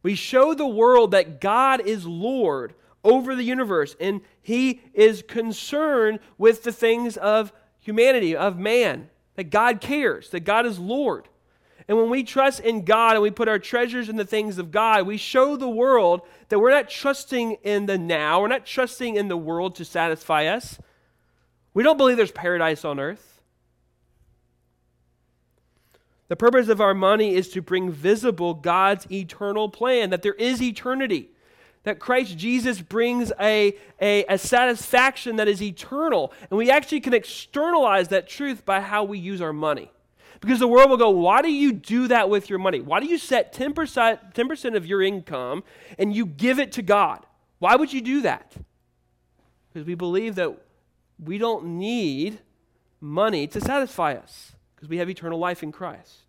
We 0.03 0.15
show 0.15 0.53
the 0.53 0.67
world 0.67 1.11
that 1.11 1.39
God 1.39 1.79
is 1.81 2.05
Lord 2.05 2.75
over 3.05 3.35
the 3.35 3.43
universe, 3.43 3.95
and 4.01 4.19
he 4.41 4.81
is 4.93 5.23
concerned 5.25 6.19
with 6.37 6.63
the 6.63 6.73
things 6.73 7.15
of 7.15 7.53
humanity, 7.79 8.35
of 8.35 8.59
man, 8.59 9.09
that 9.35 9.45
God 9.45 9.79
cares, 9.79 10.29
that 10.31 10.41
God 10.41 10.65
is 10.65 10.77
Lord. 10.77 11.29
And 11.87 11.97
when 11.97 12.09
we 12.09 12.23
trust 12.23 12.59
in 12.59 12.83
God 12.83 13.13
and 13.13 13.23
we 13.23 13.31
put 13.31 13.47
our 13.47 13.59
treasures 13.59 14.09
in 14.09 14.17
the 14.17 14.25
things 14.25 14.57
of 14.57 14.71
God, 14.71 15.07
we 15.07 15.17
show 15.17 15.55
the 15.55 15.69
world 15.69 16.21
that 16.49 16.59
we're 16.59 16.69
not 16.69 16.89
trusting 16.89 17.57
in 17.63 17.85
the 17.85 17.97
now, 17.97 18.41
we're 18.41 18.47
not 18.49 18.65
trusting 18.65 19.15
in 19.15 19.29
the 19.29 19.37
world 19.37 19.75
to 19.75 19.85
satisfy 19.85 20.47
us. 20.47 20.79
We 21.73 21.83
don't 21.83 21.97
believe 21.97 22.17
there's 22.17 22.31
paradise 22.31 22.83
on 22.83 22.99
earth. 22.99 23.32
The 26.33 26.37
purpose 26.37 26.67
of 26.67 26.81
our 26.81 26.95
money 26.95 27.35
is 27.35 27.49
to 27.49 27.61
bring 27.61 27.91
visible 27.91 28.55
God's 28.55 29.05
eternal 29.11 29.69
plan, 29.69 30.09
that 30.09 30.23
there 30.23 30.33
is 30.33 30.63
eternity 30.63 31.29
that 31.83 31.99
Christ 31.99 32.39
Jesus 32.39 32.81
brings 32.81 33.31
a, 33.39 33.77
a, 34.01 34.25
a, 34.25 34.39
satisfaction 34.39 35.35
that 35.35 35.47
is 35.47 35.61
eternal. 35.61 36.33
And 36.49 36.57
we 36.57 36.71
actually 36.71 37.01
can 37.01 37.13
externalize 37.13 38.07
that 38.07 38.27
truth 38.27 38.65
by 38.65 38.79
how 38.81 39.03
we 39.03 39.19
use 39.19 39.41
our 39.41 39.53
money. 39.53 39.91
Because 40.41 40.57
the 40.57 40.67
world 40.67 40.89
will 40.89 40.97
go, 40.97 41.11
why 41.11 41.43
do 41.43 41.51
you 41.51 41.71
do 41.71 42.07
that 42.07 42.31
with 42.31 42.49
your 42.49 42.57
money? 42.57 42.81
Why 42.81 42.99
do 42.99 43.05
you 43.05 43.19
set 43.19 43.53
10%, 43.53 44.33
10% 44.33 44.75
of 44.75 44.87
your 44.87 45.03
income 45.03 45.63
and 45.99 46.15
you 46.15 46.25
give 46.25 46.57
it 46.57 46.71
to 46.71 46.81
God? 46.81 47.23
Why 47.59 47.75
would 47.75 47.93
you 47.93 48.01
do 48.01 48.21
that? 48.23 48.55
Because 49.71 49.85
we 49.85 49.93
believe 49.93 50.33
that 50.33 50.57
we 51.23 51.37
don't 51.37 51.77
need 51.77 52.39
money 52.99 53.45
to 53.45 53.61
satisfy 53.61 54.15
us 54.15 54.53
because 54.83 54.89
we 54.89 54.97
have 54.97 55.11
eternal 55.11 55.37
life 55.37 55.61
in 55.61 55.71
Christ. 55.71 56.22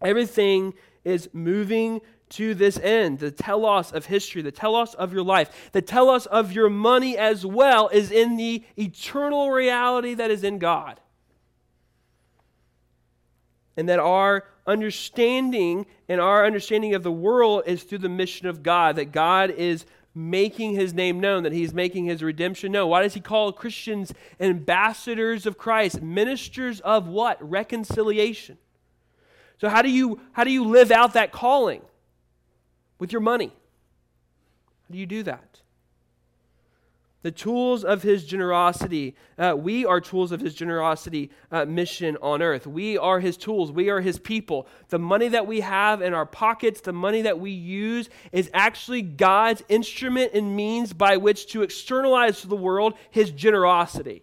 Everything 0.00 0.74
is 1.04 1.28
moving 1.32 2.00
to 2.30 2.54
this 2.54 2.78
end. 2.78 3.18
The 3.18 3.30
telos 3.30 3.92
of 3.92 4.06
history, 4.06 4.42
the 4.42 4.52
telos 4.52 4.94
of 4.94 5.12
your 5.12 5.24
life, 5.24 5.70
the 5.72 5.82
telos 5.82 6.26
of 6.26 6.52
your 6.52 6.70
money 6.70 7.18
as 7.18 7.44
well 7.44 7.88
is 7.88 8.10
in 8.10 8.36
the 8.36 8.64
eternal 8.76 9.50
reality 9.50 10.14
that 10.14 10.30
is 10.30 10.44
in 10.44 10.58
God. 10.58 11.00
And 13.76 13.88
that 13.88 13.98
our 13.98 14.44
understanding 14.66 15.86
and 16.08 16.20
our 16.20 16.44
understanding 16.46 16.94
of 16.94 17.02
the 17.02 17.12
world 17.12 17.64
is 17.66 17.82
through 17.82 17.98
the 17.98 18.08
mission 18.08 18.46
of 18.46 18.62
God, 18.62 18.96
that 18.96 19.12
God 19.12 19.50
is 19.50 19.86
making 20.14 20.74
his 20.74 20.92
name 20.92 21.20
known, 21.20 21.44
that 21.44 21.52
he's 21.52 21.72
making 21.72 22.04
his 22.04 22.22
redemption 22.22 22.72
known. 22.72 22.90
Why 22.90 23.02
does 23.02 23.14
he 23.14 23.20
call 23.20 23.52
Christians 23.52 24.12
ambassadors 24.38 25.46
of 25.46 25.56
Christ, 25.56 26.02
ministers 26.02 26.80
of 26.80 27.08
what? 27.08 27.38
Reconciliation. 27.48 28.58
So 29.60 29.68
how 29.68 29.82
do 29.82 29.90
you 29.90 30.20
how 30.32 30.44
do 30.44 30.50
you 30.50 30.64
live 30.64 30.90
out 30.90 31.12
that 31.12 31.32
calling? 31.32 31.82
With 32.98 33.12
your 33.12 33.20
money. 33.20 33.48
How 33.48 34.92
do 34.92 34.98
you 34.98 35.06
do 35.06 35.22
that? 35.22 35.60
The 37.22 37.30
tools 37.30 37.84
of 37.84 38.02
his 38.02 38.24
generosity. 38.24 39.14
Uh, 39.38 39.54
we 39.56 39.84
are 39.84 40.00
tools 40.00 40.32
of 40.32 40.40
his 40.40 40.54
generosity 40.54 41.30
uh, 41.50 41.66
mission 41.66 42.16
on 42.22 42.40
earth. 42.40 42.66
We 42.66 42.96
are 42.96 43.20
his 43.20 43.36
tools. 43.36 43.70
We 43.70 43.90
are 43.90 44.00
his 44.00 44.18
people. 44.18 44.66
The 44.88 44.98
money 44.98 45.28
that 45.28 45.46
we 45.46 45.60
have 45.60 46.00
in 46.00 46.14
our 46.14 46.24
pockets, 46.24 46.80
the 46.80 46.94
money 46.94 47.22
that 47.22 47.38
we 47.38 47.50
use, 47.50 48.08
is 48.32 48.50
actually 48.54 49.02
God's 49.02 49.62
instrument 49.68 50.32
and 50.32 50.56
means 50.56 50.94
by 50.94 51.18
which 51.18 51.52
to 51.52 51.62
externalize 51.62 52.40
to 52.40 52.48
the 52.48 52.56
world 52.56 52.94
his 53.10 53.30
generosity. 53.30 54.22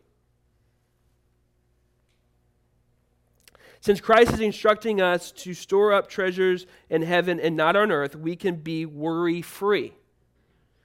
Since 3.87 4.01
Christ 4.01 4.33
is 4.33 4.41
instructing 4.41 4.99
us 4.99 5.31
to 5.31 5.53
store 5.53 5.93
up 5.93 6.09
treasures 6.09 6.65
in 6.89 7.03
heaven 7.03 7.39
and 7.39 7.55
not 7.55 7.77
on 7.77 7.89
earth, 7.89 8.17
we 8.17 8.35
can 8.35 8.57
be 8.57 8.85
worry 8.85 9.41
free 9.41 9.93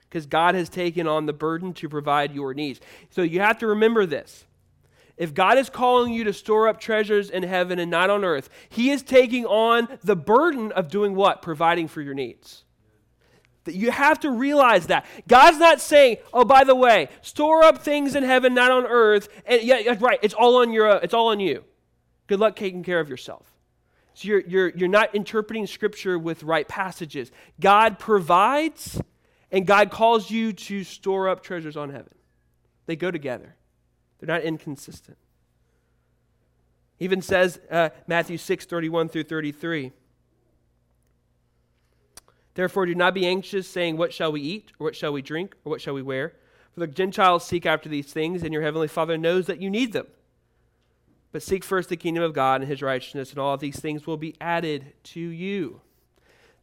because 0.02 0.24
God 0.24 0.54
has 0.54 0.68
taken 0.68 1.08
on 1.08 1.26
the 1.26 1.32
burden 1.32 1.74
to 1.74 1.88
provide 1.88 2.32
your 2.32 2.54
needs. 2.54 2.80
So 3.10 3.22
you 3.22 3.40
have 3.40 3.58
to 3.58 3.66
remember 3.66 4.06
this. 4.06 4.44
If 5.16 5.34
God 5.34 5.58
is 5.58 5.68
calling 5.68 6.12
you 6.12 6.22
to 6.22 6.32
store 6.32 6.68
up 6.68 6.78
treasures 6.78 7.28
in 7.28 7.42
heaven 7.42 7.80
and 7.80 7.90
not 7.90 8.08
on 8.08 8.24
earth, 8.24 8.48
He 8.68 8.90
is 8.90 9.02
taking 9.02 9.46
on 9.46 9.88
the 10.04 10.14
burden 10.14 10.70
of 10.70 10.86
doing 10.86 11.16
what? 11.16 11.42
Providing 11.42 11.88
for 11.88 12.02
your 12.02 12.14
needs. 12.14 12.62
You 13.66 13.90
have 13.90 14.20
to 14.20 14.30
realize 14.30 14.86
that. 14.86 15.06
God's 15.26 15.58
not 15.58 15.80
saying, 15.80 16.18
oh, 16.32 16.44
by 16.44 16.62
the 16.62 16.76
way, 16.76 17.08
store 17.20 17.64
up 17.64 17.78
things 17.78 18.14
in 18.14 18.22
heaven, 18.22 18.54
not 18.54 18.70
on 18.70 18.86
earth. 18.86 19.28
And 19.44 19.60
yeah, 19.60 19.96
right, 19.98 20.20
it's 20.22 20.34
all 20.34 20.58
on 20.58 20.72
your, 20.72 21.00
it's 21.02 21.14
all 21.14 21.30
on 21.30 21.40
you. 21.40 21.64
Good 22.26 22.40
luck 22.40 22.56
taking 22.56 22.82
care 22.82 23.00
of 23.00 23.08
yourself. 23.08 23.46
So 24.14 24.28
you're, 24.28 24.40
you're, 24.40 24.68
you're 24.70 24.88
not 24.88 25.14
interpreting 25.14 25.66
Scripture 25.66 26.18
with 26.18 26.42
right 26.42 26.68
passages. 26.68 27.32
God 27.60 27.98
provides, 27.98 29.00
and 29.50 29.66
God 29.66 29.90
calls 29.90 30.30
you 30.30 30.52
to 30.52 30.84
store 30.84 31.28
up 31.28 31.42
treasures 31.42 31.76
on 31.76 31.90
heaven. 31.90 32.14
They 32.86 32.96
go 32.96 33.10
together, 33.10 33.54
they're 34.18 34.34
not 34.34 34.42
inconsistent. 34.42 35.18
Even 37.00 37.20
says 37.20 37.58
uh, 37.70 37.88
Matthew 38.06 38.38
6 38.38 38.64
31 38.66 39.08
through 39.08 39.24
33. 39.24 39.92
Therefore, 42.54 42.86
do 42.86 42.94
not 42.94 43.14
be 43.14 43.26
anxious, 43.26 43.66
saying, 43.66 43.96
What 43.96 44.12
shall 44.12 44.30
we 44.30 44.40
eat, 44.40 44.72
or 44.78 44.84
what 44.84 44.94
shall 44.94 45.12
we 45.12 45.22
drink, 45.22 45.56
or 45.64 45.70
what 45.70 45.80
shall 45.80 45.94
we 45.94 46.02
wear? 46.02 46.34
For 46.74 46.80
the 46.80 46.86
Gentiles 46.86 47.44
seek 47.44 47.66
after 47.66 47.88
these 47.88 48.12
things, 48.12 48.42
and 48.42 48.52
your 48.52 48.62
heavenly 48.62 48.88
Father 48.88 49.16
knows 49.18 49.46
that 49.46 49.60
you 49.60 49.70
need 49.70 49.92
them. 49.92 50.06
But 51.32 51.42
seek 51.42 51.64
first 51.64 51.88
the 51.88 51.96
kingdom 51.96 52.22
of 52.22 52.34
God 52.34 52.60
and 52.60 52.70
his 52.70 52.82
righteousness, 52.82 53.30
and 53.30 53.38
all 53.38 53.56
these 53.56 53.80
things 53.80 54.06
will 54.06 54.18
be 54.18 54.36
added 54.40 54.92
to 55.04 55.20
you. 55.20 55.80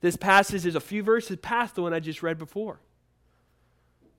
This 0.02 0.16
passage 0.16 0.66
is 0.66 0.76
a 0.76 0.80
few 0.80 1.04
verses 1.04 1.38
past 1.42 1.76
the 1.76 1.82
one 1.82 1.94
I 1.94 2.00
just 2.00 2.24
read 2.24 2.38
before. 2.38 2.80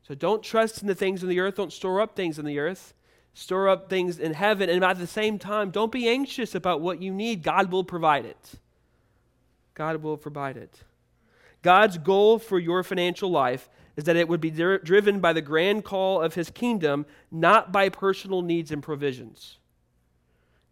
So 0.03 0.14
don't 0.14 0.42
trust 0.42 0.82
in 0.82 0.88
the 0.88 0.94
things 0.94 1.22
in 1.22 1.28
the 1.28 1.38
earth. 1.38 1.55
Don't 1.55 1.72
store 1.72 2.01
up 2.01 2.16
things 2.16 2.38
in 2.38 2.44
the 2.44 2.59
earth. 2.59 2.94
Store 3.32 3.68
up 3.68 3.88
things 3.88 4.18
in 4.18 4.34
heaven. 4.34 4.68
And 4.68 4.82
at 4.82 4.98
the 4.98 5.07
same 5.07 5.38
time, 5.38 5.70
don't 5.70 5.92
be 5.92 6.09
anxious 6.09 6.57
about 6.57 6.80
what 6.80 7.01
you 7.01 7.12
need. 7.14 7.44
God 7.44 7.70
will 7.70 7.84
provide 7.84 8.26
it. 8.26 8.55
God 9.74 10.03
will 10.03 10.16
provide 10.16 10.57
it. 10.57 10.82
God's 11.62 11.96
goal 11.96 12.40
for 12.40 12.59
your 12.59 12.82
financial 12.82 13.30
life 13.30 13.70
is 13.96 14.05
that 14.05 14.16
it 14.16 14.28
would 14.28 14.40
be 14.40 14.51
driven 14.51 15.20
by 15.20 15.32
the 15.32 15.42
grand 15.42 15.84
call 15.84 16.20
of 16.20 16.34
his 16.34 16.51
kingdom, 16.51 17.07
not 17.30 17.70
by 17.70 17.88
personal 17.88 18.42
needs 18.42 18.72
and 18.72 18.82
provisions. 18.82 19.59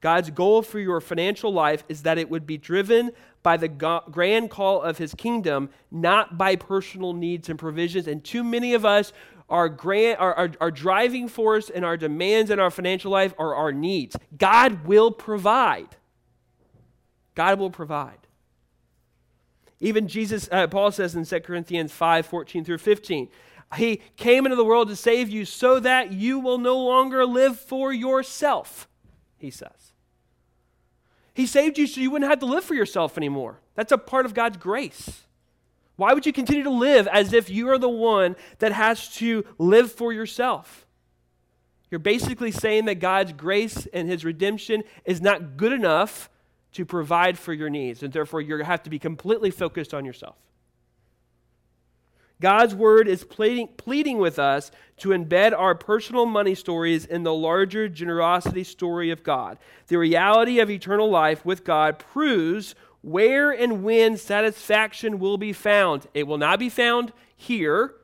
God's 0.01 0.31
goal 0.31 0.63
for 0.63 0.79
your 0.79 1.01
financial 1.01 1.53
life 1.53 1.85
is 1.89 2.03
that 2.03 2.19
it 2.19 2.31
would 2.31 2.47
be 2.47 2.57
driven 2.57 3.11
by 3.43 3.57
the 3.57 3.69
grand 3.69 4.51
call 4.51 4.83
of 4.83 4.99
his 4.99 5.15
kingdom, 5.15 5.71
not 5.91 6.39
by 6.39 6.57
personal 6.57 7.13
needs 7.13 7.49
and 7.49 7.59
provisions. 7.59 8.07
And 8.07 8.23
too 8.23 8.45
many 8.45 8.75
of 8.75 8.85
us, 8.85 9.13
our, 9.49 9.69
grand, 9.69 10.19
our, 10.19 10.35
our, 10.35 10.51
our 10.61 10.71
driving 10.71 11.29
force 11.29 11.71
and 11.71 11.85
our 11.85 11.97
demands 11.97 12.51
in 12.51 12.61
our 12.61 12.71
financial 12.71 13.11
life 13.11 13.35
are 13.39 13.55
our 13.55 13.73
needs. 13.73 14.17
God 14.37 14.85
will 14.85 15.11
provide. 15.11 15.97
God 17.35 17.59
will 17.59 17.71
provide. 17.71 18.19
Even 19.81 20.09
Jesus, 20.09 20.49
uh, 20.51 20.67
Paul 20.67 20.91
says 20.91 21.15
in 21.15 21.25
2 21.25 21.41
Corinthians 21.41 21.93
5 21.93 22.27
14 22.27 22.65
through 22.65 22.79
15, 22.79 23.29
He 23.77 24.03
came 24.17 24.45
into 24.45 24.57
the 24.57 24.65
world 24.65 24.89
to 24.89 24.97
save 24.97 25.29
you 25.29 25.45
so 25.45 25.79
that 25.81 26.13
you 26.13 26.41
will 26.41 26.59
no 26.59 26.77
longer 26.79 27.25
live 27.25 27.59
for 27.59 27.93
yourself, 27.93 28.89
he 29.39 29.51
says. 29.51 29.93
He 31.35 31.47
saved 31.47 31.79
you 31.79 31.87
so 31.87 32.01
you 32.01 32.11
wouldn't 32.11 32.31
have 32.31 32.41
to 32.41 32.47
live 32.47 32.65
for 32.65 32.75
yourself 32.75 33.17
anymore. 33.17 33.61
That's 33.75 33.93
a 33.93 33.99
part 33.99 34.27
of 34.27 34.35
God's 34.35 34.57
grace. 34.57 35.23
Why 35.97 36.13
would 36.13 36.27
you 36.27 36.33
continue 36.33 36.65
to 36.65 36.71
live 36.71 37.09
as 37.09 37.33
if 37.33 37.49
you 37.49 37.69
are 37.71 37.79
the 37.79 37.89
one 37.89 38.37
that 38.59 38.73
has 38.73 39.09
to 39.17 39.45
live 39.59 39.91
for 39.93 40.13
yourself? 40.13 40.87
You're 41.91 41.99
basically 41.99 42.53
saying 42.53 42.85
that 42.85 42.97
God's 42.97 43.33
grace 43.33 43.87
and 43.93 44.09
his 44.09 44.25
redemption 44.25 44.85
is 45.05 45.21
not 45.21 45.57
good 45.57 45.73
enough 45.73 46.29
to 46.73 46.85
provide 46.85 47.39
for 47.39 47.53
your 47.53 47.71
needs, 47.71 48.03
and 48.03 48.13
therefore 48.13 48.41
you 48.41 48.59
have 48.59 48.83
to 48.83 48.91
be 48.91 48.99
completely 48.99 49.51
focused 49.51 49.95
on 49.95 50.05
yourself. 50.05 50.37
God's 52.41 52.75
word 52.75 53.09
is 53.09 53.25
pleading, 53.25 53.69
pleading 53.77 54.19
with 54.19 54.39
us 54.39 54.71
to 54.99 55.11
embed 55.11 55.53
our 55.57 55.75
personal 55.75 56.27
money 56.27 56.55
stories 56.55 57.05
in 57.05 57.23
the 57.23 57.35
larger 57.35 57.89
generosity 57.89 58.65
story 58.65 59.11
of 59.11 59.23
God. 59.23 59.59
The 59.89 59.99
reality 59.99 60.61
of 60.61 60.71
eternal 60.71 61.11
life 61.11 61.45
with 61.45 61.65
God 61.65 61.99
proves 61.99 62.75
where 63.03 63.51
and 63.51 63.83
when 63.83 64.17
satisfaction 64.17 65.19
will 65.19 65.39
be 65.39 65.53
found. 65.53 66.07
It 66.15 66.27
will 66.27 66.39
not 66.39 66.59
be 66.59 66.69
found 66.69 67.13
here, 67.37 67.95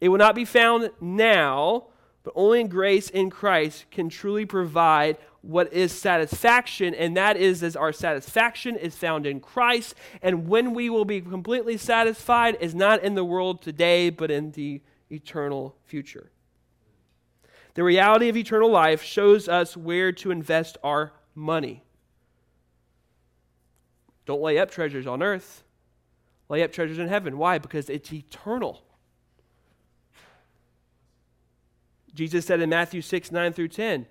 it 0.00 0.08
will 0.08 0.18
not 0.18 0.34
be 0.34 0.44
found 0.44 0.90
now, 1.00 1.86
but 2.22 2.32
only 2.36 2.60
in 2.60 2.68
grace 2.68 3.10
in 3.10 3.30
Christ 3.30 3.86
can 3.90 4.08
truly 4.08 4.46
provide 4.46 5.18
what 5.48 5.72
is 5.72 5.92
satisfaction, 5.92 6.94
and 6.94 7.16
that 7.16 7.38
is 7.38 7.62
as 7.62 7.74
our 7.74 7.90
satisfaction 7.90 8.76
is 8.76 8.94
found 8.94 9.26
in 9.26 9.40
Christ. 9.40 9.94
And 10.20 10.46
when 10.46 10.74
we 10.74 10.90
will 10.90 11.06
be 11.06 11.22
completely 11.22 11.78
satisfied 11.78 12.58
is 12.60 12.74
not 12.74 13.02
in 13.02 13.14
the 13.14 13.24
world 13.24 13.62
today, 13.62 14.10
but 14.10 14.30
in 14.30 14.50
the 14.50 14.82
eternal 15.10 15.74
future. 15.86 16.30
The 17.72 17.82
reality 17.82 18.28
of 18.28 18.36
eternal 18.36 18.70
life 18.70 19.02
shows 19.02 19.48
us 19.48 19.74
where 19.74 20.12
to 20.12 20.30
invest 20.30 20.76
our 20.84 21.14
money. 21.34 21.82
Don't 24.26 24.42
lay 24.42 24.58
up 24.58 24.70
treasures 24.70 25.06
on 25.06 25.22
earth, 25.22 25.64
lay 26.50 26.62
up 26.62 26.72
treasures 26.72 26.98
in 26.98 27.08
heaven. 27.08 27.38
Why? 27.38 27.56
Because 27.56 27.88
it's 27.88 28.12
eternal. 28.12 28.82
Jesus 32.12 32.44
said 32.44 32.60
in 32.60 32.68
Matthew 32.68 33.00
6 33.00 33.32
9 33.32 33.54
through 33.54 33.68
10, 33.68 34.04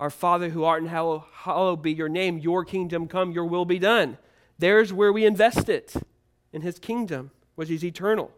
our 0.00 0.10
Father 0.10 0.50
who 0.50 0.64
art 0.64 0.82
in 0.82 0.88
hell, 0.88 1.28
hallowed 1.32 1.82
be 1.82 1.92
your 1.92 2.08
name. 2.08 2.38
Your 2.38 2.64
kingdom 2.64 3.06
come, 3.06 3.30
your 3.30 3.46
will 3.46 3.64
be 3.64 3.78
done. 3.78 4.18
There's 4.58 4.92
where 4.92 5.12
we 5.12 5.24
invest 5.24 5.68
it 5.68 5.94
in 6.52 6.62
his 6.62 6.78
kingdom, 6.78 7.30
which 7.54 7.70
is 7.70 7.84
eternal. 7.84 8.30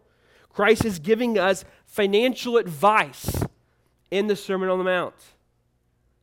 Christ 0.49 0.85
is 0.85 0.99
giving 0.99 1.37
us 1.37 1.65
financial 1.85 2.57
advice 2.57 3.43
in 4.09 4.27
the 4.27 4.35
Sermon 4.35 4.69
on 4.69 4.77
the 4.77 4.83
Mount. 4.83 5.15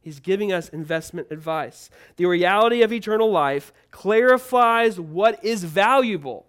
He's 0.01 0.21
giving 0.21 0.53
us 0.53 0.69
investment 0.69 1.29
advice. 1.31 1.89
The 2.17 2.27
reality 2.27 2.83
of 2.83 2.93
eternal 2.93 3.31
life 3.31 3.73
clarifies 3.91 5.01
what 5.01 5.43
is 5.43 5.65
valuable. 5.65 6.47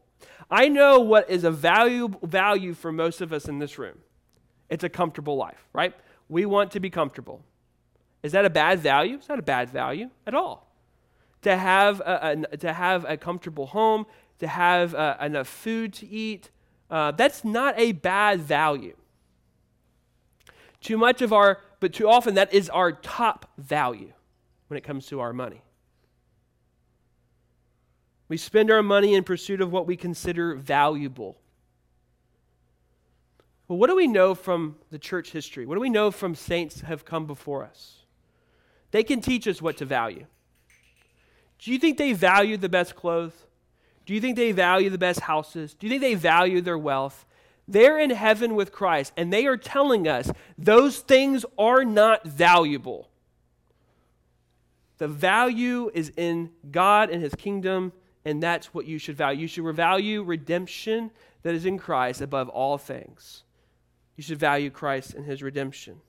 I 0.49 0.67
know 0.67 0.99
what 0.99 1.29
is 1.29 1.43
a 1.43 1.51
value, 1.51 2.13
value 2.21 2.73
for 2.73 2.91
most 2.91 3.21
of 3.21 3.31
us 3.31 3.47
in 3.47 3.59
this 3.59 3.77
room. 3.77 3.99
It's 4.69 4.83
a 4.83 4.89
comfortable 4.89 5.37
life, 5.37 5.67
right? 5.73 5.93
We 6.27 6.45
want 6.45 6.71
to 6.71 6.79
be 6.79 6.89
comfortable. 6.89 7.43
Is 8.25 8.31
that 8.31 8.43
a 8.43 8.49
bad 8.49 8.79
value? 8.79 9.13
It's 9.17 9.29
not 9.29 9.37
a 9.37 9.43
bad 9.43 9.69
value 9.69 10.09
at 10.25 10.33
all. 10.33 10.67
To 11.43 11.55
have 11.55 11.99
a, 11.99 12.43
a 12.51 12.57
to 12.57 12.73
have 12.73 13.05
a 13.07 13.17
comfortable 13.17 13.67
home, 13.67 14.07
to 14.39 14.47
have 14.47 14.95
uh, 14.95 15.15
enough 15.21 15.47
food 15.47 15.93
to 15.93 16.07
eat, 16.07 16.49
uh, 16.89 17.11
that's 17.11 17.45
not 17.45 17.75
a 17.77 17.91
bad 17.91 18.41
value. 18.41 18.95
Too 20.81 20.97
much 20.97 21.21
of 21.21 21.31
our 21.33 21.61
but 21.79 21.93
too 21.93 22.09
often 22.09 22.33
that 22.33 22.51
is 22.51 22.67
our 22.71 22.93
top 22.93 23.51
value 23.59 24.11
when 24.69 24.77
it 24.79 24.83
comes 24.83 25.05
to 25.07 25.19
our 25.19 25.31
money. 25.31 25.61
We 28.27 28.37
spend 28.37 28.71
our 28.71 28.81
money 28.81 29.13
in 29.13 29.23
pursuit 29.23 29.61
of 29.61 29.71
what 29.71 29.85
we 29.85 29.95
consider 29.95 30.55
valuable. 30.55 31.37
Well, 33.67 33.77
what 33.77 33.87
do 33.87 33.95
we 33.95 34.07
know 34.07 34.33
from 34.33 34.77
the 34.89 34.97
church 34.97 35.29
history? 35.29 35.67
What 35.67 35.75
do 35.75 35.81
we 35.81 35.91
know 35.91 36.09
from 36.09 36.33
saints 36.33 36.81
have 36.81 37.05
come 37.05 37.27
before 37.27 37.63
us? 37.63 38.04
They 38.95 39.03
can 39.03 39.19
teach 39.19 39.45
us 39.45 39.61
what 39.61 39.75
to 39.79 39.85
value. 39.85 40.25
Do 41.59 41.73
you 41.73 41.79
think 41.79 41.97
they 41.97 42.13
value 42.13 42.55
the 42.55 42.69
best 42.69 42.95
clothes? 42.95 43.33
Do 44.05 44.13
you 44.13 44.21
think 44.21 44.37
they 44.37 44.53
value 44.53 44.89
the 44.89 44.97
best 44.97 45.19
houses? 45.19 45.73
Do 45.73 45.85
you 45.85 45.89
think 45.91 46.01
they 46.01 46.15
value 46.15 46.61
their 46.61 46.77
wealth? 46.77 47.25
They're 47.67 47.99
in 47.99 48.11
heaven 48.11 48.55
with 48.55 48.71
Christ, 48.71 49.11
and 49.17 49.33
they 49.33 49.47
are 49.47 49.57
telling 49.57 50.07
us 50.07 50.31
those 50.57 50.99
things 50.99 51.43
are 51.57 51.83
not 51.83 52.25
valuable. 52.25 53.09
The 54.97 55.09
value 55.09 55.91
is 55.93 56.13
in 56.15 56.51
God 56.71 57.09
and 57.09 57.21
His 57.21 57.35
kingdom, 57.35 57.91
and 58.23 58.41
that's 58.41 58.73
what 58.73 58.85
you 58.85 58.97
should 58.97 59.17
value. 59.17 59.41
You 59.41 59.47
should 59.49 59.75
value 59.75 60.23
redemption 60.23 61.11
that 61.43 61.53
is 61.53 61.65
in 61.65 61.77
Christ 61.77 62.21
above 62.21 62.47
all 62.47 62.77
things. 62.77 63.43
You 64.15 64.23
should 64.23 64.39
value 64.39 64.69
Christ 64.69 65.15
and 65.15 65.25
his 65.25 65.43
redemption. 65.43 65.99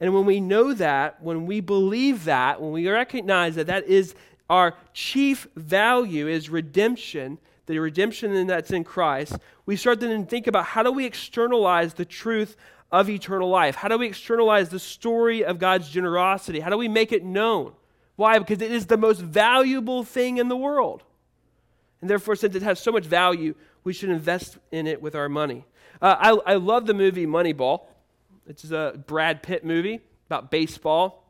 And 0.00 0.14
when 0.14 0.26
we 0.26 0.40
know 0.40 0.74
that, 0.74 1.22
when 1.22 1.46
we 1.46 1.60
believe 1.60 2.24
that, 2.24 2.60
when 2.60 2.72
we 2.72 2.88
recognize 2.88 3.54
that 3.54 3.68
that 3.68 3.84
is 3.84 4.14
our 4.50 4.74
chief 4.92 5.46
value 5.56 6.28
is 6.28 6.50
redemption, 6.50 7.38
the 7.66 7.78
redemption 7.78 8.46
that's 8.46 8.70
in 8.70 8.84
Christ, 8.84 9.38
we 9.66 9.76
start 9.76 10.00
then 10.00 10.20
to 10.20 10.28
think 10.28 10.46
about 10.46 10.66
how 10.66 10.82
do 10.82 10.92
we 10.92 11.06
externalize 11.06 11.94
the 11.94 12.04
truth 12.04 12.56
of 12.92 13.08
eternal 13.08 13.48
life? 13.48 13.74
How 13.74 13.88
do 13.88 13.98
we 13.98 14.06
externalize 14.06 14.68
the 14.68 14.78
story 14.78 15.44
of 15.44 15.58
God's 15.58 15.88
generosity? 15.88 16.60
How 16.60 16.70
do 16.70 16.76
we 16.76 16.88
make 16.88 17.12
it 17.12 17.24
known? 17.24 17.72
Why? 18.16 18.38
Because 18.38 18.62
it 18.62 18.70
is 18.70 18.86
the 18.86 18.96
most 18.96 19.20
valuable 19.20 20.04
thing 20.04 20.38
in 20.38 20.48
the 20.48 20.56
world. 20.56 21.02
And 22.00 22.10
therefore, 22.10 22.36
since 22.36 22.54
it 22.54 22.62
has 22.62 22.78
so 22.78 22.92
much 22.92 23.04
value, 23.04 23.54
we 23.82 23.92
should 23.92 24.10
invest 24.10 24.58
in 24.70 24.86
it 24.86 25.00
with 25.00 25.14
our 25.14 25.28
money. 25.28 25.64
Uh, 26.00 26.16
I, 26.46 26.52
I 26.52 26.54
love 26.56 26.86
the 26.86 26.94
movie 26.94 27.26
Moneyball. 27.26 27.86
It's 28.46 28.70
a 28.70 29.02
Brad 29.06 29.42
Pitt 29.42 29.64
movie 29.64 30.00
about 30.26 30.50
baseball. 30.50 31.24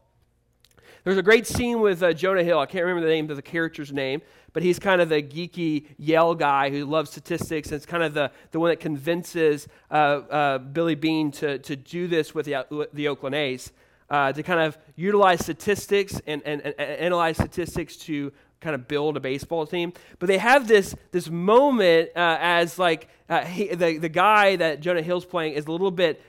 There's 1.05 1.17
a 1.17 1.23
great 1.23 1.47
scene 1.47 1.81
with 1.81 2.03
uh, 2.03 2.13
Jonah 2.13 2.43
Hill. 2.43 2.59
I 2.59 2.67
can't 2.67 2.85
remember 2.85 3.07
the 3.07 3.13
name 3.13 3.31
of 3.31 3.37
the 3.37 3.43
character's 3.43 3.93
name, 3.93 4.21
but 4.53 4.63
he's 4.63 4.79
kind 4.79 5.01
of 5.01 5.09
the 5.09 5.23
geeky 5.23 5.87
Yale 5.97 6.35
guy 6.35 6.71
who 6.71 6.85
loves 6.87 7.11
statistics, 7.11 7.69
and 7.69 7.77
it's 7.77 7.87
kind 7.87 8.03
of 8.03 8.15
the, 8.15 8.33
the 8.51 8.59
one 8.59 8.71
that 8.71 8.81
convinces 8.81 9.69
uh, 9.91 9.95
uh, 9.95 10.59
Billy 10.59 10.95
Beane 10.97 11.31
to, 11.33 11.59
to 11.59 11.77
do 11.77 12.09
this 12.09 12.35
with 12.35 12.47
the, 12.47 12.89
the 12.93 13.07
Oakland 13.07 13.37
A's, 13.37 13.71
uh, 14.11 14.33
to 14.33 14.43
kind 14.43 14.61
of 14.61 14.77
utilize 14.97 15.41
statistics 15.41 16.21
and, 16.27 16.43
and, 16.45 16.63
and 16.63 16.81
analyze 16.81 17.37
statistics 17.37 17.97
to 17.97 18.33
kind 18.61 18.75
of 18.75 18.89
build 18.89 19.17
a 19.17 19.21
baseball 19.21 19.67
team. 19.67 19.93
But 20.19 20.27
they 20.27 20.39
have 20.39 20.67
this 20.67 20.97
this 21.13 21.29
moment 21.29 22.11
uh, 22.17 22.39
as 22.41 22.79
like 22.79 23.09
uh, 23.29 23.45
he, 23.45 23.69
the 23.69 23.99
the 23.99 24.09
guy 24.09 24.57
that 24.57 24.81
Jonah 24.81 25.03
Hill's 25.03 25.27
playing 25.27 25.53
is 25.53 25.67
a 25.67 25.71
little 25.71 25.91
bit 25.91 26.23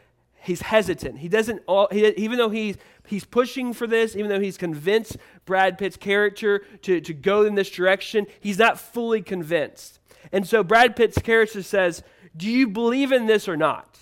he's 0.46 0.62
hesitant. 0.62 1.20
He 1.20 1.28
doesn't 1.28 1.62
all, 1.68 1.88
he, 1.92 2.08
even 2.10 2.38
though 2.38 2.50
he's 2.50 2.78
he's 3.08 3.26
pushing 3.26 3.74
for 3.74 3.88
this, 3.88 4.16
even 4.16 4.30
though 4.30 4.40
he's 4.40 4.58
convinced 4.58 5.18
Brad 5.46 5.78
Pitt's 5.78 5.98
character 5.98 6.60
to 6.84 7.02
to 7.02 7.14
go 7.14 7.44
in 7.44 7.56
this 7.56 7.70
direction, 7.70 8.28
he's 8.40 8.58
not 8.58 8.80
fully 8.80 9.22
convinced. 9.22 10.00
And 10.32 10.48
so 10.48 10.64
Brad 10.64 10.96
Pitt's 10.96 11.18
character 11.18 11.64
says, 11.64 12.04
"Do 12.36 12.50
you 12.50 12.68
believe 12.68 13.12
in 13.12 13.26
this 13.26 13.48
or 13.48 13.58
not?" 13.58 13.98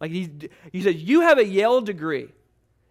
Like 0.00 0.10
he 0.10 0.30
he 0.72 0.82
says, 0.82 0.96
"You 0.96 1.20
have 1.20 1.38
a 1.38 1.44
Yale 1.44 1.80
degree." 1.80 2.28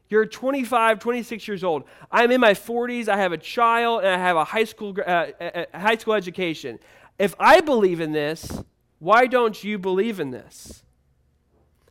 You're 0.07 0.27
25, 0.27 0.99
26 0.99 1.47
years 1.47 1.63
old. 1.63 1.83
I'm 2.11 2.29
in 2.29 2.39
my 2.39 2.53
40s. 2.53 3.07
I 3.09 3.17
have 3.17 3.31
a 3.31 3.39
child 3.39 4.03
and 4.03 4.09
I 4.09 4.17
have 4.19 4.37
a 4.37 4.43
high 4.43 4.63
school, 4.63 4.95
uh, 5.03 5.25
a 5.41 5.79
high 5.79 5.97
school 5.97 6.13
education. 6.13 6.77
If 7.17 7.33
I 7.39 7.59
believe 7.59 7.99
in 7.99 8.11
this, 8.11 8.63
why 8.99 9.25
don't 9.25 9.63
you 9.63 9.79
believe 9.79 10.19
in 10.19 10.29
this? 10.29 10.84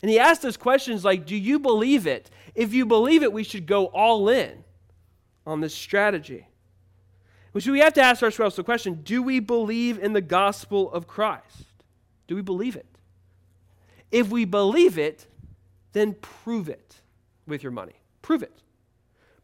And 0.05 0.11
he 0.11 0.19
asked 0.19 0.45
us 0.45 0.59
questions 0.59 1.03
like 1.03 1.25
Do 1.25 1.35
you 1.35 1.59
believe 1.59 2.07
it? 2.07 2.29
If 2.55 2.75
you 2.75 2.85
believe 2.85 3.23
it, 3.23 3.33
we 3.33 3.43
should 3.43 3.65
go 3.65 3.87
all 3.87 4.29
in 4.29 4.63
on 5.47 5.63
this 5.63 5.75
strategy. 5.75 6.47
Which 7.53 7.67
we 7.67 7.79
have 7.79 7.95
to 7.95 8.03
ask 8.03 8.23
ourselves 8.23 8.55
the 8.55 8.65
question 8.65 9.01
Do 9.03 9.23
we 9.23 9.41
believe 9.41 9.99
in 9.99 10.13
the 10.13 10.21
gospel 10.21 10.93
of 10.93 11.07
Christ? 11.07 11.73
Do 12.27 12.37
we 12.37 12.43
believe 12.43 12.77
it? 12.77 12.85
If 14.11 14.29
we 14.29 14.45
believe 14.45 14.99
it, 14.99 15.27
then 15.95 16.17
prove 16.21 16.69
it 16.69 17.01
with 17.47 17.63
your 17.63 17.73
money. 17.73 17.95
Prove 18.21 18.43
it. 18.43 18.61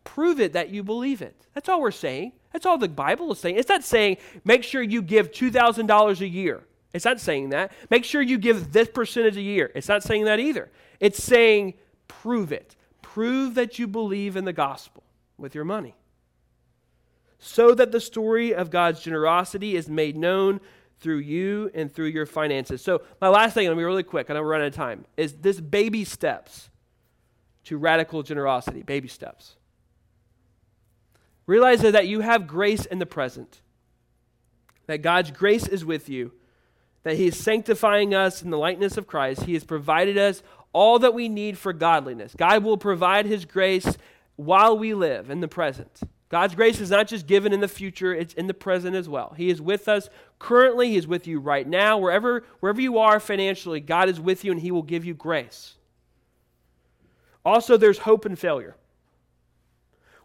Prove 0.05 0.41
it 0.41 0.53
that 0.53 0.69
you 0.69 0.83
believe 0.83 1.23
it. 1.23 1.47
That's 1.55 1.71
all 1.71 1.81
we're 1.81 1.91
saying. 1.91 2.33
That's 2.53 2.67
all 2.67 2.77
the 2.77 2.87
Bible 2.87 3.33
is 3.33 3.39
saying. 3.39 3.57
It's 3.57 3.71
not 3.71 3.83
saying 3.83 4.19
make 4.45 4.63
sure 4.63 4.83
you 4.83 5.01
give 5.01 5.33
$2,000 5.33 6.21
a 6.21 6.29
year. 6.29 6.65
It's 6.93 7.05
not 7.05 7.21
saying 7.21 7.51
that. 7.51 7.73
Make 7.89 8.05
sure 8.05 8.21
you 8.21 8.39
give 8.39 8.73
this 8.73 8.89
percentage 8.89 9.37
a 9.37 9.43
year. 9.43 9.71
It's 9.75 9.89
not 9.89 10.03
saying 10.03 10.25
that 10.25 10.41
either. 10.41 10.71
It's 10.99 11.23
saying 11.23 11.75
prove 12.09 12.53
it. 12.53 12.77
Prove 13.03 13.55
that 13.55 13.79
you 13.79 13.87
believe 13.87 14.37
in 14.37 14.45
the 14.45 14.53
gospel 14.53 15.03
with 15.39 15.55
your 15.55 15.65
money. 15.65 15.95
So 17.39 17.75
that 17.75 17.93
the 17.93 18.01
story 18.01 18.55
of 18.55 18.71
God's 18.71 19.01
generosity 19.01 19.77
is 19.77 19.89
made 19.89 20.17
known 20.17 20.61
through 21.01 21.19
you 21.19 21.71
and 21.75 21.93
through 21.93 22.09
your 22.09 22.27
finances. 22.27 22.83
So, 22.83 23.03
my 23.21 23.29
last 23.29 23.55
thing, 23.55 23.67
let 23.67 23.75
me 23.75 23.81
be 23.81 23.85
really 23.85 24.03
quick, 24.03 24.29
I 24.29 24.35
know 24.35 24.43
we're 24.43 24.51
running 24.51 24.67
out 24.67 24.73
of 24.73 24.75
time, 24.75 25.07
is 25.17 25.33
this 25.35 25.59
baby 25.59 26.05
steps 26.05 26.69
to 27.65 27.79
radical 27.79 28.23
generosity, 28.23 28.83
baby 28.83 29.09
steps. 29.09 29.57
Realize 31.47 31.81
that 31.81 32.07
you 32.07 32.21
have 32.21 32.47
grace 32.47 32.85
in 32.85 32.99
the 32.99 33.07
present, 33.07 33.61
that 34.87 35.03
God's 35.03 35.31
grace 35.31 35.67
is 35.67 35.85
with 35.85 36.09
you, 36.09 36.33
that 37.03 37.17
He 37.17 37.27
is 37.27 37.37
sanctifying 37.37 38.15
us 38.15 38.43
in 38.43 38.51
the 38.51 38.59
likeness 38.59 38.97
of 38.97 39.07
Christ. 39.07 39.45
He 39.45 39.55
has 39.55 39.65
provided 39.65 40.19
us 40.19 40.43
all 40.73 40.99
that 41.01 41.15
we 41.15 41.29
need 41.29 41.59
for 41.59 41.73
godliness. 41.73 42.35
God 42.37 42.63
will 42.63 42.77
provide 42.77 43.27
His 43.27 43.45
grace 43.45 43.97
while 44.37 44.77
we 44.77 44.95
live 44.95 45.31
in 45.31 45.41
the 45.41 45.49
present. 45.49 46.01
God's 46.29 46.55
grace 46.55 46.81
is 46.81 46.91
not 46.91 47.09
just 47.09 47.27
given 47.27 47.53
in 47.53 47.61
the 47.61 47.69
future, 47.69 48.15
it's 48.15 48.35
in 48.35 48.47
the 48.47 48.55
present 48.55 48.95
as 48.95 49.09
well. 49.09 49.35
He 49.37 49.51
is 49.51 49.61
with 49.61 49.89
us 49.89 50.09
currently, 50.39 50.91
He 50.91 50.97
is 50.97 51.07
with 51.07 51.27
you 51.27 51.41
right 51.41 51.67
now. 51.67 51.99
Wherever, 51.99 52.45
wherever 52.61 52.81
you 52.81 52.99
are 52.99 53.19
financially, 53.19 53.81
God 53.81 54.09
is 54.09 54.21
with 54.21 54.45
you 54.45 54.53
and 54.53 54.61
He 54.61 54.71
will 54.71 54.83
give 54.83 55.05
you 55.05 55.15
grace. 55.15 55.75
Also, 57.45 57.77
there's 57.77 57.99
hope 57.99 58.25
and 58.25 58.39
failure. 58.39 58.77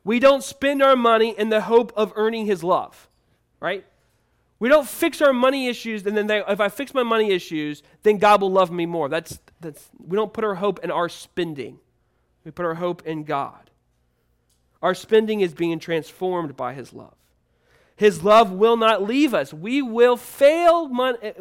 We 0.03 0.19
don't 0.19 0.43
spend 0.43 0.83
our 0.83 0.95
money 0.95 1.33
in 1.37 1.49
the 1.49 1.61
hope 1.61 1.91
of 1.95 2.13
earning 2.15 2.45
his 2.45 2.63
love, 2.63 3.09
right? 3.59 3.85
We 4.59 4.69
don't 4.69 4.87
fix 4.87 5.21
our 5.21 5.33
money 5.33 5.67
issues, 5.67 6.05
and 6.05 6.15
then 6.15 6.27
they, 6.27 6.41
if 6.47 6.59
I 6.59 6.69
fix 6.69 6.93
my 6.93 7.03
money 7.03 7.31
issues, 7.31 7.83
then 8.03 8.17
God 8.17 8.41
will 8.41 8.51
love 8.51 8.71
me 8.71 8.85
more. 8.85 9.09
That's, 9.09 9.39
that's, 9.59 9.89
we 9.97 10.15
don't 10.15 10.33
put 10.33 10.43
our 10.43 10.55
hope 10.55 10.79
in 10.83 10.91
our 10.91 11.09
spending, 11.09 11.79
we 12.43 12.51
put 12.51 12.65
our 12.65 12.75
hope 12.75 13.05
in 13.05 13.23
God. 13.23 13.69
Our 14.81 14.95
spending 14.95 15.41
is 15.41 15.53
being 15.53 15.79
transformed 15.79 16.55
by 16.55 16.73
his 16.73 16.93
love. 16.93 17.15
His 17.95 18.23
love 18.23 18.51
will 18.51 18.77
not 18.77 19.03
leave 19.03 19.33
us. 19.33 19.53
We 19.53 19.81
will 19.81 20.17
fail 20.17 20.89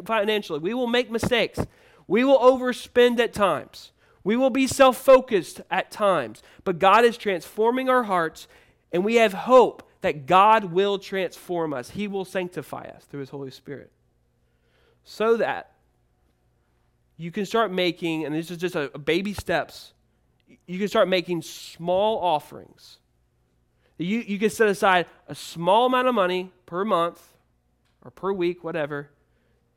financially, 0.03 0.59
we 0.59 0.73
will 0.73 0.87
make 0.87 1.09
mistakes, 1.09 1.59
we 2.07 2.23
will 2.23 2.39
overspend 2.39 3.19
at 3.19 3.33
times. 3.33 3.91
We 4.25 4.35
will 4.35 4.49
be 4.49 4.65
self 4.65 4.97
focused 4.97 5.61
at 5.69 5.91
times, 5.91 6.41
but 6.63 6.79
God 6.79 7.05
is 7.05 7.15
transforming 7.15 7.89
our 7.89 8.03
hearts, 8.03 8.47
and 8.91 9.05
we 9.05 9.15
have 9.15 9.33
hope 9.33 9.84
that 10.01 10.25
God 10.25 10.65
will 10.65 10.99
transform 10.99 11.73
us. 11.73 11.89
He 11.89 12.07
will 12.07 12.25
sanctify 12.25 12.83
us 12.95 13.05
through 13.05 13.21
His 13.21 13.29
Holy 13.29 13.51
Spirit. 13.51 13.91
So 15.03 15.37
that 15.37 15.71
you 17.17 17.31
can 17.31 17.45
start 17.45 17.71
making, 17.71 18.25
and 18.25 18.35
this 18.35 18.51
is 18.51 18.57
just 18.57 18.75
a, 18.75 18.91
a 18.93 18.99
baby 18.99 19.33
steps, 19.33 19.93
you 20.67 20.79
can 20.79 20.87
start 20.87 21.07
making 21.07 21.41
small 21.41 22.19
offerings. 22.19 22.97
You, 23.97 24.19
you 24.19 24.37
can 24.37 24.49
set 24.49 24.67
aside 24.67 25.05
a 25.27 25.35
small 25.35 25.85
amount 25.85 26.07
of 26.07 26.15
money 26.15 26.51
per 26.65 26.83
month 26.83 27.21
or 28.03 28.11
per 28.11 28.33
week, 28.33 28.63
whatever, 28.63 29.09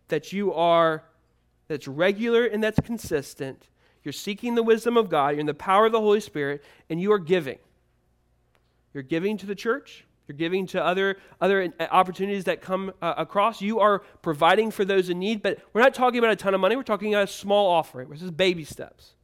that 0.08 0.32
you 0.32 0.52
are, 0.52 1.04
that's 1.68 1.86
regular 1.86 2.44
and 2.44 2.62
that's 2.62 2.80
consistent 2.80 3.68
you're 4.08 4.12
seeking 4.14 4.54
the 4.54 4.62
wisdom 4.62 4.96
of 4.96 5.10
God, 5.10 5.34
you're 5.34 5.40
in 5.40 5.44
the 5.44 5.52
power 5.52 5.84
of 5.84 5.92
the 5.92 6.00
Holy 6.00 6.20
Spirit, 6.20 6.64
and 6.88 6.98
you 6.98 7.12
are 7.12 7.18
giving. 7.18 7.58
You're 8.94 9.02
giving 9.02 9.36
to 9.36 9.44
the 9.44 9.54
church, 9.54 10.06
you're 10.28 10.36
giving 10.36 10.66
to 10.68 10.84
other, 10.84 11.16
other 11.40 11.72
opportunities 11.90 12.44
that 12.44 12.60
come 12.60 12.92
uh, 13.00 13.14
across. 13.16 13.62
You 13.62 13.80
are 13.80 14.00
providing 14.20 14.70
for 14.70 14.84
those 14.84 15.08
in 15.08 15.18
need, 15.18 15.42
but 15.42 15.58
we're 15.72 15.80
not 15.80 15.94
talking 15.94 16.18
about 16.18 16.30
a 16.30 16.36
ton 16.36 16.54
of 16.54 16.60
money. 16.60 16.76
We're 16.76 16.82
talking 16.82 17.14
about 17.14 17.24
a 17.24 17.32
small 17.32 17.66
offering, 17.70 18.08
which 18.10 18.20
is 18.20 18.30
baby 18.30 18.64
steps. 18.64 19.14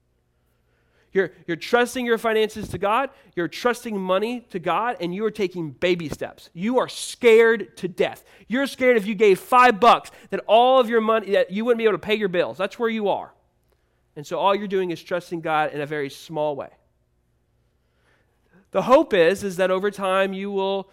You're, 1.13 1.31
you're 1.47 1.57
trusting 1.57 2.05
your 2.05 2.19
finances 2.19 2.69
to 2.71 2.79
God, 2.79 3.11
you're 3.37 3.47
trusting 3.47 3.97
money 3.97 4.41
to 4.51 4.59
God, 4.59 4.97
and 4.99 5.15
you 5.15 5.25
are 5.25 5.31
taking 5.31 5.71
baby 5.71 6.09
steps. 6.09 6.51
You 6.55 6.81
are 6.81 6.89
scared 6.89 7.77
to 7.77 7.87
death. 7.87 8.25
You're 8.49 8.67
scared 8.67 8.97
if 8.97 9.07
you 9.07 9.15
gave 9.15 9.39
five 9.39 9.79
bucks 9.79 10.11
that 10.31 10.41
all 10.49 10.81
of 10.81 10.89
your 10.89 11.01
money, 11.01 11.33
that 11.33 11.53
you 11.53 11.65
wouldn't 11.65 11.79
be 11.79 11.85
able 11.85 11.95
to 11.95 11.99
pay 11.99 12.17
your 12.17 12.29
bills. 12.29 12.59
That's 12.59 12.81
where 12.81 12.89
you 12.89 13.11
are. 13.11 13.33
And 14.17 14.27
so 14.27 14.39
all 14.39 14.57
you're 14.57 14.67
doing 14.67 14.91
is 14.91 15.01
trusting 15.01 15.41
God 15.41 15.73
in 15.73 15.81
a 15.81 15.87
very 15.87 16.11
small 16.11 16.57
way. 16.57 16.71
The 18.75 18.83
hope 18.83 19.14
is, 19.14 19.45
is 19.45 19.55
that 19.59 19.70
over 19.70 19.89
time 19.93 20.33
you 20.33 20.51
will 20.51 20.91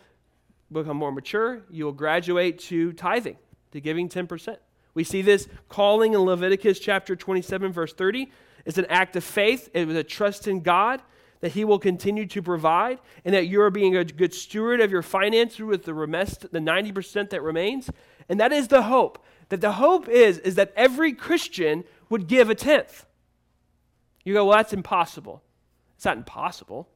become 0.72 0.98
more 0.98 1.12
mature, 1.12 1.64
you 1.72 1.86
will 1.86 1.92
graduate 1.92 2.60
to 2.60 2.94
tithing, 2.94 3.38
to 3.72 3.82
giving 3.82 4.08
10%. 4.08 4.58
We 4.94 5.04
see 5.04 5.24
this 5.24 5.48
calling 5.68 6.14
in 6.14 6.20
Leviticus 6.20 6.78
chapter 6.78 7.16
27, 7.16 7.74
verse 7.74 7.92
30. 7.92 8.30
It's 8.66 8.78
an 8.78 8.86
act 8.88 9.16
of 9.16 9.24
faith, 9.24 9.68
it 9.74 9.88
was 9.88 9.96
a 9.96 10.04
trust 10.04 10.48
in 10.48 10.62
God 10.62 11.02
that 11.40 11.54
He 11.54 11.66
will 11.66 11.80
continue 11.80 12.28
to 12.28 12.42
provide, 12.44 13.00
and 13.26 13.34
that 13.34 13.48
you're 13.48 13.72
being 13.72 13.98
a 13.98 14.06
good 14.06 14.36
steward 14.36 14.80
of 14.80 14.92
your 14.92 15.02
finances 15.02 15.62
with 15.62 15.84
the, 15.84 15.96
remest, 15.96 16.52
the 16.52 16.60
90% 16.60 17.32
that 17.32 17.42
remains. 17.42 17.90
And 18.30 18.40
that 18.40 18.52
is 18.52 18.68
the 18.68 18.84
hope. 18.84 19.26
That 19.50 19.60
the 19.60 19.72
hope 19.72 20.08
is, 20.08 20.38
is 20.38 20.54
that 20.54 20.72
every 20.76 21.14
Christian 21.14 21.84
would 22.10 22.28
give 22.28 22.52
a 22.52 22.54
tenth. 22.54 23.08
You 24.24 24.36
go, 24.36 24.46
well, 24.46 24.58
that's 24.58 24.72
impossible. 24.72 25.42
It's 25.96 26.06
not 26.06 26.18
impossible. 26.18 26.88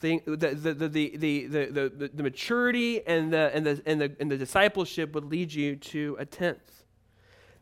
The, 0.00 0.20
the, 0.26 0.36
the, 0.36 0.74
the, 0.74 1.16
the, 1.16 1.46
the, 1.46 2.10
the, 2.12 2.22
maturity 2.22 3.06
and 3.06 3.32
the, 3.32 3.50
and, 3.54 3.64
the, 3.64 3.82
and, 3.86 4.00
the, 4.00 4.16
and 4.20 4.30
the 4.30 4.36
discipleship 4.36 5.14
would 5.14 5.24
lead 5.24 5.52
you 5.52 5.76
to 5.76 6.16
a 6.18 6.26
tenth. 6.26 6.84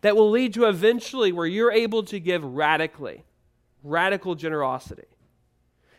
That 0.00 0.16
will 0.16 0.30
lead 0.30 0.54
to 0.54 0.64
eventually 0.64 1.30
where 1.30 1.46
you're 1.46 1.70
able 1.70 2.02
to 2.04 2.18
give 2.18 2.42
radically, 2.42 3.22
radical 3.84 4.34
generosity. 4.34 5.06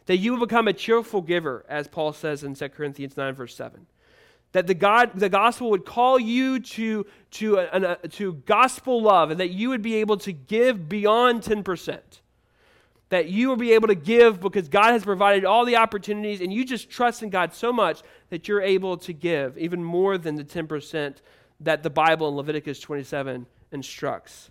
That 0.07 0.17
you 0.17 0.33
will 0.33 0.45
become 0.45 0.67
a 0.67 0.73
cheerful 0.73 1.21
giver, 1.21 1.65
as 1.69 1.87
Paul 1.87 2.11
says 2.11 2.43
in 2.43 2.55
2 2.55 2.69
Corinthians 2.69 3.15
9, 3.15 3.33
verse 3.35 3.55
7 3.55 3.85
that 4.53 4.67
the 4.67 4.73
God, 4.73 5.11
the 5.15 5.29
gospel 5.29 5.71
would 5.71 5.83
call 5.83 6.19
you 6.19 6.59
to, 6.59 7.05
to, 7.31 7.57
a, 7.57 7.97
a, 8.03 8.07
to 8.07 8.33
gospel 8.45 9.01
love 9.01 9.31
and 9.31 9.39
that 9.39 9.49
you 9.49 9.69
would 9.69 9.81
be 9.81 9.95
able 9.95 10.17
to 10.17 10.31
give 10.31 10.87
beyond 10.87 11.41
10%. 11.41 11.99
That 13.13 13.29
you 13.29 13.47
will 13.47 13.57
be 13.57 13.73
able 13.73 13.89
to 13.89 13.95
give 13.95 14.39
because 14.39 14.67
God 14.67 14.93
has 14.93 15.03
provided 15.03 15.45
all 15.45 15.65
the 15.65 15.75
opportunities 15.75 16.41
and 16.41 16.51
you 16.51 16.65
just 16.65 16.89
trust 16.89 17.21
in 17.21 17.29
God 17.29 17.53
so 17.53 17.71
much 17.71 18.01
that 18.31 18.47
you're 18.47 18.59
able 18.59 18.97
to 18.97 19.13
give 19.13 19.55
even 19.55 19.83
more 19.83 20.17
than 20.17 20.33
the 20.33 20.43
10% 20.43 21.17
that 21.59 21.83
the 21.83 21.91
Bible 21.91 22.27
in 22.27 22.35
Leviticus 22.35 22.79
27 22.79 23.45
instructs. 23.71 24.49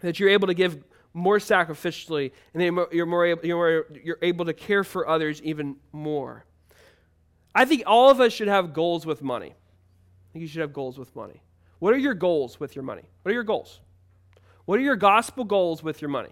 That 0.00 0.18
you're 0.18 0.30
able 0.30 0.48
to 0.48 0.54
give 0.54 0.82
more 1.14 1.38
sacrificially 1.38 2.32
and 2.52 2.60
then 2.60 2.84
you're, 2.90 3.06
more 3.06 3.26
able, 3.26 3.46
you're, 3.46 3.56
more, 3.56 3.86
you're 4.02 4.18
able 4.22 4.44
to 4.46 4.54
care 4.54 4.82
for 4.82 5.08
others 5.08 5.40
even 5.42 5.76
more. 5.92 6.44
I 7.54 7.64
think 7.64 7.84
all 7.86 8.10
of 8.10 8.20
us 8.20 8.32
should 8.32 8.48
have 8.48 8.72
goals 8.72 9.06
with 9.06 9.22
money. 9.22 9.50
I 9.50 10.32
think 10.32 10.40
you 10.40 10.48
should 10.48 10.62
have 10.62 10.72
goals 10.72 10.98
with 10.98 11.14
money. 11.14 11.40
What 11.78 11.94
are 11.94 11.98
your 11.98 12.14
goals 12.14 12.58
with 12.58 12.74
your 12.74 12.82
money? 12.82 13.02
What 13.22 13.30
are 13.30 13.34
your 13.34 13.44
goals? 13.44 13.78
What 14.64 14.80
are 14.80 14.82
your 14.82 14.96
gospel 14.96 15.44
goals 15.44 15.80
with 15.80 16.02
your 16.02 16.10
money? 16.10 16.30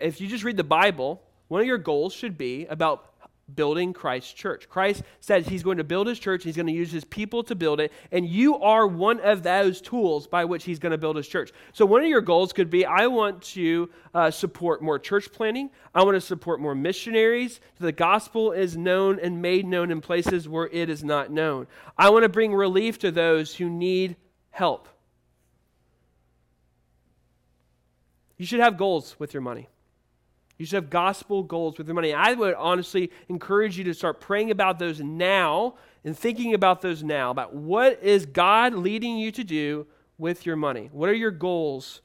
If 0.00 0.20
you 0.20 0.28
just 0.28 0.44
read 0.44 0.56
the 0.56 0.64
Bible, 0.64 1.22
one 1.48 1.60
of 1.60 1.66
your 1.66 1.78
goals 1.78 2.12
should 2.12 2.36
be 2.36 2.66
about 2.66 3.14
building 3.54 3.92
Christ's 3.92 4.32
church. 4.32 4.68
Christ 4.68 5.02
says 5.20 5.46
he's 5.46 5.62
going 5.62 5.76
to 5.76 5.84
build 5.84 6.06
his 6.06 6.18
church, 6.18 6.44
he's 6.44 6.56
going 6.56 6.66
to 6.66 6.72
use 6.72 6.90
his 6.90 7.04
people 7.04 7.42
to 7.44 7.54
build 7.54 7.80
it, 7.80 7.92
and 8.10 8.26
you 8.26 8.58
are 8.58 8.86
one 8.86 9.20
of 9.20 9.42
those 9.42 9.80
tools 9.80 10.26
by 10.26 10.44
which 10.44 10.64
he's 10.64 10.78
going 10.78 10.92
to 10.92 10.98
build 10.98 11.16
his 11.16 11.28
church. 11.28 11.52
So, 11.72 11.84
one 11.84 12.02
of 12.02 12.08
your 12.08 12.20
goals 12.20 12.52
could 12.52 12.70
be 12.70 12.86
I 12.86 13.06
want 13.06 13.42
to 13.42 13.90
uh, 14.14 14.30
support 14.30 14.82
more 14.82 14.98
church 14.98 15.30
planting, 15.32 15.70
I 15.94 16.02
want 16.02 16.14
to 16.14 16.20
support 16.20 16.60
more 16.60 16.74
missionaries. 16.74 17.60
So 17.78 17.84
the 17.84 17.92
gospel 17.92 18.52
is 18.52 18.76
known 18.76 19.18
and 19.20 19.42
made 19.42 19.66
known 19.66 19.90
in 19.90 20.00
places 20.00 20.48
where 20.48 20.68
it 20.68 20.88
is 20.88 21.04
not 21.04 21.30
known. 21.30 21.66
I 21.98 22.10
want 22.10 22.22
to 22.22 22.28
bring 22.28 22.54
relief 22.54 22.98
to 23.00 23.10
those 23.10 23.54
who 23.54 23.68
need 23.68 24.16
help. 24.50 24.88
You 28.36 28.46
should 28.46 28.60
have 28.60 28.76
goals 28.76 29.16
with 29.18 29.32
your 29.32 29.42
money. 29.42 29.68
You 30.58 30.66
should 30.66 30.76
have 30.76 30.90
gospel 30.90 31.42
goals 31.42 31.78
with 31.78 31.88
your 31.88 31.94
money. 31.94 32.12
I 32.12 32.32
would 32.32 32.54
honestly 32.54 33.10
encourage 33.28 33.76
you 33.76 33.84
to 33.84 33.94
start 33.94 34.20
praying 34.20 34.50
about 34.50 34.78
those 34.78 35.00
now 35.00 35.74
and 36.04 36.16
thinking 36.16 36.54
about 36.54 36.80
those 36.80 37.02
now 37.02 37.30
about 37.30 37.54
what 37.54 38.02
is 38.02 38.26
God 38.26 38.74
leading 38.74 39.16
you 39.16 39.32
to 39.32 39.42
do 39.42 39.86
with 40.16 40.46
your 40.46 40.56
money? 40.56 40.90
What 40.92 41.08
are 41.08 41.14
your 41.14 41.30
goals 41.30 42.02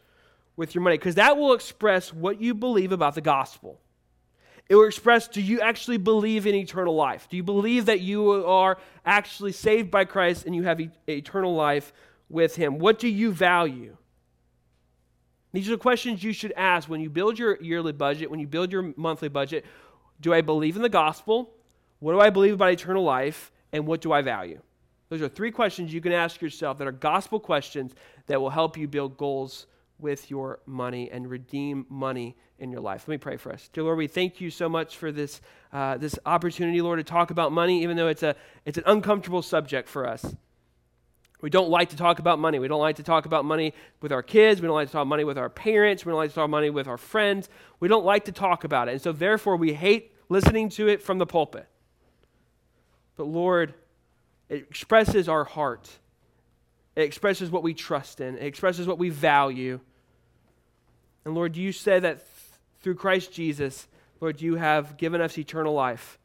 with 0.56 0.74
your 0.74 0.82
money? 0.82 0.98
Because 0.98 1.16
that 1.16 1.38
will 1.38 1.54
express 1.54 2.12
what 2.12 2.42
you 2.42 2.54
believe 2.54 2.92
about 2.92 3.16
the 3.16 3.22
gospel. 3.22 3.80
It 4.68 4.76
will 4.76 4.86
express 4.86 5.28
do 5.28 5.42
you 5.42 5.62
actually 5.62 5.98
believe 5.98 6.46
in 6.46 6.56
eternal 6.56 6.96
life? 6.96 7.28
Do 7.30 7.38
you 7.38 7.44
believe 7.44 7.86
that 7.86 8.02
you 8.02 8.46
are 8.46 8.78
actually 9.06 9.52
saved 9.52 9.90
by 9.90 10.06
Christ 10.06 10.46
and 10.46 10.56
you 10.56 10.64
have 10.64 10.80
eternal 11.08 11.56
life 11.56 11.92
with 12.30 12.56
Him? 12.56 12.78
What 12.78 13.00
do 13.00 13.08
you 13.08 13.32
value? 13.32 13.98
These 15.52 15.68
are 15.68 15.72
the 15.72 15.78
questions 15.78 16.24
you 16.24 16.34
should 16.34 16.54
ask 16.56 16.88
when 16.88 17.02
you 17.02 17.10
build 17.10 17.40
your 17.40 17.62
yearly 17.62 17.92
budget, 17.92 18.30
when 18.30 18.40
you 18.40 18.48
build 18.48 18.72
your 18.72 18.94
monthly 18.96 19.30
budget. 19.30 19.66
Do 20.22 20.34
I 20.34 20.42
believe 20.42 20.76
in 20.76 20.82
the 20.82 20.90
gospel? 20.90 21.52
What 22.00 22.14
do 22.14 22.20
I 22.20 22.30
believe 22.30 22.54
about 22.54 22.72
eternal 22.72 23.04
life? 23.04 23.52
And 23.72 23.86
what 23.88 24.02
do 24.02 24.12
I 24.12 24.22
value? 24.22 24.62
Those 25.10 25.22
are 25.22 25.28
three 25.28 25.52
questions 25.52 25.94
you 25.94 26.02
can 26.02 26.12
ask 26.12 26.42
yourself 26.42 26.78
that 26.78 26.88
are 26.88 26.92
gospel 26.92 27.40
questions 27.40 27.94
that 28.28 28.40
will 28.40 28.52
help 28.52 28.78
you 28.78 28.88
build 28.88 29.18
goals 29.18 29.66
with 29.98 30.30
your 30.30 30.60
money 30.66 31.10
and 31.12 31.30
redeem 31.30 31.86
money 31.90 32.36
in 32.60 32.72
your 32.72 32.82
life. 32.82 33.08
Let 33.08 33.14
me 33.14 33.18
pray 33.18 33.38
for 33.38 33.52
us. 33.52 33.70
Dear 33.74 33.86
Lord, 33.86 33.98
we 33.98 34.08
thank 34.08 34.40
you 34.40 34.50
so 34.50 34.70
much 34.70 34.98
for 34.98 35.12
this, 35.12 35.42
uh, 35.74 35.98
this 35.98 36.18
opportunity, 36.26 36.82
Lord, 36.82 37.00
to 37.00 37.04
talk 37.04 37.32
about 37.32 37.52
money, 37.52 37.84
even 37.84 37.98
though 37.98 38.08
it's, 38.08 38.24
a, 38.24 38.36
it's 38.66 38.78
an 38.78 38.84
uncomfortable 38.86 39.42
subject 39.42 39.90
for 39.90 40.08
us. 40.08 40.36
We 41.42 41.50
don't 41.50 41.70
like 41.70 41.90
to 41.90 41.96
talk 41.96 42.20
about 42.20 42.38
money. 42.38 42.60
We 42.60 42.68
don't 42.68 42.82
like 42.82 42.98
to 42.98 43.04
talk 43.04 43.26
about 43.26 43.46
money 43.46 43.74
with 44.02 44.12
our 44.12 44.22
kids. 44.22 44.62
We 44.62 44.68
don't 44.68 44.76
like 44.76 44.90
to 44.90 44.92
talk 44.92 45.08
money 45.08 45.24
with 45.24 45.38
our 45.38 45.50
parents. 45.50 46.06
We 46.06 46.12
don't 46.12 46.18
like 46.18 46.32
to 46.32 46.36
talk 46.36 46.50
money 46.50 46.70
with 46.70 46.88
our 46.88 46.98
friends. 46.98 47.48
We 47.80 47.88
don't 47.88 48.04
like 48.04 48.26
to 48.26 48.34
talk 48.34 48.66
about 48.66 48.90
it. 48.90 48.94
And 48.94 49.02
so, 49.02 49.14
therefore, 49.14 49.56
we 49.56 49.74
hate 49.74 50.14
listening 50.28 50.70
to 50.70 50.90
it 50.90 51.02
from 51.02 51.18
the 51.18 51.26
pulpit. 51.26 51.68
But, 53.16 53.28
Lord, 53.28 53.74
it 54.50 54.68
expresses 54.70 55.30
our 55.30 55.46
heart, 55.46 55.90
it 56.96 57.04
expresses 57.04 57.50
what 57.50 57.64
we 57.64 57.74
trust 57.74 58.20
in, 58.20 58.38
it 58.38 58.46
expresses 58.46 58.86
what 58.86 58.98
we 58.98 59.10
value. 59.10 59.80
And, 61.24 61.36
Lord, 61.36 61.56
you 61.56 61.72
said 61.72 62.04
that 62.04 62.18
th- 62.18 62.28
through 62.82 62.96
Christ 62.96 63.32
Jesus, 63.32 63.88
Lord, 64.20 64.42
you 64.42 64.56
have 64.56 64.98
given 64.98 65.22
us 65.22 65.38
eternal 65.38 65.74
life. 65.74 66.18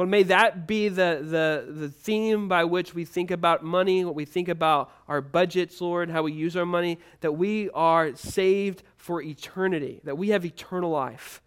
Lord, 0.00 0.08
may 0.08 0.22
that 0.22 0.66
be 0.66 0.88
the, 0.88 1.20
the, 1.20 1.70
the 1.70 1.90
theme 1.90 2.48
by 2.48 2.64
which 2.64 2.94
we 2.94 3.04
think 3.04 3.30
about 3.30 3.62
money, 3.62 4.02
what 4.02 4.14
we 4.14 4.24
think 4.24 4.48
about 4.48 4.90
our 5.06 5.20
budgets, 5.20 5.78
Lord, 5.78 6.08
how 6.08 6.22
we 6.22 6.32
use 6.32 6.56
our 6.56 6.64
money, 6.64 6.98
that 7.20 7.32
we 7.32 7.68
are 7.74 8.16
saved 8.16 8.82
for 8.96 9.20
eternity, 9.20 10.00
that 10.04 10.16
we 10.16 10.30
have 10.30 10.46
eternal 10.46 10.88
life. 10.88 11.42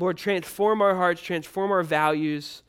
Lord, 0.00 0.16
transform 0.16 0.82
our 0.82 0.96
hearts, 0.96 1.22
transform 1.22 1.70
our 1.70 1.84
values. 1.84 2.64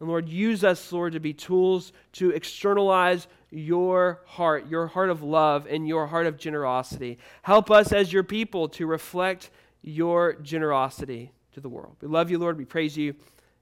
And 0.00 0.08
Lord, 0.08 0.30
use 0.30 0.64
us, 0.64 0.90
Lord, 0.90 1.12
to 1.12 1.20
be 1.20 1.34
tools 1.34 1.92
to 2.12 2.30
externalize 2.30 3.28
your 3.50 4.22
heart, 4.24 4.70
your 4.70 4.86
heart 4.86 5.10
of 5.10 5.22
love, 5.22 5.66
and 5.68 5.86
your 5.86 6.06
heart 6.06 6.26
of 6.26 6.38
generosity. 6.38 7.18
Help 7.42 7.70
us 7.70 7.92
as 7.92 8.10
your 8.10 8.22
people 8.22 8.70
to 8.70 8.86
reflect 8.86 9.50
your 9.82 10.32
generosity 10.36 11.32
to 11.52 11.60
the 11.60 11.68
world. 11.68 11.96
We 12.00 12.08
love 12.08 12.30
you, 12.30 12.38
Lord. 12.38 12.56
We 12.56 12.64
praise 12.64 12.96
you. 12.96 13.16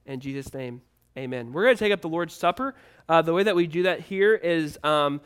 In 0.07 0.21
Jesus' 0.21 0.53
name, 0.55 0.83
amen. 1.17 1.53
We're 1.53 1.65
going 1.65 1.77
to 1.77 1.85
take 1.85 1.93
up 1.93 2.01
the 2.01 2.09
Lord's 2.09 2.35
Supper. 2.35 2.75
Uh, 3.09 3.23
the 3.23 3.33
way 3.33 3.43
that 3.43 3.55
we 3.55 3.67
do 3.67 3.85
that 3.85 4.01
here 4.01 4.35
is 4.35 4.79
um, 4.83 5.21